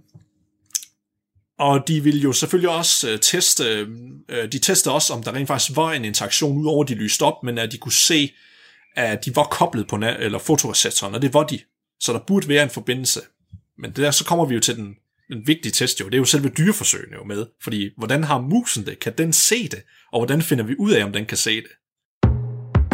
og 1.60 1.88
de 1.88 2.04
vil 2.04 2.22
jo 2.22 2.34
selvfølgelig 2.34 2.70
også 2.70 3.10
øh, 3.10 3.20
teste, 3.20 3.64
øh, 4.30 4.52
de 4.52 4.60
testede 4.60 4.96
også, 4.96 5.14
om 5.14 5.24
der 5.24 5.34
rent 5.34 5.48
faktisk 5.48 5.76
var 5.78 5.92
en 5.92 6.06
interaktion, 6.06 6.58
udover 6.58 6.84
de 6.84 6.94
lyste 6.96 7.24
op, 7.24 7.44
men 7.44 7.58
at 7.58 7.72
de 7.72 7.78
kunne 7.78 7.92
se, 7.94 8.34
at 8.96 9.26
de 9.26 9.36
var 9.36 9.44
koblet 9.44 9.88
på 9.88 9.96
eller 9.96 10.40
fotoreceptoren, 10.40 11.16
og 11.16 11.22
det 11.22 11.34
var 11.34 11.44
de. 11.44 11.60
Så 12.00 12.14
der 12.14 12.20
burde 12.20 12.48
være 12.48 12.64
en 12.64 12.70
forbindelse. 12.70 13.22
Men 13.78 13.90
det 13.90 13.98
der, 13.98 14.12
så 14.12 14.26
kommer 14.26 14.46
vi 14.46 14.54
jo 14.54 14.60
til 14.60 14.76
den, 14.76 14.96
den 15.30 15.48
vigtige 15.48 15.72
test 15.72 16.00
jo. 16.00 16.06
Det 16.06 16.14
er 16.14 16.18
jo 16.18 16.26
selve 16.26 16.50
dyreforsøgene 16.50 17.16
jo 17.16 17.24
med. 17.24 17.46
Fordi 17.64 17.90
hvordan 17.98 18.24
har 18.24 18.42
musen 18.42 18.86
det? 18.86 19.00
Kan 19.00 19.14
den 19.18 19.34
se 19.34 19.64
det? 19.64 19.84
Og 20.14 20.20
hvordan 20.20 20.42
finder 20.42 20.64
vi 20.64 20.76
ud 20.80 20.92
af, 20.92 21.04
om 21.04 21.12
den 21.12 21.26
kan 21.26 21.38
se 21.38 21.56
det? 21.56 21.72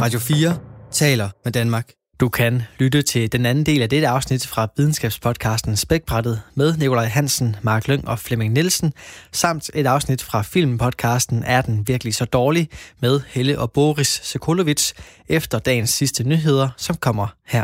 Radio 0.01 0.19
4 0.19 0.59
taler 0.91 1.29
med 1.43 1.51
Danmark. 1.51 1.91
Du 2.19 2.29
kan 2.29 2.61
lytte 2.79 3.01
til 3.01 3.31
den 3.31 3.45
anden 3.45 3.65
del 3.65 3.81
af 3.81 3.89
dette 3.89 4.07
afsnit 4.07 4.47
fra 4.47 4.67
videnskabspodcasten 4.77 5.77
Spækbrættet 5.77 6.41
med 6.55 6.77
Nikolaj 6.77 7.05
Hansen, 7.05 7.55
Mark 7.61 7.87
Lyng 7.87 8.07
og 8.07 8.19
Flemming 8.19 8.53
Nielsen, 8.53 8.93
samt 9.31 9.69
et 9.73 9.87
afsnit 9.87 10.23
fra 10.23 10.41
filmpodcasten 10.41 11.43
Er 11.45 11.61
den 11.61 11.87
virkelig 11.87 12.15
så 12.15 12.25
dårlig 12.25 12.69
med 13.01 13.21
Helle 13.27 13.59
og 13.59 13.71
Boris 13.71 14.21
Sokolovic 14.23 14.91
efter 15.29 15.59
dagens 15.59 15.89
sidste 15.89 16.23
nyheder, 16.23 16.69
som 16.77 16.95
kommer 16.95 17.27
her 17.45 17.63